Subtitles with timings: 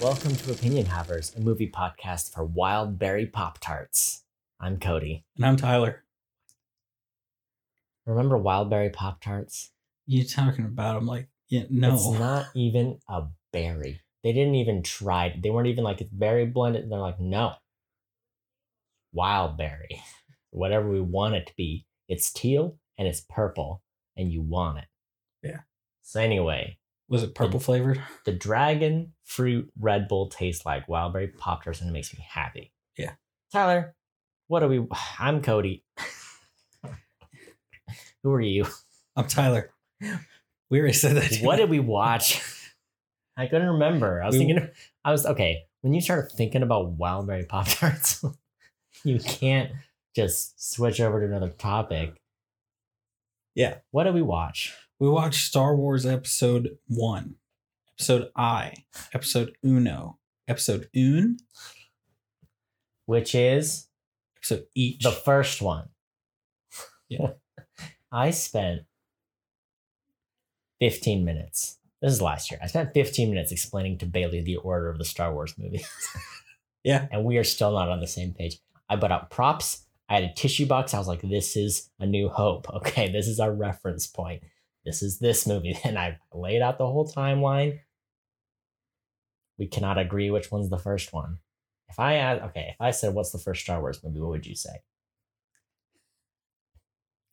[0.00, 4.22] Welcome to Opinion Havers, a movie podcast for Wild Berry Pop Tarts.
[4.60, 5.24] I'm Cody.
[5.34, 6.04] And I'm Tyler.
[8.06, 9.72] Remember Wild Berry Pop Tarts?
[10.06, 11.94] You talking about them like yeah, no.
[11.94, 14.00] It's not even a berry.
[14.22, 15.36] They didn't even try.
[15.36, 16.88] They weren't even like it's berry blended.
[16.88, 17.54] They're like, no.
[19.12, 20.00] Wild berry.
[20.50, 21.86] Whatever we want it to be.
[22.08, 23.82] It's teal and it's purple
[24.16, 24.86] and you want it.
[25.42, 25.60] Yeah.
[26.02, 26.78] So anyway,
[27.08, 28.02] Was it purple flavored?
[28.24, 32.24] the dragon fruit Red Bull tastes like wild berry pop tarts and it makes me
[32.28, 32.72] happy.
[32.98, 33.12] Yeah.
[33.52, 33.94] Tyler,
[34.48, 34.86] what are we?
[35.18, 35.84] I'm Cody.
[38.22, 38.66] Who are you?
[39.16, 39.70] I'm Tyler.
[40.70, 41.38] We already said that.
[41.42, 42.42] What did we watch?
[43.36, 44.22] I couldn't remember.
[44.22, 44.68] I was We- thinking.
[45.04, 45.64] I was okay.
[45.80, 48.22] When you start thinking about wild berry pop tarts,
[49.04, 49.70] you can't
[50.14, 52.16] just switch over to another topic.
[53.54, 53.76] Yeah.
[53.92, 54.74] What did we watch?
[54.98, 57.36] We watched Star Wars Episode One,
[57.96, 58.74] Episode I,
[59.14, 61.36] Episode Uno, Episode Un,
[63.06, 63.86] Which is
[64.36, 65.02] Episode Each.
[65.02, 65.88] the first one.
[67.08, 67.32] Yeah.
[68.12, 68.82] I spent
[70.80, 71.78] 15 minutes.
[72.02, 72.58] This is last year.
[72.62, 75.88] I spent 15 minutes explaining to Bailey the order of the Star Wars movies.
[76.84, 77.06] Yeah.
[77.10, 78.60] And we are still not on the same page.
[78.88, 79.84] I put out props.
[80.08, 80.94] I had a tissue box.
[80.94, 82.66] I was like, this is a new hope.
[82.76, 83.10] Okay.
[83.10, 84.42] This is our reference point.
[84.88, 85.78] This is this movie.
[85.84, 87.80] And I laid out the whole timeline.
[89.58, 91.38] We cannot agree which one's the first one.
[91.90, 94.46] If I add, okay, if I said, what's the first Star Wars movie, what would
[94.46, 94.82] you say?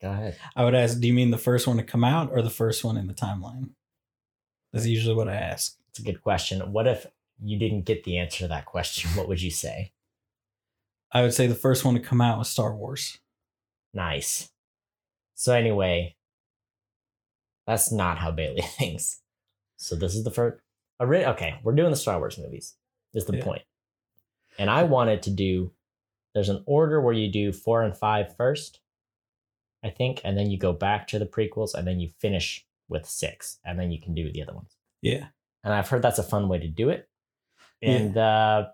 [0.02, 0.38] Go ahead.
[0.56, 2.84] I would ask, do you mean the first one to come out or the first
[2.84, 3.70] one in the timeline?
[4.74, 5.78] That's usually what I ask.
[5.90, 6.60] It's a good question.
[6.74, 7.06] What if
[7.42, 9.12] you didn't get the answer to that question?
[9.12, 9.94] What would you say?
[11.14, 13.18] I would say the first one to come out was Star Wars.
[13.94, 14.50] Nice.
[15.36, 16.16] So anyway,
[17.68, 19.22] that's not how Bailey thinks.
[19.78, 20.62] So this is the first.
[21.02, 22.76] Okay, we're doing the Star Wars movies.
[23.14, 23.44] Is the Yeah.
[23.44, 23.62] point?
[24.58, 25.72] And I wanted to do.
[26.34, 28.80] There's an order where you do four and five first,
[29.84, 33.06] I think, and then you go back to the prequels, and then you finish with
[33.06, 34.76] six, and then you can do the other ones.
[35.02, 35.28] Yeah.
[35.64, 37.10] And I've heard that's a fun way to do it.
[37.82, 37.90] Yeah.
[37.92, 38.68] And uh,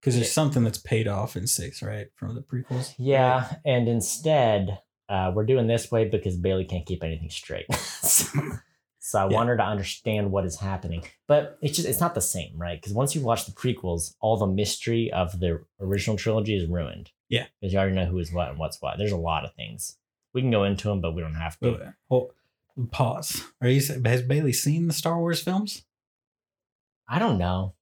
[0.00, 0.32] Because there's Yeah.
[0.32, 2.08] something that's paid off in six, right?
[2.14, 2.94] From the prequels.
[2.98, 7.72] Yeah, and instead, uh, we're doing this way because Bailey can't keep anything straight.
[7.74, 8.38] so,
[8.98, 9.34] so I Yeah.
[9.36, 12.80] want her to understand what is happening, but it's just it's not the same, right?
[12.80, 17.10] Because once you watch the prequels, all the mystery of the original trilogy is ruined.
[17.30, 17.46] Yeah.
[17.60, 18.96] because you already know who is what and what's what.
[18.96, 19.96] There's a lot of things
[20.32, 21.92] we can go into them, but we don't have to.
[22.10, 22.28] Wait,
[22.90, 23.42] pause.
[23.60, 25.84] Are you has Bailey seen the Star Wars films?
[27.08, 27.74] I don't know.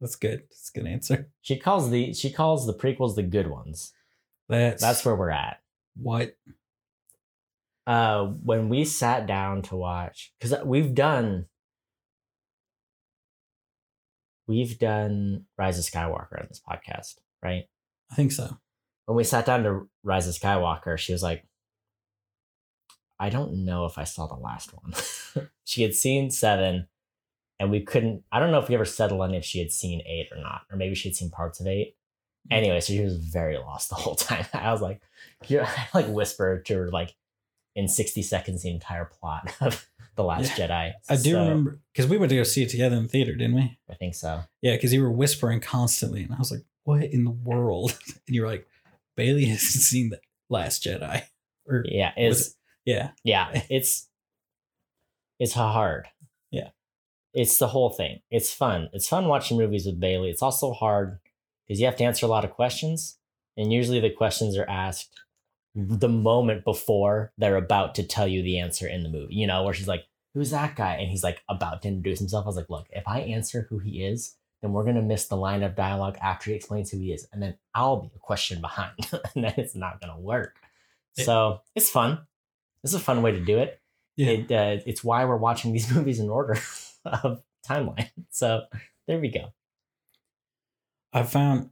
[0.00, 0.42] That's good.
[0.50, 1.30] That's a good answer.
[1.42, 3.92] She calls the she calls the prequels the good ones.
[4.48, 5.60] That's That's where we're at.
[5.96, 6.36] What?
[7.86, 11.46] Uh when we sat down to watch because we've done
[14.46, 17.64] we've done rise of skywalker on this podcast right?
[18.10, 18.58] I think so.
[19.06, 21.44] when we sat down to rise of skywalker she was like
[23.18, 24.94] i don't know if i saw the last one.
[25.64, 26.88] She had seen seven
[27.58, 30.02] and we couldn't i don't know if we ever settled on if she had seen
[30.06, 31.96] eight or not or maybe she had seen parts of eight
[32.50, 32.56] Mm.
[32.56, 34.46] anyway so she was very lost the whole time.
[34.52, 35.00] I was like
[35.46, 37.14] you I like whispered to her like
[37.74, 39.86] in 60 seconds the entire plot of
[40.16, 40.92] the last jedi.
[41.08, 43.34] I do So, remember because we went to go see it together in the theater,
[43.34, 43.78] didn't we?
[43.90, 44.42] i think so.
[44.60, 48.34] Yeah, because you were whispering constantly, and I was like, "What in the world?" And
[48.36, 48.66] you were like,
[49.16, 50.20] "Bailey hasn't seen the
[50.50, 51.22] Last Jedi."
[51.66, 52.54] Or yeah it's
[52.84, 54.08] yeah, yeah it's
[55.38, 56.08] it's hard.
[56.50, 56.68] Yeah.
[57.32, 58.20] it's the whole thing.
[58.30, 58.90] It's fun.
[58.92, 60.28] It's fun watching movies with bailey.
[60.28, 61.20] It's also hard
[61.72, 63.16] because you have to answer a lot of questions
[63.56, 65.18] and usually the questions are asked
[65.74, 69.62] the moment before they're about to tell you the answer in the movie you know
[69.62, 72.56] where she's like who's that guy and he's like about to introduce himself i was
[72.56, 75.62] like look if i answer who he is then we're going to miss the line
[75.62, 78.92] of dialogue after he explains who he is and then i'll be a question behind
[79.34, 80.56] and then it's not going to work
[81.16, 81.24] Yeah.
[81.24, 82.18] so it's fun
[82.84, 83.80] it's a fun way to do it
[84.16, 84.28] yeah.
[84.30, 86.58] it, uh, it's why we're watching these movies in order
[87.04, 88.10] of timeline.
[88.30, 88.62] So
[89.06, 89.52] there we go.
[91.12, 91.70] I found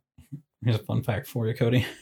[0.63, 1.87] here's a fun fact for you, Cody.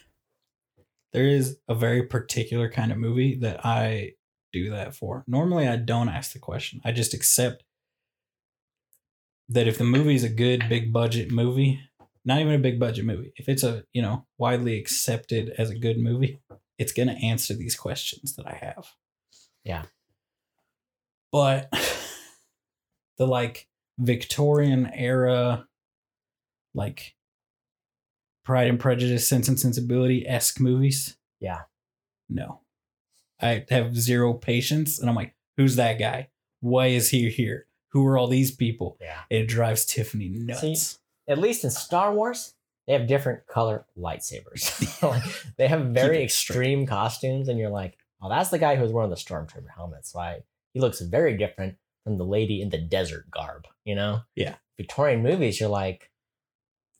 [1.15, 4.13] There is a very particular kind of movie that I
[4.53, 5.25] do that for.
[5.27, 6.83] Normally, I don't ask the question.
[6.85, 7.65] I just accept
[9.49, 11.81] that if the movie is a good big budget movie,
[12.25, 15.79] not even a big budget movie, if it's a you know widely accepted as a
[15.79, 16.41] good movie,
[16.79, 18.87] it's gonna answer these questions that I have.
[19.65, 19.85] Yeah.
[21.33, 21.73] But
[23.19, 23.67] the like
[23.99, 25.67] Victorian era,
[26.75, 27.15] like
[28.49, 31.19] Pride and Prejudice, Sense and Sensibility esque movies.
[31.39, 31.65] Yeah.
[32.31, 32.61] No.
[33.43, 36.31] I have zero patience and I'm like, who's that guy?
[36.61, 37.67] Why is he here?
[37.89, 38.97] Who who are all these people?
[39.03, 39.21] Yeah.
[39.29, 40.99] It drives Tiffany nuts.
[41.29, 42.55] At least in Star Wars,
[42.87, 45.03] they have different color lightsabers.
[45.03, 45.25] Like,
[45.59, 46.57] they have very it straight.
[46.57, 50.07] extreme costumes, and you're like, oh, that's the guy who's wearing the stormtrooper helmet.
[50.07, 50.39] So I,
[50.73, 53.67] he looks very different from the lady in the desert garb.
[53.85, 54.23] You know?
[54.35, 54.55] Yeah.
[54.79, 56.11] Victorian movies, you're like,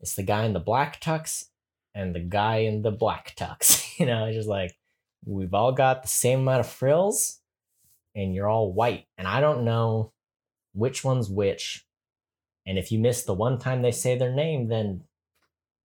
[0.01, 1.47] it's the guy in the black tux
[1.95, 3.85] and the guy in the black tux.
[3.99, 4.77] you know, it's just like
[5.25, 7.41] we've all got the same amount of frills,
[8.15, 10.13] and you're all white, and I don't know
[10.73, 11.85] which one's which.
[12.67, 15.05] And if you miss the one time they say their name, then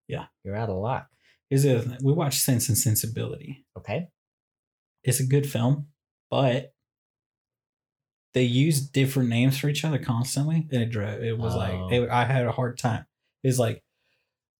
[0.07, 0.25] Yeah.
[0.43, 1.07] you're out of luck.
[1.49, 1.87] Is it?
[2.03, 3.65] We watched Sense and Sensibility.
[3.77, 4.07] Okay.
[5.03, 5.87] It's a good film,
[6.29, 6.73] but
[8.33, 11.21] they use different names for each other constantly, and it drove.
[11.23, 11.57] It was Oh.
[11.59, 13.05] like it, I had a hard time.
[13.43, 13.82] It's like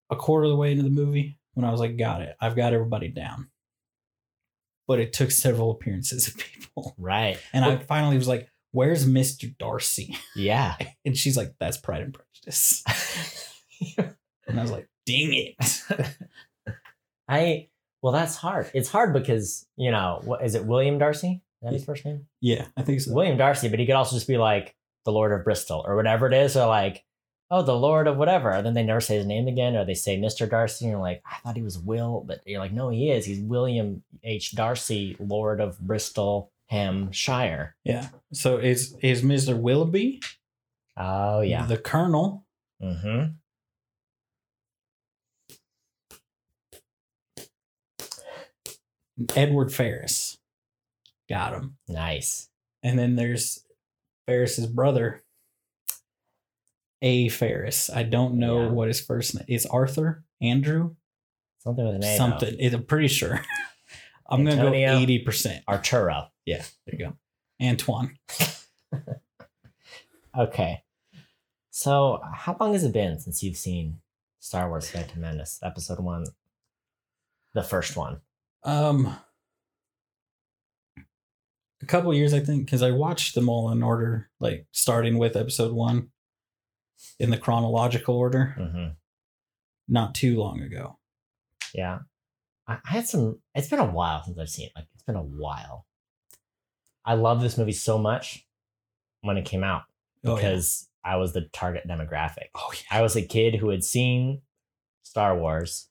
[0.09, 2.55] a quarter of the way into the movie when I was like, "Got it, I've
[2.55, 3.49] got everybody down."
[4.87, 7.37] But it took several appearances of people, Right.
[7.53, 10.75] and I finally was like, "Where's Mister Darcy?" Yeah.
[11.05, 12.83] And she's like, "That's Pride and Prejudice,"
[14.47, 15.55] and I was like, "Dang it!"
[17.27, 17.69] I
[18.01, 18.69] well, that's hard.
[18.73, 20.65] It's hard because you know what is it?
[20.65, 21.41] William Darcy?
[21.61, 22.27] Is that his first name?
[22.41, 23.13] Yeah, I think so.
[23.13, 26.27] William Darcy, but he could also just be like the Lord of Bristol or whatever
[26.27, 27.03] it is, or like
[27.51, 28.51] oh the Lord of whatever.
[28.51, 31.01] And then they never say his name again, or they say Mister Darcy, and you're
[31.01, 33.25] like I thought he was Will, but you're like no, he is.
[33.25, 37.75] He's William H Darcy, Lord of Bristol, Hampshire.
[37.83, 38.09] Yeah.
[38.31, 40.21] So is is Mister Willoughby?
[40.97, 41.65] Oh yeah.
[41.65, 42.45] The Colonel.
[42.81, 43.31] Mm-hmm.
[49.35, 50.37] Edward Ferrars.
[51.29, 51.77] Got him.
[51.87, 52.49] Nice.
[52.81, 53.63] And then there's
[54.27, 55.22] Ferrars's brother,
[57.03, 57.27] A.
[57.29, 57.89] Ferrars.
[57.93, 58.69] I don't know Yeah.
[58.71, 59.65] what his first name is.
[59.67, 60.95] Arthur, Andrew,
[61.59, 62.17] Something with an A.
[62.17, 62.55] something.
[62.59, 63.39] It- I'm pretty sure.
[64.29, 65.63] I'm gonna go eighty percent.
[65.67, 66.29] Arturo.
[66.45, 67.13] Yeah, there you go.
[67.61, 68.17] Antoine.
[70.35, 70.81] Okay.
[71.69, 73.99] So, how long has it been since you've seen
[74.39, 76.25] Star Wars Phantom Menace, episode one?
[77.53, 78.21] The first one.
[78.63, 79.15] Um,
[81.81, 85.35] a couple years, I think, because I watched them all in order, like starting with
[85.35, 86.09] episode one
[87.19, 88.87] in the chronological order, Mm-hmm.
[89.87, 90.97] not too long ago.
[91.73, 91.99] Yeah.
[92.67, 94.71] I, I had some, it's been a while since I've seen it.
[94.75, 95.85] Like, it's been a while.
[97.05, 98.47] I love this movie so much
[99.21, 99.83] when it came out
[100.25, 100.35] Oh, yeah.
[100.35, 102.47] because I was the target demographic.
[102.55, 104.41] oh yeah, I was a kid who had seen
[105.03, 105.89] Star Wars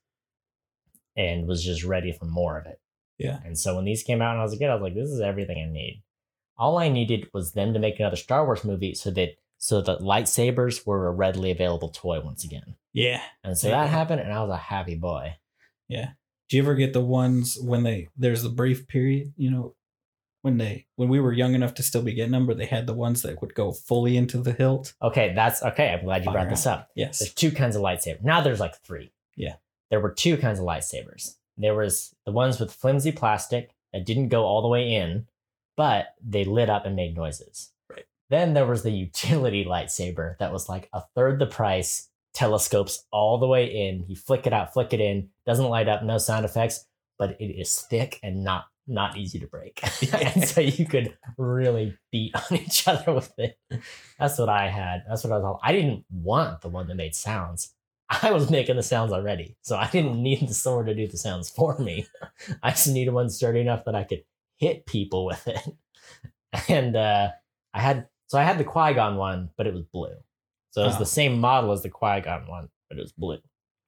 [1.17, 2.81] and was just ready for more of it.
[3.19, 3.39] Yeah.
[3.45, 5.11] And so when these came out and I was a kid, I was like, this
[5.11, 6.03] is everything I need.
[6.57, 9.97] All I needed was them to make another Star Wars movie so that so the
[9.99, 12.75] lightsabers were a readily available toy once again.
[12.93, 13.23] yeah.
[13.45, 13.83] And so Yeah.
[13.85, 15.37] that happened and I was a happy boy.
[15.89, 16.11] Yeah.
[16.49, 19.75] Do you ever get the ones when they there's the brief period, you know,
[20.43, 22.87] when they when we were young enough to still be getting them, but they had
[22.89, 24.95] the ones that would go fully into the hilt.
[25.01, 25.91] Okay, that's okay.
[25.93, 26.91] I'm glad you brought Fire this up.
[26.97, 27.21] Yes.
[27.21, 28.23] There's two kinds of lightsabers.
[28.25, 29.13] Now there's like three.
[29.37, 29.55] Yeah.
[29.91, 31.37] There were two kinds of lightsabers.
[31.57, 35.29] There was the ones with flimsy plastic that didn't go all the way in,
[35.77, 37.71] but they lit up and made noises.
[38.33, 43.37] Then there was the utility lightsaber that was like a third the price, telescopes all
[43.37, 44.07] the way in.
[44.09, 46.87] You flick it out, flick it in, doesn't light up, no sound effects,
[47.19, 49.81] but it is thick and not not easy to break.
[50.15, 53.59] and so you could really beat on each other with it.
[54.19, 55.05] That's what I had.
[55.07, 55.45] That's what I was.
[55.45, 55.61] all.
[55.63, 57.75] I didn't want the one that made sounds.
[58.09, 61.19] I was making the sounds already, so I didn't need the sword to do the
[61.19, 62.07] sounds for me.
[62.63, 64.25] I just needed one sturdy enough that I could
[64.57, 65.63] hit people with it.
[66.69, 67.31] And uh,
[67.73, 70.15] I had so I had the Qui Gon one, but it was blue.
[70.71, 71.01] So it was Oh.
[71.01, 73.39] the same model as the Qui Gon one, but it was blue.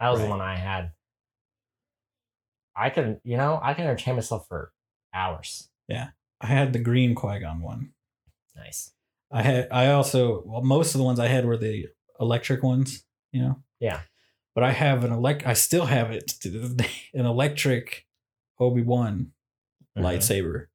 [0.00, 0.92] That was the one I had.
[2.76, 4.72] I can, you know, I can entertain myself for
[5.14, 5.70] hours.
[5.88, 6.10] Yeah,
[6.40, 7.92] I had the green Qui Gon one.
[8.56, 8.92] Nice.
[9.30, 11.88] I had I also well most of the ones I had were the
[12.20, 13.62] electric ones, you know.
[13.80, 14.00] Yeah.
[14.54, 18.06] But I have an elect I still have it to this day, an electric
[18.60, 19.32] Obi Wan
[19.96, 20.02] Mhm.
[20.02, 20.66] lightsaber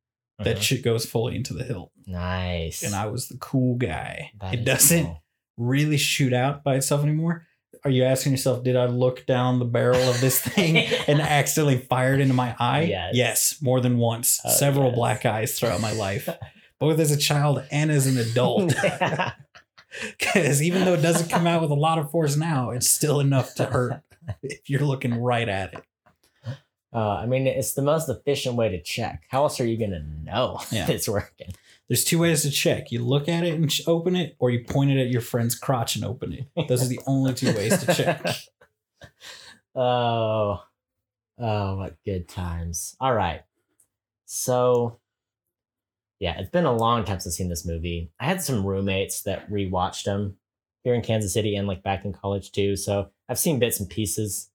[0.44, 0.62] that Mhm.
[0.62, 1.92] shit goes fully into the hilt.
[2.08, 2.84] Nice.
[2.84, 4.32] And I was the cool guy.
[4.42, 5.24] That it doesn't cool.
[5.58, 7.46] really shoot out by itself anymore.
[7.86, 10.78] Are you asking yourself, did I look down the barrel of this thing
[11.08, 13.10] and accidentally fired into my eye?
[13.14, 13.58] Yes.
[13.62, 14.40] more than once.
[14.44, 14.96] Oh, Several yes.
[14.96, 16.28] black eyes throughout my life,
[16.80, 18.74] both as a child and as an adult.
[20.20, 23.20] Because even though it doesn't come out with a lot of force now, it's still
[23.20, 24.02] enough to hurt
[24.44, 25.84] if you're looking right at it.
[26.94, 29.24] Uh, I mean, it's the most efficient way to check.
[29.30, 30.90] How else are you going to know Yeah.
[30.90, 31.54] it's working?
[31.88, 32.92] There's two ways to check.
[32.92, 35.96] You look at it and open it, or you point it at your friend's crotch
[35.96, 36.68] and open it.
[36.68, 38.26] Those are the only two ways to check.
[39.76, 40.64] oh,
[41.40, 42.96] oh, what good times.
[43.00, 43.42] All right.
[44.26, 45.00] So
[46.20, 48.12] yeah, it's been a long time since I've seen this movie.
[48.20, 50.36] I had some roommates that rewatched them
[50.84, 52.76] here in Kansas City and like back in college too.
[52.76, 54.50] So I've seen bits and pieces,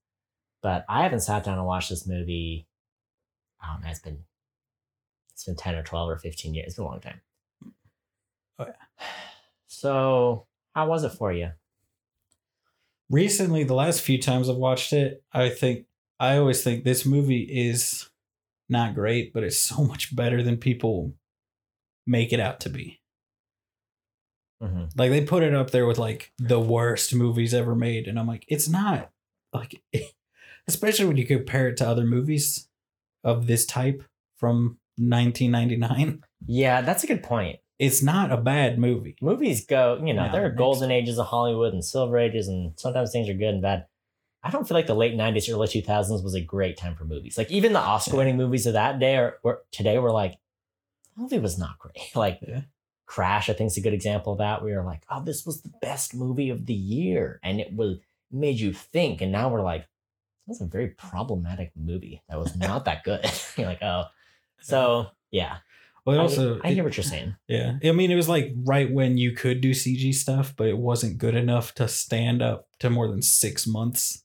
[0.65, 2.65] but I haven't sat down and watched this movie.
[3.61, 4.23] Man, it's been
[5.31, 6.65] it's been 10 or 12 or 15 years.
[6.67, 7.21] It's been a long time.
[8.57, 9.05] Oh, yeah.
[9.67, 11.51] So how was it for you?
[13.11, 15.85] recently the last few times i've watched it i think
[16.19, 18.09] i always think this movie is
[18.67, 21.13] not great but it's so much better than people
[22.07, 22.99] make it out to be
[24.63, 24.89] Mhm.
[24.97, 28.25] like they put it up there with like the worst movies ever made and i'm
[28.27, 29.11] like it's not
[29.53, 29.83] like
[30.67, 32.67] especially when you compare it to other movies
[33.23, 34.03] of this type
[34.37, 37.59] from 1999 Yeah, that's a good point.
[37.79, 41.27] it's not a bad movie movies go, you know, No, there are golden ages of
[41.27, 43.85] Hollywood and silver ages, and sometimes things are good and bad.
[44.43, 47.37] I don't feel like the late '90s, early 2000s was a great time for movies.
[47.37, 50.37] Like even the Oscar-winning movies of that day or, or today were like,
[51.15, 51.97] the movie was not great.
[52.15, 52.61] Like Yeah.
[53.07, 54.63] Crash, I think is a good example of that.
[54.63, 57.97] We were like, oh, this was the best movie of the year, and it was
[58.31, 59.21] made you think.
[59.21, 59.87] And now we're like,
[60.47, 63.25] that's a very problematic movie that was not that good.
[63.57, 64.05] You're like, oh,
[64.61, 65.57] so yeah.
[66.05, 67.35] well it I- also I, hear what you're saying.
[67.47, 67.77] Yeah.
[67.83, 71.17] I mean, it was like right when you could do CG stuff, but it wasn't
[71.17, 74.23] good enough to stand up to more than six months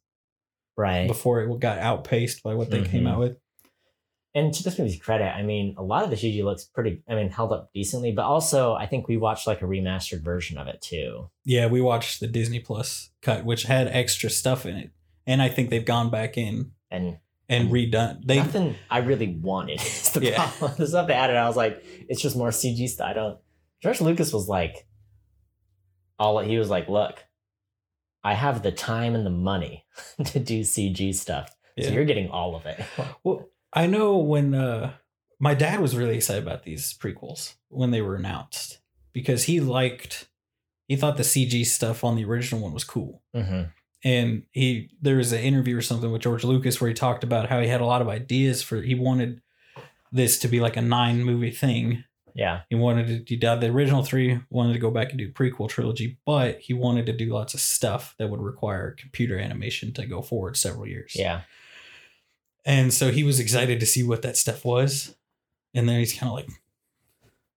[0.77, 1.07] Right.
[1.07, 3.11] before it got outpaced by what they came Mhm.
[3.13, 3.37] out with.
[4.33, 7.03] and to this movie's credit, I mean, a lot of the CG looks pretty.
[7.09, 10.57] I mean, held up decently, but also I think we watched like a remastered version
[10.57, 11.29] of it too.
[11.45, 14.91] Yeah, we watched the Disney Plus cut, which had extra stuff in it.
[15.31, 17.19] And I think they've gone back in And
[17.49, 18.25] and redone.
[18.25, 20.37] They nothing I really wanted is the Yeah.
[20.51, 20.73] problem.
[20.79, 23.09] The stuff they added, I was like, it's just more CG stuff.
[23.09, 23.39] I don't.
[23.83, 24.87] George Lucas was like,
[26.19, 27.25] all he was like, look,
[28.23, 29.85] I have the time and the money
[30.27, 31.87] to do CG stuff, Yeah.
[31.89, 32.79] so you're getting all of it.
[33.25, 34.93] Well, I know when uh,
[35.39, 38.81] my dad was really excited about these prequels when they were announced
[39.13, 40.29] because he liked,
[40.89, 43.23] he thought the CG stuff on the original one was cool.
[43.35, 43.63] hmm
[44.03, 47.49] And he, there was an interview or something with George Lucas where he talked about
[47.49, 49.43] how he had a lot of ideas for, he wanted
[50.11, 52.05] this to be like a nine movie thing.
[52.35, 55.69] Yeah, He wanted to, did the original three, wanted to go back and do prequel
[55.69, 60.07] trilogy, but he wanted to do lots of stuff that would require computer animation to
[60.07, 61.13] go forward several years.
[61.17, 61.43] yeah,
[62.65, 65.17] And so he was excited to see what that stuff was.
[65.75, 66.49] And then he's kind of like,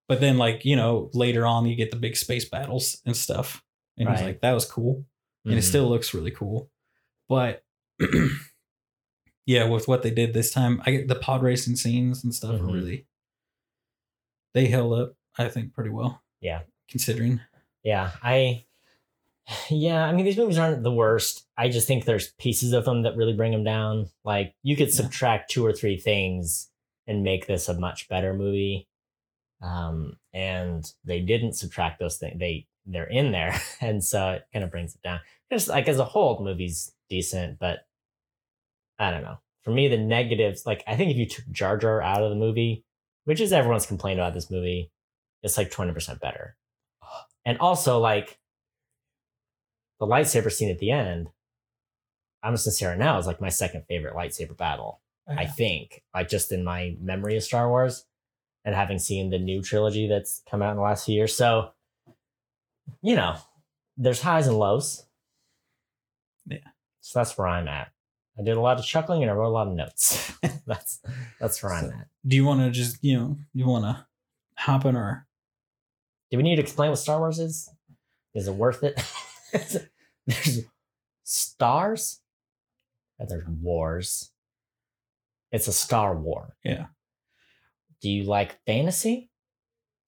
[0.06, 3.62] but then, like, you know, later on, you get the big space battles and stuff.
[3.96, 5.04] And he's like, that was cool.
[5.44, 5.62] And it Mhm.
[5.68, 6.70] still looks really cool.
[7.28, 7.64] But
[9.46, 12.56] yeah, with what they did this time, I get the pod racing scenes and stuff
[12.56, 12.60] Mhm.
[12.68, 13.06] are really,
[14.54, 16.22] they held up, I think, pretty well.
[16.40, 16.62] Yeah.
[16.88, 17.40] Considering.
[17.82, 18.64] Yeah, I
[19.68, 21.46] yeah, I mean these movies aren't the worst.
[21.58, 24.08] I just think there's pieces of them that really bring them down.
[24.24, 24.94] Like you could Yeah.
[24.94, 26.70] subtract two or three things
[27.06, 28.88] and make this a much better movie.
[29.60, 32.38] Um and they didn't subtract those things.
[32.38, 35.20] They they're in there and so it kind of brings it down.
[35.52, 37.80] Just like as a whole the movie's decent, but
[38.98, 39.38] I don't know.
[39.62, 42.36] For me the negatives like I think if you took Jar Jar out of the
[42.36, 42.84] movie,
[43.24, 44.90] which is everyone's complained about this movie,
[45.42, 46.56] it's like 20% better.
[47.46, 48.38] And also, like
[50.00, 51.28] the lightsaber scene at the end,
[52.42, 55.02] I'm gonna now is like my second favorite lightsaber battle.
[55.28, 58.06] Oh, I think, like just in my memory of Star Wars,
[58.64, 61.36] and having seen the new trilogy that's come out in the last few years.
[61.36, 61.72] So,
[63.02, 63.36] you know,
[63.96, 65.04] there's highs and lows.
[66.46, 66.58] Yeah.
[67.00, 67.88] So that's where I'm at.
[68.38, 70.32] I did a lot of chuckling and I wrote a lot of notes.
[70.66, 71.00] that's
[71.40, 72.08] that's where I'm at.
[72.26, 74.06] Do you want to just, you know, you want to
[74.56, 75.26] hop in or?
[76.30, 77.68] Do we need to explain what Star Wars is?
[78.34, 79.00] Is it worth it?
[80.26, 80.60] there's
[81.22, 82.20] stars
[83.18, 84.32] and there's wars.
[85.52, 86.56] It's a star war.
[86.64, 86.86] Yeah.
[88.00, 89.30] Do you like fantasy?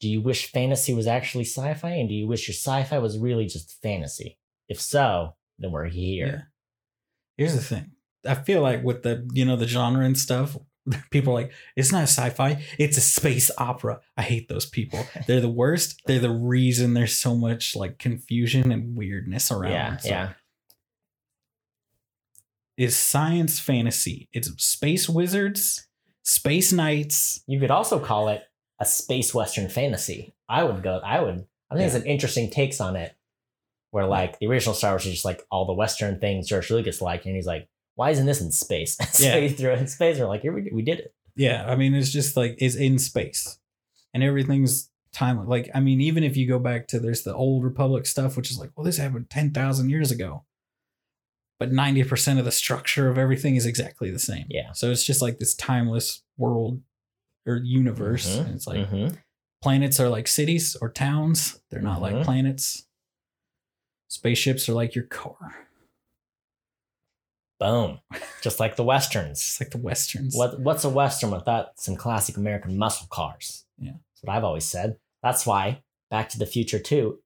[0.01, 1.91] Do you wish fantasy was actually sci-fi?
[1.91, 4.39] And do you wish your sci-fi was really just fantasy?
[4.69, 6.27] If so, then we're here.
[6.27, 6.43] Yeah.
[7.37, 7.93] Here's the thing.
[8.27, 10.57] I feel like with the you know the genre and stuff,
[11.11, 14.01] people are like it's not sci-fi, it's a space opera.
[14.17, 15.07] I hate those people.
[15.27, 16.03] They're the worst.
[16.07, 19.73] They're the reason there's so much like confusion and weirdness around.
[19.73, 20.33] Yeah, So, yeah.
[22.77, 24.29] Is science fantasy.
[24.35, 25.89] It's space wizards,
[26.25, 27.43] space knights.
[27.47, 28.43] You could also call it
[28.79, 30.35] a space western fantasy.
[30.49, 30.99] I would go.
[31.05, 31.47] I would.
[31.71, 32.01] I think it's Yeah.
[32.03, 33.15] an interesting takes on it,
[33.91, 37.01] where like the original Star Wars is just like all the western things George Lucas
[37.01, 39.39] liked, and he's like, "Why isn't this in space?" so Yeah.
[39.41, 40.19] he threw it in space.
[40.19, 42.99] We're like, "Here we, we did it." Yeah, I mean it's just like it's in
[42.99, 43.59] space.
[44.15, 47.65] And everything's time like I mean even if you go back to there's the old
[47.65, 50.45] republic stuff which is like well this happened 10,000 years ago.
[51.59, 54.45] But 90% of the structure of everything is exactly the same.
[54.51, 54.73] Yeah.
[54.73, 56.83] So it's just like this timeless world
[57.47, 59.19] or universe Mhm, it's like Mhm.
[59.63, 61.61] planets are like cities or towns.
[61.71, 62.25] They're not like Mhm.
[62.25, 62.87] planets.
[64.09, 65.67] Spaceships are like your car.
[67.59, 68.01] Boom.
[68.43, 69.39] Just like the westerns.
[69.41, 70.37] It's like the westerns.
[70.37, 73.65] What what's a western without some classic American muscle cars?
[73.79, 73.93] Yeah.
[73.93, 74.99] That's what I've always said.
[75.23, 77.21] That's why Back to the Future 2,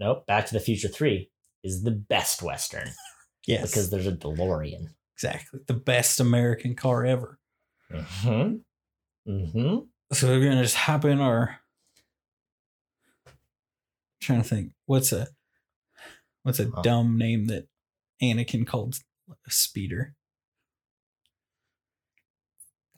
[0.00, 1.30] nope, Back to the Future 3
[1.62, 2.88] is the best western
[3.46, 4.94] Yes, because there's a DeLorean.
[5.16, 7.38] exactly the best American car ever.
[7.90, 8.58] Mm-hmm.
[9.26, 9.78] Mm-hmm.
[10.12, 11.58] So we're gonna just hop in our.
[14.20, 15.28] trying to think, what's a,
[16.42, 17.66] what's a dumb name that
[18.22, 18.96] Anakin called
[19.30, 20.14] a speeder?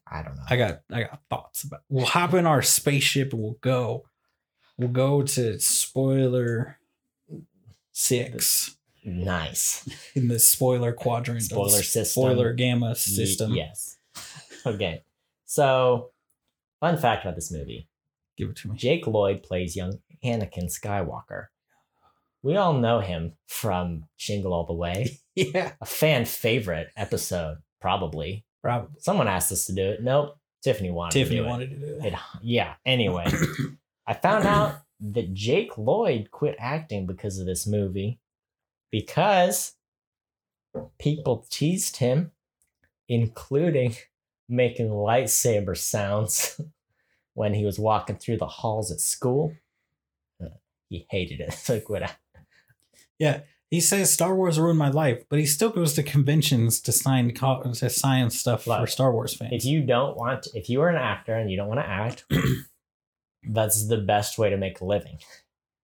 [0.06, 0.42] I don't know.
[0.48, 1.80] I got I got thoughts about.
[1.88, 4.04] We'll hop in our spaceship and we'll go.
[4.76, 6.78] We'll go to spoiler
[7.92, 9.88] six nice.
[10.14, 11.42] in the spoiler quadrant.
[11.42, 12.04] Spoiler system.
[12.04, 13.54] Spoiler gamma system.
[13.54, 13.98] yes.
[14.66, 15.02] Okay.
[15.44, 16.10] So,
[16.84, 17.88] fun fact about this movie
[18.36, 18.76] Give it to me.
[18.76, 21.46] Jake Lloyd plays young Anakin Skywalker.
[22.42, 28.44] We all know him from Jingle All the Way, Yeah, a fan favorite episode, probably.
[28.60, 28.90] probably.
[28.98, 30.02] Someone asked us to do it.
[30.02, 30.36] Nope.
[30.62, 32.12] Tiffany wanted Tiffany to do wanted to do it.
[32.12, 32.18] it.
[32.42, 32.74] Yeah.
[32.84, 33.26] Anyway,
[34.06, 38.18] I found out that Jake Lloyd quit acting because of this movie
[38.90, 39.74] because
[40.98, 42.32] people teased him,
[43.08, 43.94] including
[44.48, 46.60] making lightsaber sounds
[47.34, 49.52] when he was walking through the halls at school.
[50.42, 50.48] Uh,
[50.88, 53.42] He hated it, he quit acting.
[53.70, 57.34] He says Star Wars ruined my life, but he still goes to conventions to sign
[57.34, 59.52] co- to sign stuff for Star Wars fans.
[59.52, 62.24] If you don't want, if you are an actor and you don't want to act,
[63.42, 65.18] that's the best way to make a living.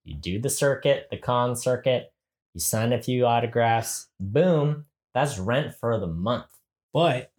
[0.05, 2.13] You do the circuit, the con circuit,
[2.55, 6.47] you sign a few autographs, boom, that's rent for the month.
[6.93, 7.33] But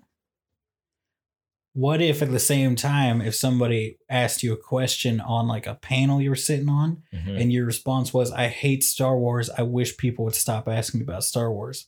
[1.74, 5.76] what if at the same time, if somebody asked you a question on like a
[5.76, 7.42] panel you were sitting on, Mhm.
[7.42, 9.50] and your response was, I hate Star Wars.
[9.50, 11.88] I wish people would stop asking me about Star Wars.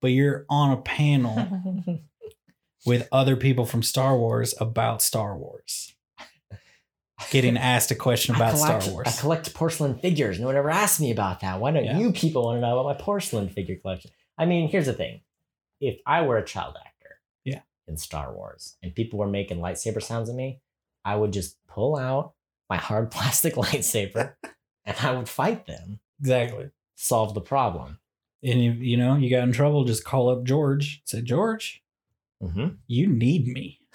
[0.00, 1.34] But you're on a panel
[2.86, 5.92] with other people from Star Wars about Star Wars.
[7.30, 9.06] Getting asked a question about collect, Star Wars.
[9.08, 10.38] I collect porcelain figures.
[10.38, 11.58] No one ever asked me about that.
[11.60, 11.98] Why don't Yeah.
[11.98, 14.10] you people want to know about my porcelain figure collection?
[14.36, 15.20] I mean, here's the thing.
[15.80, 16.90] If I were a child actor.
[17.86, 20.60] In Star Wars and people were making lightsaber sounds at me,
[21.04, 22.34] I would just pull out
[22.70, 24.34] my hard plastic lightsaber
[24.84, 26.70] and I would fight them, exactly.
[26.96, 27.98] solve the problem.
[28.42, 31.00] And you, you know, you got in trouble, just call up George.
[31.04, 31.82] Say, George,
[32.42, 33.80] hmm you need me.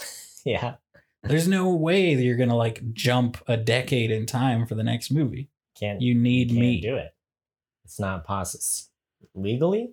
[0.46, 0.76] Yeah.
[1.22, 5.12] There's no way that you're gonna like jump a decade in time for the next
[5.12, 5.50] movie.
[5.78, 6.80] Can't You need can't me.
[6.82, 7.14] do it.
[7.84, 8.64] It's not possible.
[9.36, 9.92] Legally,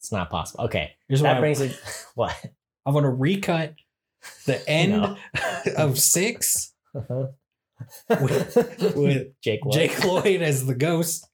[0.00, 0.64] it's not possible.
[0.64, 0.92] Okay.
[1.08, 1.78] Here's that brings it.
[2.14, 2.34] What?
[2.86, 3.74] I'm gonna recut
[4.46, 5.16] the end No.
[5.76, 7.36] of six with,
[8.96, 9.74] with Jake Lloyd.
[9.74, 11.28] Jake Lloyd as the ghost.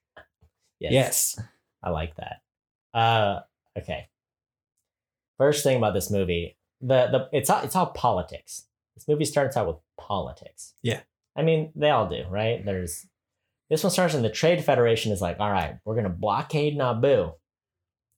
[0.79, 1.39] Yes.
[1.83, 2.37] I like that.
[2.97, 3.41] Uh,
[3.77, 4.07] okay.
[5.37, 8.65] First thing about this movie, the the it's all it's all politics.
[8.95, 10.73] This movie starts out with politics.
[10.81, 11.01] Yeah.
[11.35, 12.63] I mean, they all do, right?
[12.65, 13.05] There's
[13.69, 17.33] this one starts in the Trade Federation is like, all right, we're gonna blockade Naboo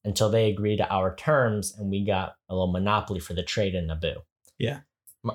[0.04, 3.74] until they agree to our terms, and we got a little monopoly for the trade
[3.74, 4.16] in Naboo.
[4.58, 4.80] Yeah.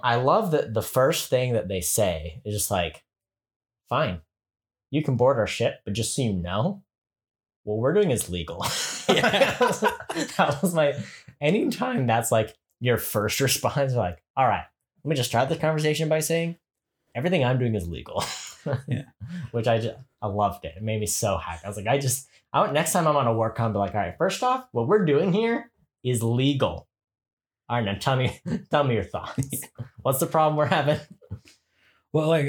[0.04, 3.04] I love that the first thing that they say is just like,
[3.88, 4.20] fine,
[4.92, 6.84] you can board our ship, but just so you know,
[7.64, 8.66] what we're doing is legal.
[9.10, 9.56] Yeah.
[9.60, 10.94] that was my
[11.40, 14.66] anytime that's like your first response, like, all right,
[15.04, 16.58] let me just start this conversation by saying
[17.18, 18.24] everything I'm doing is legal.
[18.90, 19.04] Yeah.
[19.52, 20.74] Which I just I loved it.
[20.76, 21.62] It made me so happy.
[21.64, 23.80] I was like, I just I want, next time I'm on a work con, be
[23.80, 25.72] like, all right, first off, what we're doing here
[26.04, 26.86] is legal.
[27.70, 28.38] All right, now tell me
[28.72, 29.50] tell me your thoughts.
[30.02, 31.00] What's the problem we're having?
[32.12, 32.48] Well, like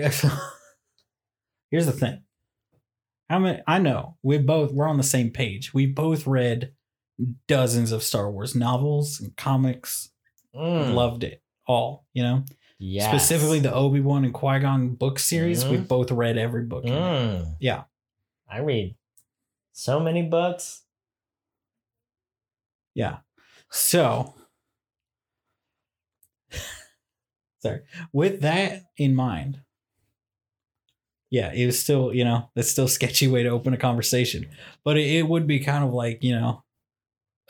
[1.70, 2.24] here's the thing.
[3.30, 5.72] How many I know we both we're on the same page.
[5.72, 6.72] We both read
[7.46, 10.10] dozens of Star Wars novels and comics.
[10.52, 12.44] Mm, Loved it all, you know?
[12.80, 15.64] Specifically the Obi-Wan and Qui-Gon book series.
[15.64, 15.88] We Mhm.
[15.88, 16.84] both read every book.
[16.84, 17.56] Mm.
[17.60, 17.84] Yeah.
[18.48, 18.96] I read
[19.72, 20.82] so many books.
[22.94, 23.18] Yeah.
[23.70, 24.34] So,
[27.60, 27.80] sorry.
[28.12, 29.60] With that in mind,
[31.30, 34.48] yeah, it was still, you know, that's still a sketchy way to open a conversation.
[34.84, 36.64] But it, it would be kind of like, you know,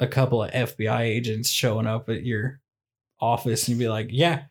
[0.01, 2.61] a couple of FBI agents showing up at your
[3.21, 4.45] office and you'd be like, yeah.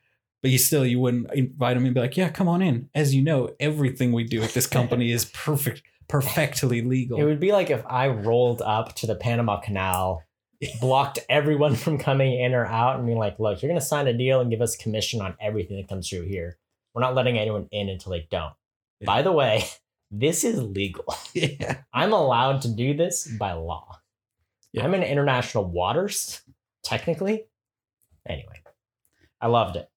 [0.47, 2.89] But you still, you wouldn't invite them and be like, yeah, come on in.
[2.95, 7.19] As you know, everything we do at this company is perfect, perfectly legal.
[7.19, 10.23] It would be like if I rolled up to the Panama Canal,
[10.79, 14.07] blocked everyone from coming in or out, and being like, look, you're going to sign
[14.07, 16.57] a deal and give us commission on everything that comes through here.
[16.93, 18.53] We're not letting anyone in until they don't.
[19.05, 19.65] By the way,
[20.09, 21.13] this is legal.
[21.33, 21.79] Yeah.
[21.91, 23.99] I'm allowed to do this by law.
[24.71, 24.85] Yeah.
[24.85, 26.41] I'm in international waters,
[26.83, 27.47] technically.
[28.25, 28.61] Anyway,
[29.41, 29.89] I loved it.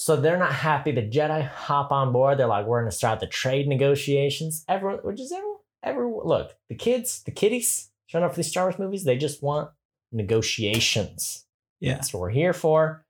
[0.00, 0.92] So they're not happy.
[0.92, 2.38] The Jedi hop on board.
[2.38, 4.64] They're like, we're going to start the trade negotiations.
[4.66, 6.26] Everyone, which is everyone, everyone.
[6.26, 9.68] Look, the kids, the kiddies showing up for these Star Wars movies, they just want
[10.10, 11.44] negotiations.
[11.80, 11.96] Yeah.
[11.96, 13.04] That's what we're here for.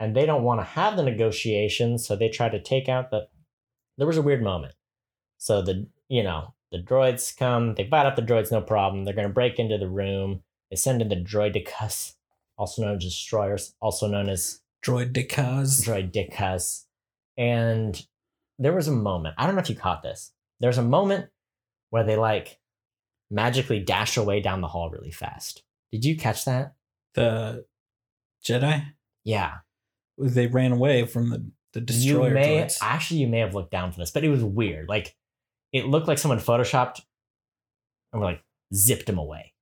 [0.00, 3.28] And they don't want to have the negotiations, so they try to take out the.
[3.96, 4.74] There was a weird moment.
[5.38, 9.04] So the you know the droids come, they fight up the droids, no problem.
[9.04, 10.42] They're going to break into the room.
[10.70, 12.14] They send in the droidicus,
[12.58, 15.84] also known as destroyers, also known as Droidekas.
[15.84, 16.84] droidicus.
[17.36, 18.00] And
[18.58, 19.34] there was a moment.
[19.38, 20.32] I don't know if you caught this.
[20.60, 21.26] There's a moment
[21.90, 22.58] where they like
[23.30, 25.62] magically dash away down the hall really fast.
[25.92, 26.74] Did you catch that?
[27.14, 27.66] The
[28.44, 28.84] Jedi.
[29.24, 29.54] Yeah.
[30.18, 32.78] They ran away from the, the destroyer you may droids.
[32.80, 34.88] actually you may have looked down for this, but it was weird.
[34.88, 35.14] Like
[35.72, 37.00] it looked like someone photoshopped
[38.12, 38.42] and we're like
[38.74, 39.52] zipped him away.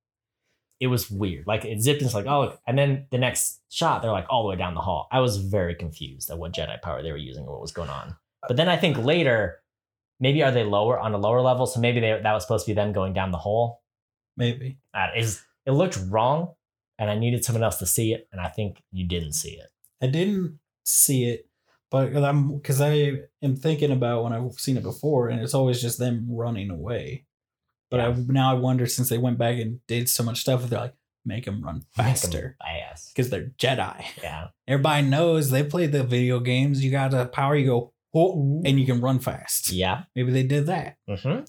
[0.85, 1.47] It was weird.
[1.47, 4.43] Like it zipped and it's like, oh, and then the next shot, they're like all
[4.43, 5.07] the way down the hall.
[5.11, 7.89] I was very confused at what Jedi power they were using or what was going
[7.89, 8.15] on.
[8.47, 9.63] But then I think later,
[10.19, 11.65] maybe are they lower on a lower level?
[11.65, 13.81] So maybe they, that was supposed to be them going down the hole.
[14.37, 14.77] Maybe.
[14.93, 16.53] That is, it looked wrong,
[16.99, 19.69] and I needed someone else to see it, and I think you didn't see it.
[20.03, 21.49] I didn't see it,
[21.89, 25.81] but I'm because I am thinking about when I've seen it before, and it's always
[25.81, 27.24] just them running away.
[27.95, 30.79] But I now I wonder since they went back and did so much stuff, they're
[30.79, 33.15] like make them run faster Fast.
[33.15, 34.05] because they're Jedi.
[34.21, 34.47] Yeah.
[34.67, 36.83] Everybody knows they play the video games.
[36.83, 39.71] You got a power, you go oh, and you can run fast.
[39.71, 40.03] Yeah.
[40.15, 40.97] Maybe they did that.
[41.09, 41.45] Mm-hmm.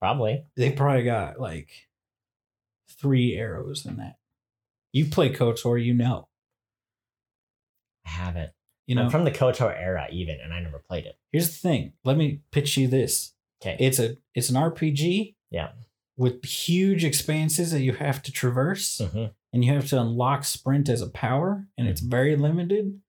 [0.00, 0.44] Probably.
[0.56, 1.70] They probably got like
[3.00, 4.16] three arrows in that.
[4.92, 6.28] You play KOTOR, you know.
[8.06, 8.50] I haven't.
[8.86, 9.04] You know.
[9.04, 11.16] I'm from the KOTOR era, even, and I never played it.
[11.32, 11.92] Here's the thing.
[12.04, 13.34] Let me pitch you this.
[13.62, 13.76] Okay.
[13.78, 15.34] It's a it's an RPG.
[15.50, 15.70] Yeah.
[16.16, 20.88] With huge expanses that you have to traverse, hmm and you have to unlock sprint
[20.88, 23.00] as a power, and it's very limited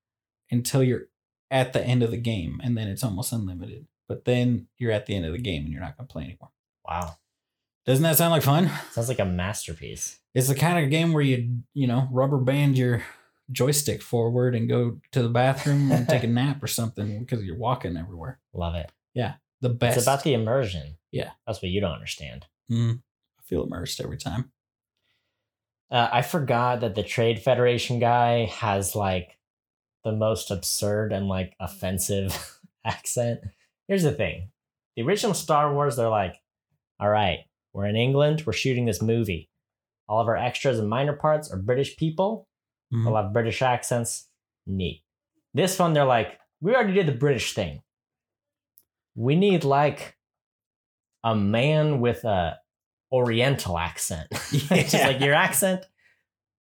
[0.50, 1.04] until you're
[1.52, 3.86] at the end of the game, and then it's almost unlimited.
[4.08, 6.50] But then you're at the end of the game, and you're not gonna play anymore.
[6.88, 7.18] Wow.
[7.86, 8.72] Doesn't that sound like fun?
[8.92, 10.20] Sounds like a masterpiece.
[10.34, 13.04] It's the kind of game where you you know rubber band your
[13.52, 17.58] joystick forward and go to the bathroom and take a nap or something because you're
[17.58, 18.40] walking everywhere.
[18.54, 18.92] Love it.
[19.62, 19.98] The best.
[19.98, 20.98] It's about the immersion.
[21.12, 21.32] Yeah.
[21.46, 22.46] That's what you don't understand.
[22.72, 23.00] Mm,
[23.40, 24.52] I feel immersed every time.
[25.90, 29.38] Uh, I forgot that the Trade Federation guy has like
[30.04, 33.42] the most absurd and like offensive accent.
[33.88, 34.50] Here's the thing
[34.96, 36.36] the original Star Wars, they're like,
[37.00, 37.40] all right,
[37.74, 39.50] we're in England, we're shooting this movie.
[40.08, 42.48] All of our extras and minor parts are British people.
[42.94, 43.04] Mhm.
[43.06, 44.28] They'll have British accents.
[44.68, 45.04] Neat.
[45.54, 47.82] This one, they're like, we already did the British thing.
[49.16, 50.18] We need like
[51.24, 52.58] a man with a
[53.12, 54.28] Oriental accent.
[54.52, 55.08] just Yeah.
[55.08, 55.86] like your accent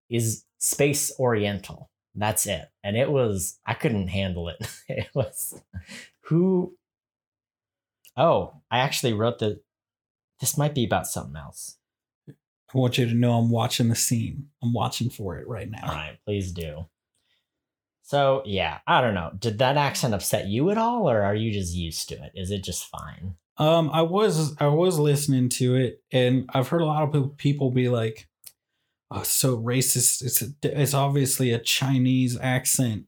[0.09, 1.91] is space Oriental.
[2.17, 2.69] That's it.
[2.83, 4.57] And it was, I couldn't handle it.
[4.89, 5.61] It was
[6.23, 6.75] who.
[8.17, 9.61] Oh, I actually wrote the.
[10.41, 11.77] This might be about something else.
[12.29, 14.49] I want you to know I'm watching the scene.
[14.63, 15.83] I'm watching for it right now.
[15.85, 16.87] All right, please do.
[18.11, 19.31] So yeah, I don't know.
[19.39, 22.33] Did that accent upset you at all, or are you just used to it?
[22.35, 23.37] Is it just fine?
[23.57, 27.29] Um, I was I was listening to it, and I've heard a lot of people-
[27.37, 28.29] people be like,
[29.13, 30.25] "Oh, so racist.
[30.25, 33.07] It's a, it's obviously a Chinese accent."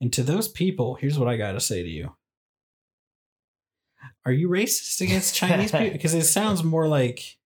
[0.00, 2.16] And to those people, here's what I got to say to you:
[4.24, 5.90] Are you racist against Chinese people?
[5.90, 7.36] Because it sounds more like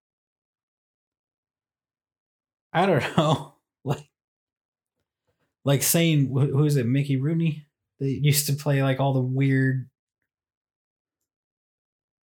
[2.72, 3.54] I don't know,
[5.64, 7.66] like like saying wh- who is it, Mickey Rooney?
[7.98, 9.88] They used to play like all the weird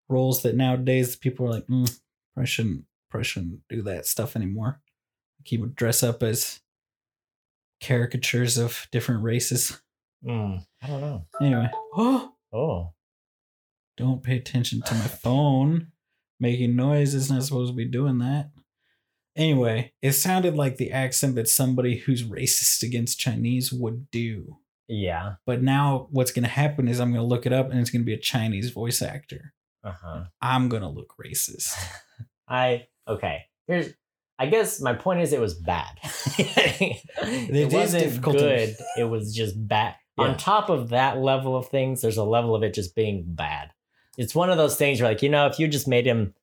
[0.10, 2.00] roles that nowadays people are like, mm,
[2.34, 4.82] probably shouldn't, probably shouldn't do that stuff anymore.
[5.44, 6.62] He would dress up as
[7.82, 9.80] caricatures of different races.
[10.26, 11.26] Mm, I don't know.
[11.42, 12.94] Anyway, oh, Oh,
[13.98, 15.88] don't pay attention to my phone.
[16.40, 18.52] Making noise is not supposed to be doing that.
[19.38, 24.58] Anyway, it sounded like the accent that somebody who's racist against Chinese would do.
[24.88, 25.36] yeah.
[25.46, 27.92] But now what's going to happen is I'm going to look it up and it's
[27.92, 29.54] going to be a Chinese voice actor.
[29.84, 30.24] Uh huh.
[30.42, 31.74] I'm going to look racist.
[32.50, 33.44] I okay.
[33.68, 33.94] Here's.
[34.40, 35.98] I guess my point is it was bad.
[36.38, 38.76] it wasn't good.
[38.98, 39.96] It was just bad.
[40.18, 40.26] Yeah.
[40.26, 43.72] On top of that level of things, there's a level of it just being bad.
[44.18, 46.34] It's one of those things where, like, you know, if you just made him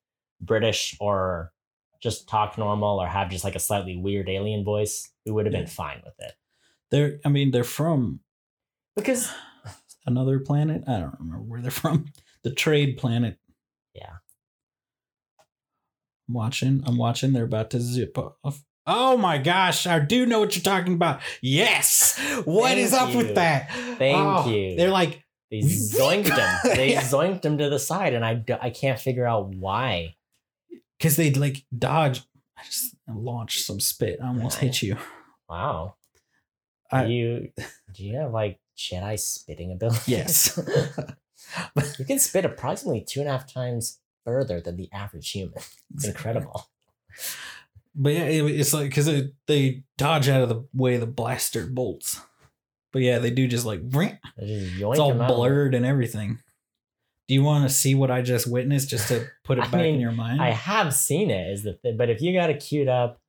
[0.41, 1.53] British or
[2.01, 5.53] just talk normal or have just like a slightly weird alien voice, we would have
[5.53, 5.61] Yeah.
[5.61, 6.33] been fine with it.
[6.91, 8.19] They're, I mean, they're from
[8.95, 9.31] Because
[10.05, 10.83] another planet.
[10.87, 12.05] I don't remember where they're from.
[12.43, 13.39] The trade planet.
[13.95, 14.17] Yeah.
[16.27, 16.83] I'm watching.
[16.85, 17.33] I'm watching.
[17.33, 18.63] They're about to zip off.
[18.87, 19.87] Oh my gosh!
[19.87, 21.21] I do know what you're talking about.
[21.41, 22.19] Yes.
[22.45, 23.17] What is up you.
[23.17, 23.71] with that?
[23.97, 24.75] Thank Oh, you.
[24.75, 26.75] They're like, They zoinked him.
[26.75, 30.15] They zoinked him to the side, and I I can't figure out why.
[30.97, 32.23] Because they like dodge.
[32.57, 34.19] I just launched some spit.
[34.21, 34.97] I almost hit you.
[35.49, 35.95] Wow.
[36.91, 37.49] I- do you
[37.93, 40.11] do you have like Jedi spitting ability?
[40.11, 40.57] Yes.
[41.99, 45.61] you can spit approximately two and a half times further than the average human.
[45.93, 46.67] It's incredible.
[47.95, 51.07] But yeah, it, it's like because they, they dodge out of the way of the
[51.07, 52.19] blaster bolts.
[52.91, 56.39] But yeah, they do just like just it's all blurred and everything.
[57.27, 59.85] Do you want to see what I just witnessed just to put it I back
[59.85, 60.41] in your mind?
[60.41, 63.19] I have seen it, is the thing, but if you got it queued up,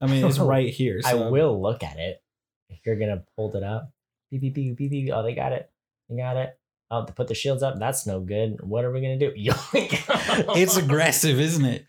[0.00, 1.00] I mean, it's right here.
[1.04, 2.22] I So will look at it.
[2.68, 3.90] If you're gonna hold it up,
[4.30, 5.10] beep beep beep beep beep.
[5.14, 5.70] Oh, they got it.
[6.10, 6.58] They got it.
[6.90, 7.78] Oh, to put the shields up.
[7.78, 8.60] That's no good.
[8.60, 9.32] What are we gonna do?
[9.36, 11.86] It's aggressive, isn't it?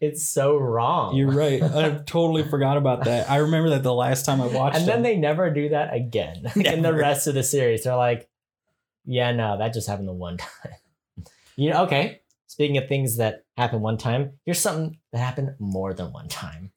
[0.00, 1.16] It's so wrong.
[1.16, 1.62] You're right.
[1.62, 3.30] I totally forgot about that.
[3.30, 5.02] I remember that the last time I watched and then them.
[5.02, 7.84] they never do that again in the rest of the series.
[7.84, 8.28] They're like,
[9.04, 10.72] yeah, no, that just happened the one time.
[11.56, 12.20] you know, okay.
[12.46, 16.70] Speaking of things that happen one time, here's something that happened more than one time.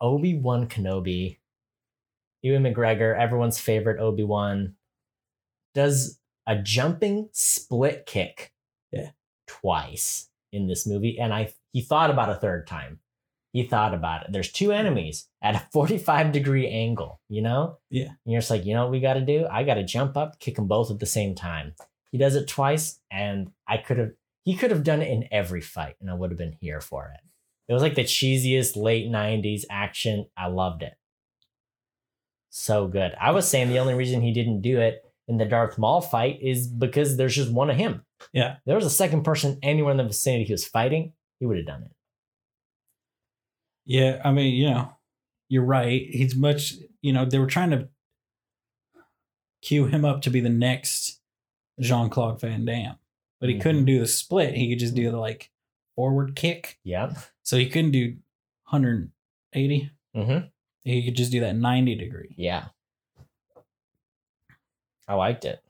[0.00, 1.38] Obi Wan Kenobi,
[2.42, 4.74] Ewan McGregor, everyone's favorite Obi Wan,
[5.74, 8.52] does a jumping split kick,
[8.92, 9.10] Yeah.
[9.46, 13.00] twice in this movie, and I he thought about a third time.
[13.56, 14.32] He thought about it.
[14.32, 17.78] There's two enemies at a 45 degree angle, you know?
[17.88, 18.08] Yeah.
[18.08, 19.46] And you're just like, you know what we got to do?
[19.50, 21.72] I got to jump up, kick them both at the same time.
[22.12, 24.10] He does it twice, and I could have,
[24.44, 27.10] he could have done it in every fight, and I would have been here for
[27.14, 27.20] it.
[27.66, 30.26] It was like the cheesiest late 90s action.
[30.36, 30.92] I loved it.
[32.50, 33.14] So good.
[33.18, 36.40] I was saying the only reason he didn't do it in the Darth Maul fight
[36.42, 38.04] is because there's just one of him.
[38.34, 38.56] Yeah.
[38.56, 41.56] If there was a second person anywhere in the vicinity he was fighting, he would
[41.56, 41.95] have done it.
[43.86, 44.90] Yeah, I mean, you know,
[45.48, 46.06] you're right.
[46.10, 47.88] He's much, you know, they were trying to
[49.62, 51.20] cue him up to be the next
[51.80, 52.98] Jean Claude Van Damme,
[53.40, 53.60] but he Mhm.
[53.62, 54.54] couldn't do the split.
[54.56, 55.50] He could just do the like
[55.94, 56.78] forward kick.
[56.82, 57.14] Yeah.
[57.42, 58.16] So he couldn't do
[58.64, 59.90] 180.
[60.14, 60.48] Mm-hmm.
[60.84, 62.34] He could just do that 90 degree.
[62.36, 62.68] Yeah.
[65.08, 65.62] I liked it.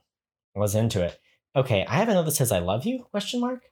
[0.54, 1.20] I was into it.
[1.54, 3.64] Okay, I have a note that says "I love you?" Question mark.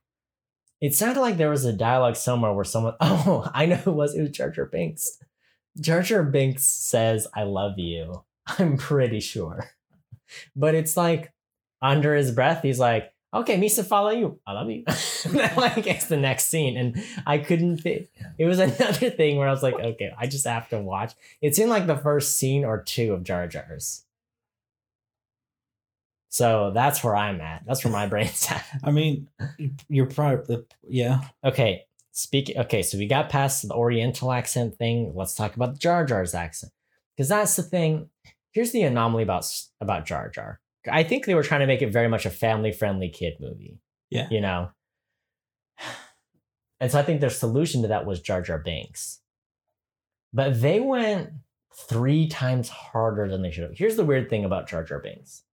[0.81, 2.95] It sounded like there was a dialogue somewhere where someone.
[3.01, 4.15] Oh, I know who it was.
[4.15, 5.19] It was Jar Jar Binks.
[5.81, 8.25] Jar Jar Binks says "I love you."
[8.59, 9.71] I'm pretty sure,
[10.55, 11.33] but it's like
[11.81, 14.41] under his breath, he's like, "Okay, Misa, follow you.
[14.47, 14.85] I love you."
[15.57, 17.79] like it's the next scene, and I couldn't.
[17.79, 18.11] Fit.
[18.39, 21.59] It was another thing where I was like, "Okay, I just have to watch." It's
[21.59, 24.04] in like the first scene or two of Jar Jar's.
[26.35, 27.62] So that's where I'm at.
[27.64, 28.66] That's where my brain's at.
[28.83, 29.29] I mean,
[29.88, 31.20] you're probably, yeah.
[31.44, 32.53] Okay, speak.
[32.57, 35.12] Okay, so we got past the Oriental accent thing.
[35.14, 36.73] Let's talk about the Jar Jar's accent,
[37.16, 38.09] because that's the thing.
[38.51, 39.47] Here's the anomaly about
[39.81, 40.59] about Jar Jar.
[40.90, 43.79] I think they were trying to make it very much a family friendly kid movie.
[44.11, 44.27] Yeah.
[44.29, 44.70] you know.
[46.81, 49.20] And so I think their solution to that was Jar Jar Binks,
[50.33, 51.31] but they went
[51.73, 53.79] three times harder than they should have.
[53.79, 55.44] Here's the weird thing about Jar Jar Binks.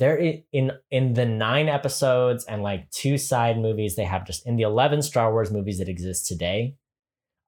[0.00, 4.46] There i- in in the nine episodes and like two side movies they have just
[4.46, 6.74] in the 11 Star Wars movies that exist today,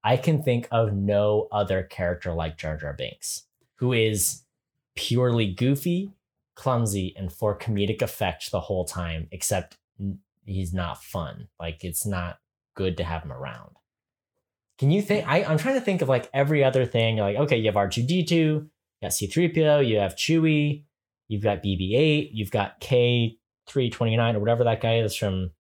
[0.05, 3.45] I can think of no other character like Jar Jar Binks,
[3.79, 4.43] who is
[4.95, 6.13] purely goofy,
[6.55, 9.79] clumsy, and for comedic effect the whole time, except
[10.45, 11.49] he's not fun.
[11.59, 12.39] Like it's not
[12.75, 13.77] good to have him around.
[14.79, 15.27] Can you think?
[15.29, 17.17] I, I'm trying to think of like every other thing.
[17.17, 20.85] You're like, okay, you have R2D2, you got C3PO, you have Chewie,
[21.33, 25.51] you've got BB8, you've got K329 or whatever that guy is from.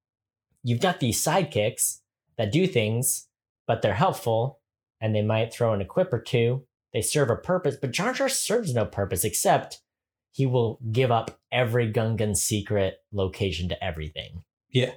[0.62, 2.00] You've got these sidekicks
[2.36, 3.26] that do things,
[3.66, 4.60] but they're helpful
[5.00, 6.64] and they might throw an equip or two.
[6.92, 9.80] They serve a purpose, but Jar Jar serves no purpose except
[10.30, 14.44] he will give up every Gungan secret location to everything.
[14.70, 14.92] Yeah.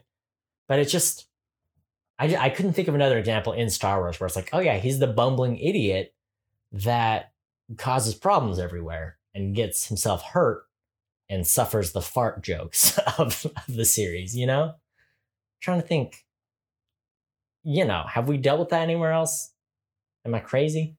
[0.67, 1.27] But it's just,
[2.19, 4.77] I, I couldn't think of another example in Star Wars where it's like, oh yeah,
[4.77, 6.13] he's the bumbling idiot
[6.73, 7.31] that
[7.77, 10.64] causes problems everywhere and gets himself hurt
[11.29, 14.75] and suffers the fart jokes of, of the series, you know?
[15.65, 16.23] trying to think,
[17.63, 19.51] you know, have we dealt with that anywhere else?
[20.23, 20.95] Am I crazy?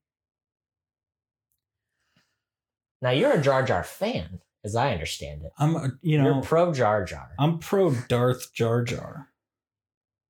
[3.00, 5.52] Now you're a Jar Jar fan, as I understand it.
[5.58, 7.30] I'm, uh, you You're know, pro Jar Jar.
[7.38, 9.28] I'm pro Darth Jar Jar.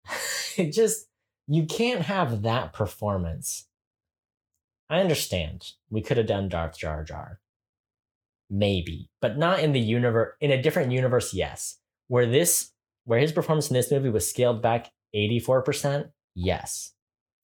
[0.58, 1.06] it just
[1.46, 3.66] you can't have that performance.
[4.90, 5.72] I understand.
[5.90, 7.40] We could have done Darth Jar Jar.
[8.50, 10.34] Maybe, but not in the universe.
[10.40, 11.78] In a different universe, yes.
[12.08, 12.70] Where this,
[13.04, 16.92] where his performance in this movie was scaled back eighty four percent, yes.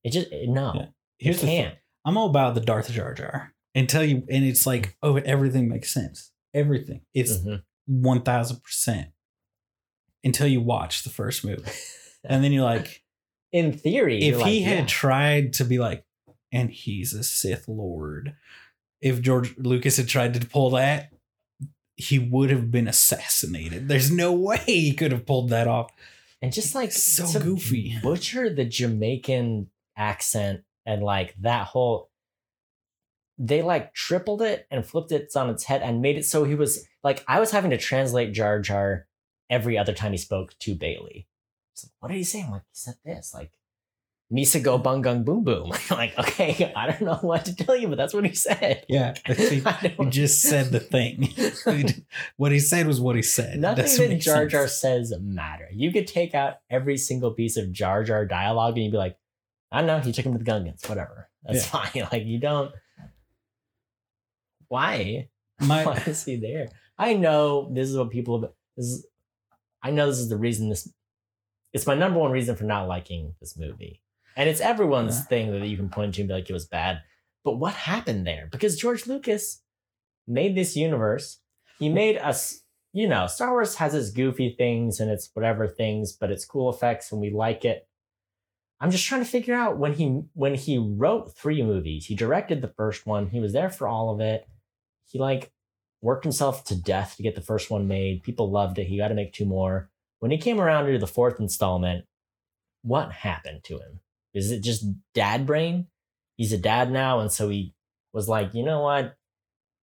[0.04, 0.86] It just no, Yeah.
[1.18, 1.72] Here's the thing.
[2.04, 5.92] I'm all about the Darth Jar Jar until you, and it's like, oh, everything makes
[5.94, 6.32] sense.
[6.52, 7.02] Everything.
[7.14, 7.62] It's Mhm.
[7.86, 9.08] one thousand percent
[10.24, 11.62] until you watch the first movie,
[12.24, 13.02] and then you're like,
[13.52, 14.86] In theory, if he like, had yeah.
[14.86, 16.04] tried to be like,
[16.52, 18.34] and he's a Sith Lord,
[19.02, 21.12] if George Lucas had tried to pull that,
[21.96, 23.88] he would have been assassinated.
[23.88, 25.90] There's no way he could have pulled that off.
[26.40, 27.98] and just like So goofy.
[28.02, 32.08] butcher the Jamaican accent and like that whole
[33.38, 36.54] they like tripled it and flipped it on its head and made it so he
[36.54, 39.06] was like I was having to translate Jar Jar
[39.50, 41.26] every other time he spoke to Bailey.
[41.74, 42.42] So what did he say?
[42.42, 43.52] I'm like, he said this, like
[44.32, 45.72] Misa go bung gung boom boom.
[45.90, 48.84] like, okay, I don't know what to tell you, but that's what he said.
[48.88, 51.28] Yeah, he, he just said the thing.
[52.36, 53.58] what he said was what he said.
[53.60, 55.10] Nothing that Jar Jar sense.
[55.10, 55.68] says matter.
[55.72, 59.18] You could take out every single piece of Jar Jar dialogue and you'd be like,
[59.70, 61.28] I don't know, he took him to the Gungans, whatever.
[61.44, 62.06] That's fine.
[62.12, 62.72] Like you don't.
[64.68, 65.28] Why?
[65.58, 66.68] Why is he there?
[66.98, 68.40] I know this is what people.
[68.40, 69.06] have- This is.
[69.82, 70.88] I know this is the reason this.
[71.72, 74.01] It's my number one reason for not liking this movie,
[74.36, 75.24] and it's everyone's Yeah.
[75.24, 77.02] thing that you can point to and be like it was bad.
[77.44, 78.48] But what happened there?
[78.50, 79.62] Because George Lucas
[80.26, 81.40] made this universe.
[81.78, 82.60] He made us.
[82.94, 86.68] You know, Star Wars has its goofy things and its whatever things, but it's cool
[86.68, 87.88] effects and we like it.
[88.80, 92.06] I'm just trying to figure out when he when he wrote three movies.
[92.06, 93.28] He directed the first one.
[93.28, 94.46] He was there for all of it.
[95.06, 95.52] He like
[96.02, 98.22] worked himself to death to get the first one made.
[98.24, 98.88] People loved it.
[98.88, 99.88] He got to make two more.
[100.18, 102.04] When he came around to the fourth installment,
[102.82, 104.00] what happened to him?
[104.34, 105.86] Is it just dad brain?
[106.36, 107.74] He's a dad now, and so he
[108.12, 109.16] was like, you know what?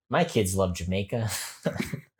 [0.09, 1.29] My kids love Jamaica,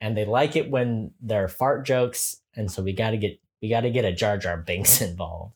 [0.00, 3.40] and they like it when there are fart jokes, and so we got to get
[3.60, 5.54] we got to get a Jar Jar Binks involved.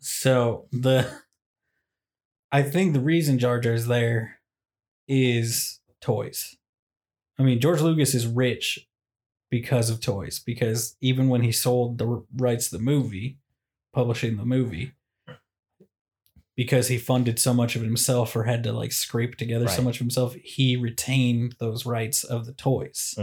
[0.00, 1.10] so the,
[2.52, 4.40] I think the reason Jar Jar's there,
[5.08, 6.56] is toys.
[7.38, 8.86] I mean, George Lucas is rich
[9.50, 10.38] because of toys.
[10.44, 13.38] Because even when he sold the rights to the movie,
[13.94, 14.92] publishing the movie,
[16.56, 19.82] because he funded so much of it himself or had to like scrape together so
[19.82, 23.14] much of himself, he retained those rights of the toys.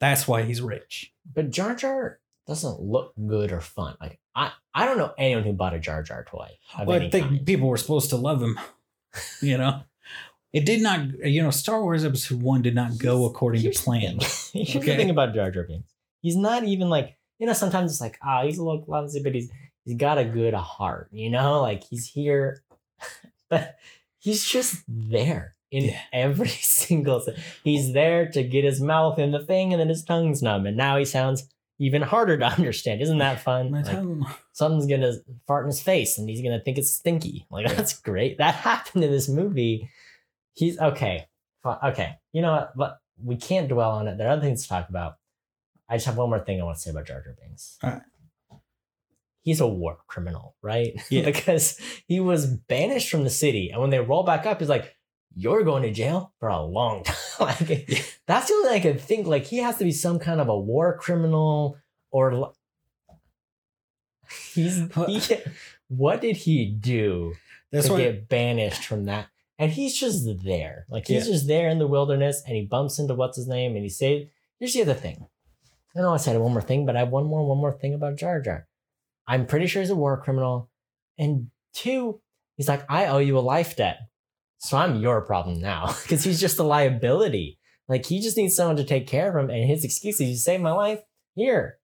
[0.00, 1.12] That's why he's rich.
[1.32, 3.96] But Jar Jar doesn't look good or fun.
[4.00, 6.48] Like I, I don't know anyone who bought a Jar Jar toy.
[6.84, 7.46] Well, I think kind.
[7.46, 8.58] people were supposed to love him.
[9.40, 9.82] You know,
[10.52, 11.06] it did not.
[11.24, 14.18] You know, Star Wars Episode One did not go according to plan.
[14.52, 14.80] Here's Okay.
[14.80, 15.88] the thing about Jar Jar Binks.
[16.20, 17.52] He's not even like you know.
[17.52, 19.48] Sometimes it's like ah, he's a little clumsy, but he's
[19.84, 21.08] he's got a good heart.
[21.12, 22.62] You know, like he's here,
[23.50, 23.76] but
[24.18, 26.00] he's just there in Yeah.
[26.12, 27.24] every single.
[27.62, 30.76] He's there to get his mouth in the thing, and then his tongue's numb, and
[30.76, 33.02] now he sounds even harder to understand.
[33.02, 33.70] Isn't that fun?
[33.70, 35.12] My Like, tongue- something's gonna
[35.46, 37.46] fart in his face and he's gonna think it's stinky.
[37.50, 38.38] Like that's great.
[38.38, 39.90] That happened in this movie.
[40.54, 41.26] He's okay.
[41.66, 42.16] Okay.
[42.32, 42.76] You know what?
[42.76, 44.18] But we can't dwell on it.
[44.18, 45.16] There are other things to talk about.
[45.88, 47.76] I just have one more thing I want to say about Jar Jar Binks.
[47.82, 48.02] All right.
[49.44, 51.00] He's a war criminal, right?
[51.10, 51.24] Yeah.
[51.24, 51.78] because
[52.08, 54.96] he was banished from the city, and when they roll back up, he's like,
[55.36, 58.98] "You're going to jail for a long time." like, that's the only thing I can
[58.98, 59.26] think.
[59.28, 61.76] Like, he has to be some kind of a war criminal,
[62.10, 62.52] or
[64.54, 65.36] he's he,
[65.88, 67.34] what did he do
[67.70, 69.28] That's to get banished from that?
[69.58, 71.32] And he's just there, like he's Yeah.
[71.34, 74.26] just there in the wilderness, and he bumps into what's his name, and he says,
[74.58, 75.26] "Here's the other thing."
[75.94, 77.94] I know I said one more thing, but I have one more, one more thing
[77.94, 78.66] about Jar Jar.
[79.26, 80.70] I'm pretty sure he's a war criminal,
[81.18, 82.20] and two,
[82.56, 83.98] he's like, "I owe you a life debt,
[84.58, 87.58] so I'm your problem now," because he's just a liability.
[87.88, 90.36] Like he just needs someone to take care of him, and his excuse is, "You
[90.36, 91.00] saved my life.
[91.34, 91.78] Here,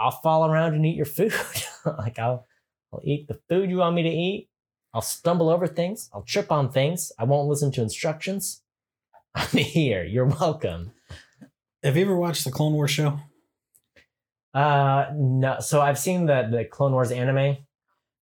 [0.00, 1.34] I'll fall around and eat your food.
[1.84, 2.46] like I'll,
[2.92, 4.48] I'll eat the food you want me to eat.
[4.94, 6.10] I'll stumble over things.
[6.12, 7.12] I'll trip on things.
[7.18, 8.62] I won't listen to instructions.
[9.34, 10.02] I'm here.
[10.02, 10.92] You're welcome.
[11.82, 13.20] Have you ever watched the Clone Wars show?
[14.54, 15.60] Uh, no.
[15.60, 17.56] So I've seen the the Clone Wars anime.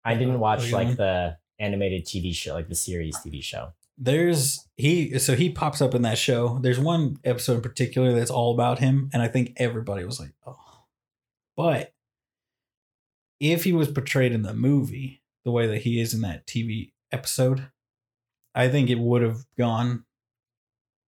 [0.04, 3.74] I didn't watch like the animated TV show, like the series TV show.
[3.98, 6.60] There's he so he pops up in that show.
[6.60, 10.34] There's one episode in particular that's all about him, and I think everybody was like,
[10.46, 10.84] "Oh."
[11.56, 11.94] But
[13.40, 16.92] if he was portrayed in the movie the way that he is in that TV
[17.12, 17.68] episode,
[18.54, 20.06] I think it would have gone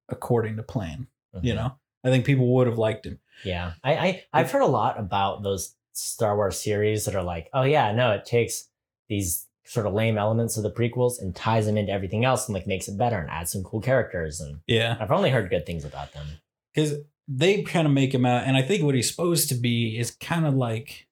[0.10, 1.08] according to plan.
[1.42, 1.56] You Mhm.
[1.56, 3.20] know, I think people would have liked him.
[3.44, 7.50] Yeah, I, I I've heard a lot about those Star Wars series that are like,
[7.54, 8.70] oh yeah, no, it takes
[9.10, 12.54] these sort of lame elements of the prequels and ties them into everything else and
[12.54, 14.40] like makes it better and adds some cool characters.
[14.40, 14.96] And Yeah.
[15.00, 16.26] I've only heard good things about them.
[16.74, 16.94] because
[17.28, 20.12] they kind of make him out, and I think what he's supposed to be is
[20.12, 21.08] kind of like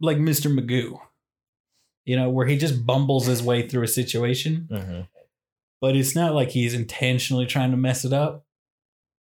[0.00, 0.52] like Mr.
[0.54, 1.00] Magoo,
[2.04, 5.00] you know, where he just bumbles his way through a situation, hmm
[5.80, 8.44] but it's not like he's intentionally trying to mess it up.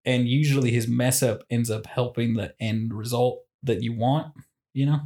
[0.05, 4.33] And usually his mess up ends up helping the end result that you want,
[4.73, 4.99] you know?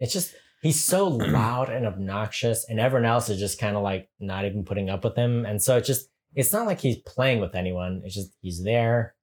[0.00, 4.08] It's just he's so loud and obnoxious, and everyone else is just kind of like
[4.20, 5.44] not even putting up with him.
[5.46, 8.02] And so it's just it's not like he's playing with anyone.
[8.04, 9.14] It's just he's there.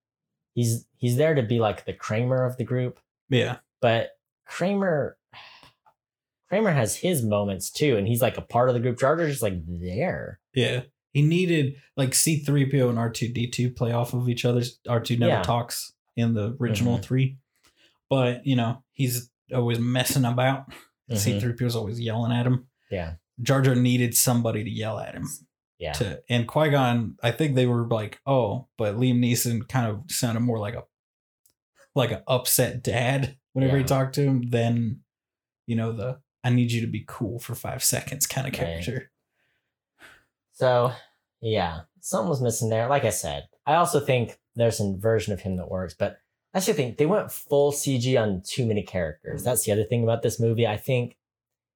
[0.53, 2.99] He's he's there to be like the Kramer of the group,
[3.29, 3.57] Yeah.
[3.81, 4.11] but
[4.47, 5.17] Kramer
[6.49, 8.97] Kramer has his moments too, and he's like a part of the group.
[8.99, 10.39] Jar Jar's just like there.
[10.53, 10.81] Yeah.
[11.15, 14.79] He needed like C3PO and R2D2 play off of each other's.
[14.85, 15.43] R2 never Yeah.
[15.43, 17.03] talks in the original Mhm.
[17.03, 17.37] three.
[18.09, 20.69] But, you know, he's always messing about.
[21.09, 21.17] Mhm.
[21.17, 22.67] C3PO's always yelling at him.
[22.91, 25.29] Yeah, Jar Jar needed somebody to yell at him.
[25.79, 29.87] yeah, To and Qui Gon, I think they were like, oh, but Liam Neeson kind
[29.87, 30.83] of sounded more like a
[31.95, 34.99] like an upset dad whenever he talked to him than,
[35.65, 38.59] you know, the I need you to be cool for five seconds kind of Right.
[38.83, 39.11] character.
[40.55, 40.91] So
[41.41, 42.87] yeah, something was missing there.
[42.87, 46.17] Like I said, I also think there's a version of him that works, but
[46.53, 46.95] that's the thing.
[46.97, 49.43] They went full CG on too many characters.
[49.43, 50.65] That's the other thing about this movie.
[50.65, 51.17] I think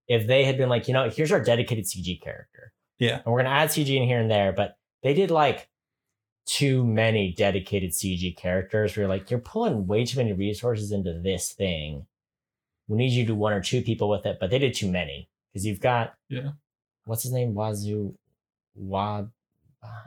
[0.08, 2.72] if they had been like, you know, here's our dedicated CG character.
[2.98, 3.22] Yeah.
[3.24, 5.70] And we're gonna add CG in here and there, but they did like
[6.46, 11.14] too many dedicated CG characters where you're like, you're pulling way too many resources into
[11.22, 12.06] this thing.
[12.88, 14.90] We need you to do one or two people with it, but they did too
[14.90, 15.30] many.
[15.54, 16.52] Because you've got Yeah.
[17.06, 17.54] what's his name?
[17.54, 18.16] Wazoo
[18.80, 19.26] Wa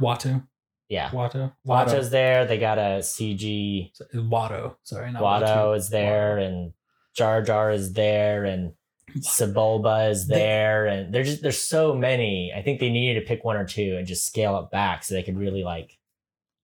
[0.00, 0.46] Watto.
[0.88, 1.10] yeah.
[1.10, 1.52] Watto.
[1.66, 2.44] Watto's there.
[2.46, 3.90] They got a CG.
[4.00, 4.76] Uh, Watto.
[4.82, 5.76] Sorry, not Watto Watto.
[5.76, 6.72] is there, and
[7.14, 8.72] Jar Jar is there, and
[9.18, 12.52] Sebulba is They- there, and there's just there's so many.
[12.54, 15.14] I think they needed to pick one or two and just scale it back so
[15.14, 15.98] they could really like.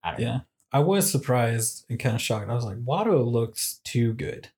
[0.03, 0.33] I don't Yeah.
[0.37, 0.41] know.
[0.73, 2.51] I was surprised and kind of shocked.
[2.51, 4.49] I was like, Watto looks too good.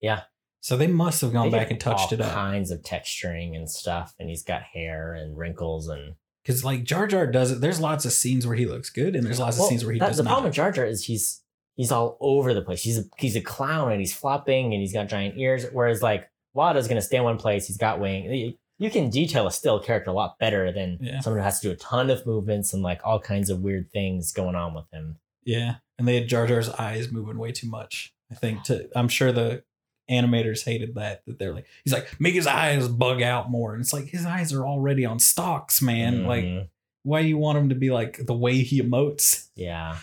[0.00, 0.22] Yeah.
[0.60, 2.28] So they must have gone They back and touched it up.
[2.28, 6.14] All kinds of texturing and stuff, and he's got hair and wrinkles and.
[6.46, 7.60] Because like Jar Jar does it.
[7.60, 9.92] There's lots of scenes where he looks good, and there's lots Well, of scenes where
[9.94, 10.30] he that- does the not.
[10.30, 11.42] problem with Jar Jar is he's
[11.74, 12.82] he's all over the place.
[12.82, 15.66] He's a, he's a clown and he's flopping and he's got giant ears.
[15.72, 17.66] Whereas like Watto's gonna stay in one place.
[17.66, 18.32] He's got wing.
[18.78, 21.20] You- can detail a still character a lot better than Yeah.
[21.20, 23.90] someone who has to do a ton of movements and like all kinds of weird
[23.90, 25.16] things going on with him.
[25.44, 28.12] yeah, and they had Jar Jar's eyes moving way too much.
[28.30, 29.64] I think to I'm sure the
[30.10, 31.22] animators hated that.
[31.26, 34.24] That they're like, he's like, make his eyes bug out more, and it's like his
[34.26, 36.24] eyes are already on stalks, man.
[36.26, 36.68] Like, Mhm.
[37.02, 39.48] why do you want him to be like the way he emotes?
[39.54, 39.98] yeah,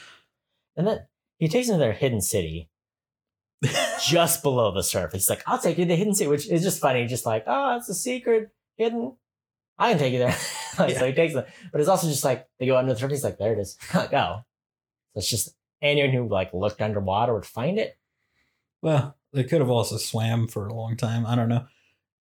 [0.76, 1.06] and then
[1.39, 2.70] he takes him to their hidden city
[4.06, 5.30] just below the surface.
[5.30, 7.06] Like, "I'll take you to the hidden city," which is just funny.
[7.08, 9.16] Just like, "Oh, it's a secret hidden."
[9.80, 10.36] I can take you there.
[10.80, 13.20] like, So he takes them, but it's also just like they go under the surface.
[13.20, 14.10] He's like, "There it is, go."
[15.14, 17.97] So it's just anyone who like looked underwater would find it.
[18.82, 21.25] Well, they could have also swam for a long time.
[21.25, 21.65] I don't know.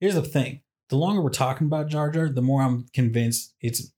[0.00, 3.92] Here's the thing: the longer we're talking about Jar Jar, the more I'm convinced it's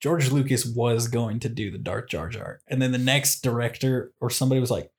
[0.00, 4.12] George Lucas was going to do the Dark Jar Jar, and then the next director
[4.20, 4.90] or somebody was like,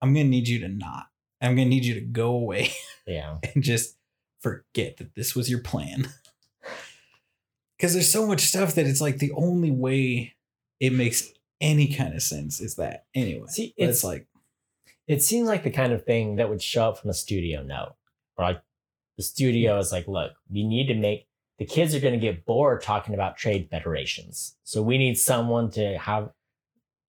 [0.00, 1.06] "I'm gonna need you to not.
[1.40, 2.70] I'm gonna need you to go away
[3.06, 3.96] Yeah, and just
[4.40, 6.08] forget that this was your plan."
[7.76, 10.34] Because there's so much stuff that it's like the only way
[10.78, 13.46] it makes any kind of sense is that anyway.
[13.48, 14.28] See, it's- it's like
[15.06, 17.94] it seems like the kind of thing that would show up from a studio note,
[18.36, 18.62] or like
[19.16, 21.26] the studio is like, "Look, we need to make."
[21.58, 24.56] The kids are going to get bored talking about trade federations.
[24.64, 26.30] So we need someone to have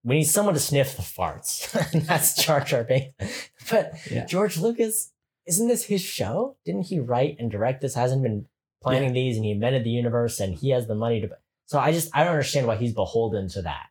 [0.04, 1.74] we need someone to sniff the farts.
[1.94, 3.50] and that's Jar Jar Binks.
[3.72, 4.26] But Yeah.
[4.26, 5.12] George Lucas,
[5.48, 6.58] isn't this his show?
[6.66, 7.96] Didn't he write and direct this?
[7.96, 8.48] Hasn't been
[8.82, 11.30] planning these and he invented the universe and he has the money to
[11.66, 13.88] so I just I don't understand why he's beholden to that.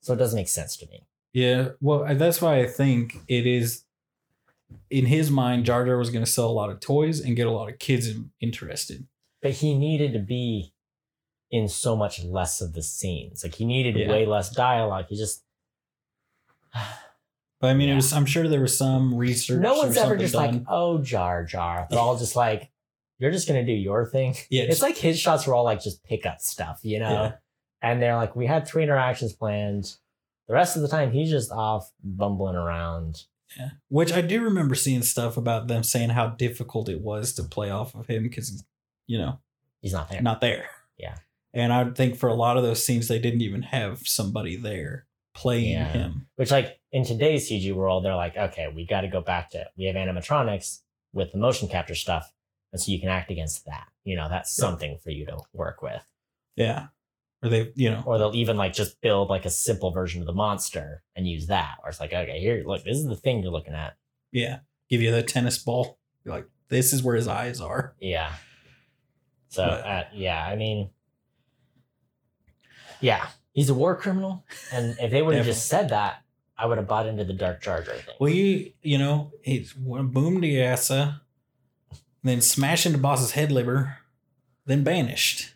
[0.00, 1.06] So it doesn't make sense to me.
[1.32, 3.84] Yeah, well, uh, that's why I think it is
[4.90, 5.64] in his mind.
[5.64, 7.78] Jar Jar was going to sell a lot of toys and get a lot of
[7.78, 8.10] kids
[8.40, 9.06] interested.
[9.40, 10.72] But he needed to be
[11.50, 13.42] in so much less of the scenes.
[13.44, 14.08] Like he needed Yeah.
[14.08, 15.06] way less dialogue.
[15.08, 15.42] He just
[17.60, 17.94] But I mean, Yeah.
[17.94, 18.12] it was.
[18.12, 19.60] I'm sure there was some research.
[19.60, 20.54] no one's ever just done.
[20.54, 21.86] like, oh Jar Jar.
[21.90, 22.70] They're all just like,
[23.18, 24.34] you're just gonna do your thing.
[24.50, 27.10] yeah, It's like his shots were all like just pickup stuff, you know?
[27.10, 27.32] Yeah.
[27.80, 29.96] And they're like, we had three interactions planned.
[30.48, 32.16] The rest of the time he's just off mm-hmm.
[32.16, 33.24] bumbling around.
[33.56, 33.70] yeah.
[33.88, 37.70] Which I do remember seeing stuff about them saying how difficult it was to play
[37.70, 38.64] off of him because,
[39.06, 39.38] you know,
[39.80, 40.22] He's not there.
[40.22, 40.66] not there.
[40.98, 41.16] Yeah.
[41.54, 45.06] And I think for a lot of those scenes, they didn't even have somebody there
[45.34, 45.88] playing Yeah.
[45.92, 46.26] him.
[46.36, 49.84] Which like in today's CG world, they're like, okay, we gotta go back to we
[49.84, 50.80] have animatronics
[51.12, 52.32] with the motion capture stuff.
[52.72, 53.86] and so you can act against that.
[54.04, 54.62] You know, that's Yeah.
[54.62, 56.02] something for you to work with.
[56.56, 56.86] Yeah.
[57.42, 60.26] Or they, you know, Or they'll even like just build like a simple version of
[60.26, 61.76] the monster and use that.
[61.82, 63.96] Or it's like, okay, here, look, this is the thing you're looking at.
[64.30, 65.98] yeah, give you the tennis ball.
[66.24, 67.94] You're like, this is where his eyes are.
[68.00, 68.32] Yeah.
[69.48, 70.90] So But- uh, yeah, I mean,
[73.00, 76.22] yeah, he's a war criminal, and if they would have just said that,
[76.56, 77.98] I would have bought into the Dark Jar thing.
[78.20, 81.20] Well, you, you know, it's one boom de yassa,
[82.22, 83.98] then smash into boss's head liver,
[84.66, 85.51] then banished.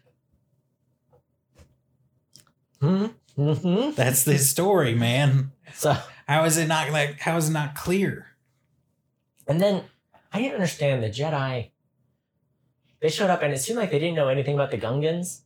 [2.86, 3.06] Hmm
[3.36, 5.52] hmm That's the story, man.
[5.74, 7.20] So How is it not like?
[7.20, 8.26] How is it not clear?
[9.48, 9.84] and then
[10.32, 11.70] I didn't understand the Jedi.
[13.00, 15.42] They showed up, and it seemed like they didn't know anything about the Gungans.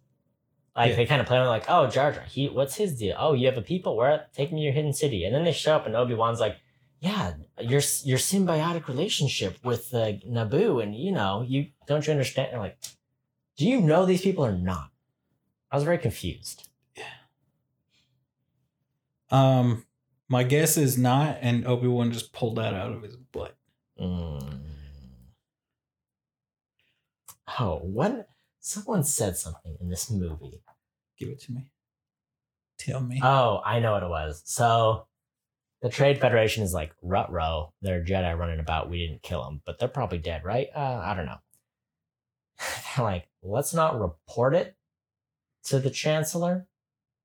[0.77, 0.97] Like Yeah.
[0.97, 3.17] they kind of played on like, oh Jar Jar, he what's his deal?
[3.19, 3.97] Oh, you have a people.
[3.97, 6.41] Where take me to your hidden city, and then they show up, and Obi Wan's
[6.41, 6.57] like,
[7.01, 12.53] yeah, your your symbiotic relationship with uh, Naboo, and you know, you don't you understand?
[12.53, 12.79] And like,
[13.59, 14.91] do you know these people or not?
[15.71, 16.70] I was very confused.
[19.31, 19.85] Um,
[20.29, 23.57] my guess is not, and Obi Wan just pulled that out of his butt.
[24.01, 24.61] Mm.
[27.59, 28.29] Oh, what?
[28.61, 30.63] Someone said something in this movie.
[31.19, 31.71] Give it to me.
[32.79, 33.21] Tell me.
[33.23, 34.43] Oh, I know what it was.
[34.45, 35.07] So
[35.83, 37.73] the Trade Federation is like, rut row.
[37.83, 38.89] They're Jedi running about.
[38.89, 40.69] We didn't kill them, but they're probably dead, right?
[40.75, 41.39] Uh, I don't know.
[42.97, 44.77] They're like, let's not report it
[45.65, 46.67] to the Chancellor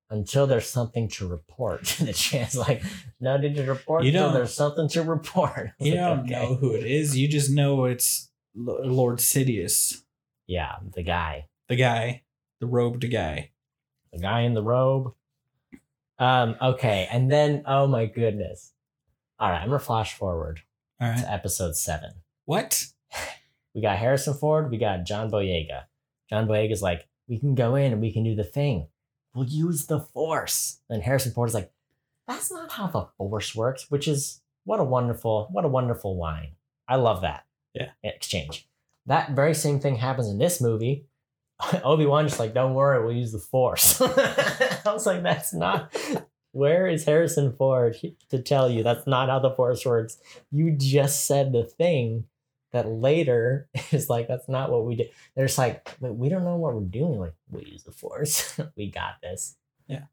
[0.10, 2.84] until there's something to report the chance, Like,
[3.20, 5.72] no need to report You until don't- there's something to report.
[5.80, 6.30] you Like, don't okay.
[6.34, 7.18] know who it is.
[7.18, 10.04] You just know it's L- Lord Sidious,
[10.48, 11.48] Yeah, the guy.
[11.70, 12.24] the guy,
[12.60, 13.52] the robed guy.
[14.14, 15.14] the guy in the robe.
[16.18, 18.72] Um, okay, and then oh my goodness.
[19.40, 20.62] All right, I'm gonna flash forward
[21.02, 21.18] All right.
[21.20, 22.12] to episode seven.
[22.46, 22.86] What?
[23.74, 25.84] We got Harrison Ford, we got John Boyega.
[26.30, 28.88] John Boyega's like, we can go in and we can do the thing.
[29.36, 30.80] We'll use the force.
[30.90, 31.72] And Harrison Ford is like,
[32.28, 36.54] that's not how the force works, which is what a wonderful, what a wonderful line.
[36.88, 37.46] I love that.
[37.74, 37.90] Yeah.
[38.04, 38.68] Exchange.
[39.06, 41.06] That very same thing happens in this movie.
[41.84, 44.02] Obi-Wan just like, don't worry, we'll use the force.
[44.02, 45.96] I was like, that's not
[46.52, 47.98] where is Harrison Ford
[48.30, 50.18] to tell you that's not how the force works?
[50.52, 52.26] You just said the thing
[52.76, 55.10] that later is like, that's not what we did.
[55.36, 57.20] They're just like, we don't know what we're doing.
[57.20, 58.60] Like, we use the force.
[58.78, 59.56] we got this.
[59.88, 60.04] Yeah.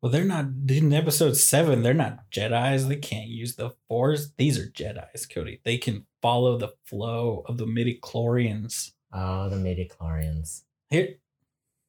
[0.00, 1.82] Well, they're not in episode seven.
[1.82, 2.88] They're not Jedi's.
[2.88, 4.32] They can't use the Force.
[4.36, 5.60] These are Jedi's, Cody.
[5.64, 8.92] They can follow the flow of the midi chlorians.
[9.12, 10.62] Oh, the midi chlorians.
[10.90, 11.16] Here,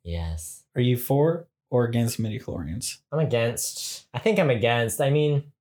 [0.04, 0.64] Yes.
[0.76, 2.98] are you for or against midi chlorians?
[3.12, 4.06] I'm against.
[4.14, 5.02] I think I'm against.
[5.02, 5.52] I mean,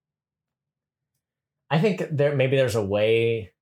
[1.71, 3.53] I think there maybe there's a way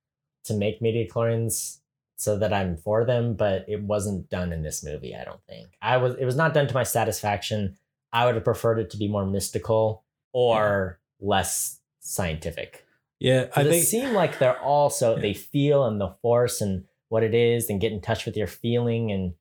[0.45, 1.79] to make midichlorians
[2.17, 5.15] so that I'm for them, but it wasn't done in this movie.
[5.17, 6.15] I don't think I was.
[6.17, 7.77] It was not done to my satisfaction.
[8.13, 12.85] I would have preferred it to be more mystical or less scientific.
[13.19, 13.85] Yeah, I But it think.
[13.85, 15.23] seemed like they're also Yeah.
[15.23, 18.47] they feel and the force and what it is and get in touch with your
[18.47, 19.35] feeling and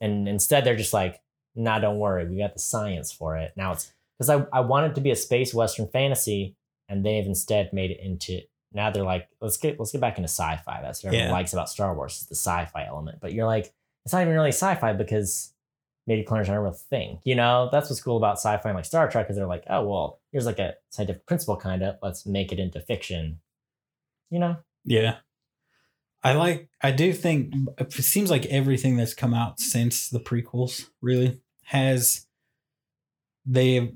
[0.00, 1.20] and instead they're just like,
[1.54, 3.52] nah, don't worry, we got the science for it.
[3.56, 6.56] Now it's because I, I want it to be a space western fantasy,
[6.88, 8.40] and they've instead made it into
[8.74, 10.80] now they're like, let's get let's get back into sci-fi.
[10.82, 11.32] That's what everyone Yeah.
[11.32, 13.18] likes about Star Wars is the sci-fi element.
[13.20, 13.72] But you're like,
[14.04, 15.52] it's not even really sci-fi because
[16.08, 17.20] midichlorians aren't a real thing.
[17.24, 19.86] You know, that's what's cool about sci-fi and like Star Trek is they're like, oh
[19.86, 21.96] well, here's like a scientific principle kind of.
[22.02, 23.40] Let's make it into fiction.
[24.30, 24.56] You know?
[24.84, 25.16] Yeah.
[26.24, 30.88] I like I do think it seems like everything that's come out since the prequels
[31.00, 32.26] really has
[33.44, 33.92] they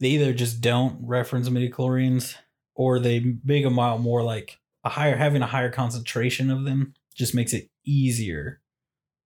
[0.00, 2.36] they either just don't reference midichlorians
[2.78, 6.94] or they make them out more like a higher having a higher concentration of them
[7.14, 8.60] just makes it easier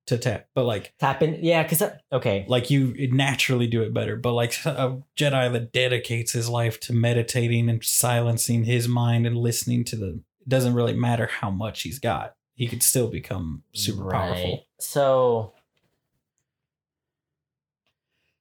[0.07, 0.47] to tap.
[0.55, 4.17] But like tapping yeah, because okay, like you naturally do it better.
[4.17, 9.37] But like a Jedi that dedicates his life to meditating and silencing his mind and
[9.37, 12.35] listening to the it doesn't really matter how much he's got.
[12.55, 14.67] He could still become super powerful.
[14.81, 15.53] So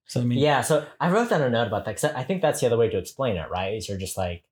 [0.05, 2.41] So I mean, yeah, so I wrote down a note about that because I think
[2.41, 3.73] that's the other way to explain it, right?
[3.75, 4.45] Is you're just like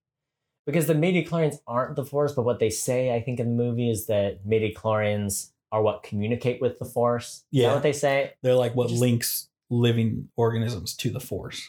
[0.69, 3.89] because the midichlorians aren't the force, but what they say, I think, in the movie
[3.89, 7.27] is that midichlorians are what communicate with the force.
[7.27, 7.67] Is Yeah.
[7.69, 8.33] that what they say?
[8.41, 11.61] they're like what Just- links living organisms to the Force.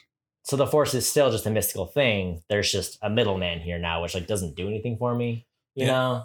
[0.43, 2.43] So the force is still just a mystical thing.
[2.49, 5.47] There's just a middleman here now, which like doesn't do anything for me.
[5.75, 5.93] You Yeah.
[5.93, 6.25] know?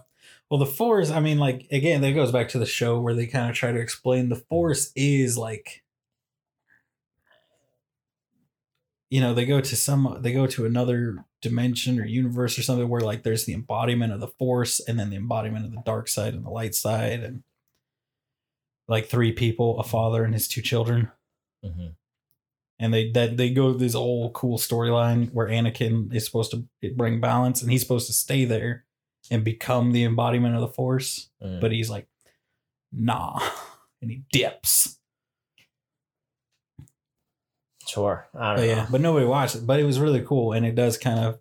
[0.50, 3.28] Well, the Force, I mean, like again, that goes back to the show where they
[3.28, 5.84] kind of try to explain the Force is like,
[9.10, 12.90] you know, they go to some, they go to another dimension or universe or something
[12.90, 16.08] where like there's the embodiment of the Force and then the embodiment of the dark
[16.08, 17.44] side and the light side, and
[18.88, 21.12] like three people, a father and his two children.
[21.64, 21.88] hmm
[22.78, 27.22] and they that they go this whole cool storyline where Anakin is supposed to bring
[27.22, 28.84] balance and he's supposed to stay there
[29.32, 31.62] and become the embodiment of the Force, Mm.
[31.62, 32.06] but he's like,
[32.92, 33.40] nah,
[34.02, 35.00] and he dips.
[37.88, 38.28] Sure.
[38.34, 38.68] I don't But know.
[38.68, 39.66] yeah, but nobody watched it.
[39.68, 41.40] But it was really cool, and it does kind of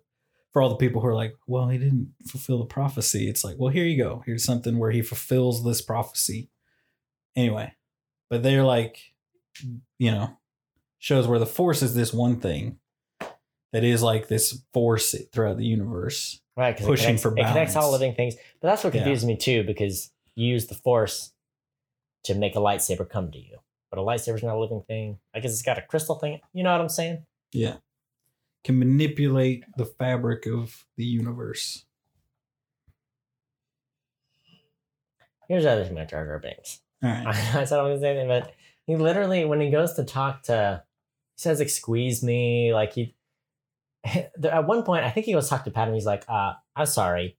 [0.53, 3.27] for all the people who are like, well, he didn't fulfill the prophecy.
[3.29, 4.23] It's like, well, here you go.
[4.25, 6.49] Here's something where he fulfills this prophecy.
[7.35, 7.73] Anyway,
[8.29, 8.97] but they're like,
[9.99, 10.37] you know,
[10.99, 12.79] shows where the force is this one thing
[13.73, 16.39] that is like this force throughout the universe.
[16.55, 18.35] Right, pushing it connects, for it connects all living things.
[18.61, 19.01] But that's what Yeah.
[19.01, 21.33] confuses me too, because you use the force
[22.23, 23.57] to make a lightsaber come to you.
[23.95, 25.19] But a lightsaber's not a living thing.
[25.33, 26.41] I guess it's got a crystal thing.
[26.53, 27.25] You know what I'm saying?
[27.53, 27.75] Yeah.
[28.63, 31.85] Can manipulate the fabric of the universe.
[35.47, 36.81] Here's the other thing about Jar Jar Binks.
[37.03, 37.27] All right.
[37.55, 38.53] I said I was gonna say that, but
[38.85, 40.83] he literally, when he goes to talk to,
[41.35, 42.73] he says, like, squeeze me.
[42.73, 43.15] Like, he,
[44.05, 46.85] at one point, I think he goes talk to Pat and he's like, uh, I'm
[46.85, 47.37] sorry.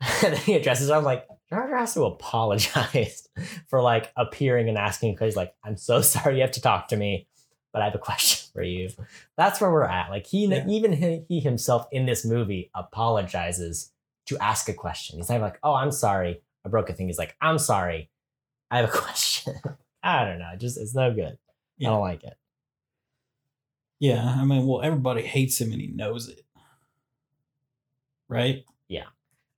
[0.22, 0.94] and then he addresses her.
[0.94, 3.28] I'm like, Jar Jar has to apologize
[3.68, 6.88] for like appearing and asking because he's like, I'm so sorry you have to talk
[6.88, 7.26] to me,
[7.72, 8.88] but I have a question for you.
[9.36, 10.10] That's where we're at.
[10.10, 10.66] Like, he, Yeah.
[10.68, 13.92] even he, he himself in this movie apologizes
[14.26, 15.18] to ask a question.
[15.18, 16.40] He's not like, oh, I'm sorry.
[16.64, 17.08] I broke a thing.
[17.08, 18.10] He's like, I'm sorry.
[18.70, 19.54] I have a question.
[20.02, 20.52] I don't know.
[20.58, 21.36] Just it's no good.
[21.76, 21.88] Yeah.
[21.88, 22.34] I don't like it.
[24.00, 26.40] Yeah, I mean, well, everybody hates him and he knows it.
[28.28, 28.64] Right?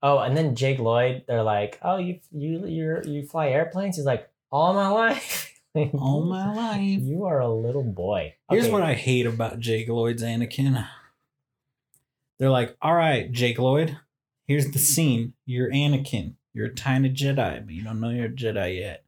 [0.02, 4.04] Oh, and then Jake Lloyd, they're like, "Oh, you you you you fly airplanes?" He's
[4.06, 5.52] like, "All my life."
[5.92, 7.02] All my life.
[7.02, 8.34] You are a little boy.
[8.50, 10.88] Here's Okay, what I hate about Jake Lloyd's Anakin.
[12.38, 13.98] They're like, all right, Jake Lloyd,
[14.46, 15.34] here's the scene.
[15.44, 16.36] You're Anakin.
[16.54, 19.04] You're a tiny Jedi, but you don't know you're a Jedi yet.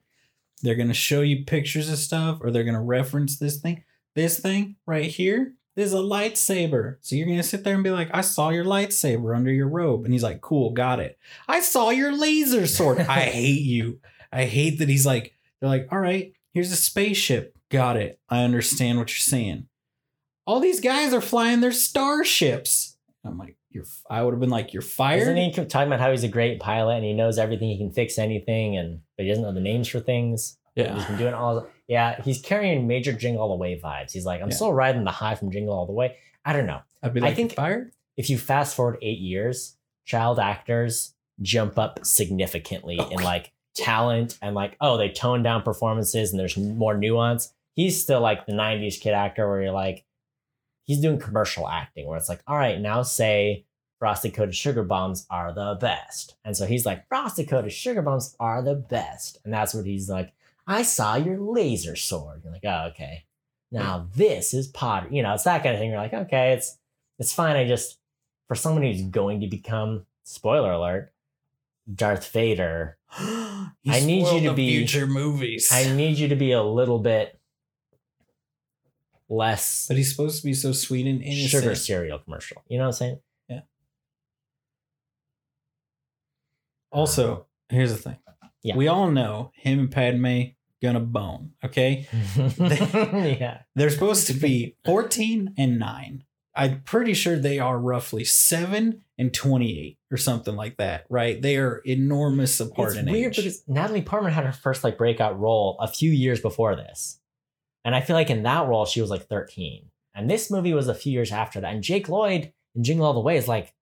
[0.63, 3.85] They're going to show you pictures of stuff or they're going to reference this thing.
[4.15, 6.97] This thing right here is a lightsaber.
[7.01, 9.69] So you're going to sit there and be like, I saw your lightsaber under your
[9.69, 10.05] robe.
[10.05, 11.19] And he's like, cool, got it.
[11.47, 12.99] I saw your laser sword.
[13.09, 14.01] I hate you.
[14.33, 17.57] I hate that he's like, they're like, all right, here's a spaceship.
[17.71, 18.19] Got it.
[18.29, 19.69] I understand what you're saying.
[20.47, 22.97] All these guys are flying their starships.
[23.25, 23.85] I'm like, you're.
[24.09, 25.23] I would have been like, you're fired.
[25.23, 27.69] Isn't he keep talking about how he's a great pilot and he knows everything?
[27.69, 30.57] He can fix anything, and but he doesn't know the names for things.
[30.75, 30.95] Yeah.
[30.95, 31.67] He's been doing all.
[31.89, 34.13] Yeah, he's carrying major Jingle All the Way vibes.
[34.13, 34.55] He's like, I'm Yeah.
[34.55, 36.17] still riding the high from Jingle All the Way.
[36.45, 36.81] I don't know.
[37.03, 37.93] I'd be like, think- think fired.
[38.17, 44.55] if you fast forward eight years, child actors jump up significantly in like talent and
[44.55, 47.53] like, oh, they tone down performances and there's more nuance.
[47.75, 50.05] He's still like the 90s kid actor where you're like,
[50.85, 53.65] he's doing commercial acting where it's like, all right, now say
[54.01, 56.37] frosted coated sugar bombs are the best.
[56.45, 59.39] And so he's like, frosted coated sugar bombs are the best.
[59.45, 60.33] And that's what he's like,
[60.69, 62.43] I saw your laser sword.
[62.45, 63.25] You're like, oh, okay.
[63.73, 63.79] Hmm.
[63.79, 65.09] Now this is Potter.
[65.11, 65.91] You know, it's that kind of thing.
[65.91, 66.79] You're like, okay, it's
[67.19, 67.57] it's fine.
[67.57, 67.99] I just
[68.47, 71.13] for someone who's going to become spoiler alert,
[71.93, 75.71] Darth Vader, I need you to the be- future movies.
[75.73, 77.35] I need you to be a little bit
[79.31, 81.51] less but he's supposed to be so sweet and innocent.
[81.51, 82.63] sugar cereal commercial.
[82.69, 83.21] You know what I'm saying?
[83.49, 83.57] Yeah.
[83.57, 83.65] Uh-huh.
[87.01, 88.17] Also, here's the thing.
[88.63, 88.77] Yeah.
[88.77, 90.43] We all know him and Padme
[90.83, 91.53] gonna bone.
[91.65, 92.07] Okay,
[92.59, 93.63] yeah.
[93.75, 96.25] they're supposed to be 14 and 9.
[96.55, 101.41] I'm pretty sure they are roughly 7 and 28 or something like that, right?
[101.41, 103.37] They are enormous apart It's in weird age.
[103.37, 107.21] because Natalie Portman had her first like breakout role a few years before this.
[107.85, 109.85] And I feel like in that role she was like 13.
[110.17, 111.73] And this movie was a few years after that.
[111.73, 113.73] And Jake Lloyd in Jingle All the Way is like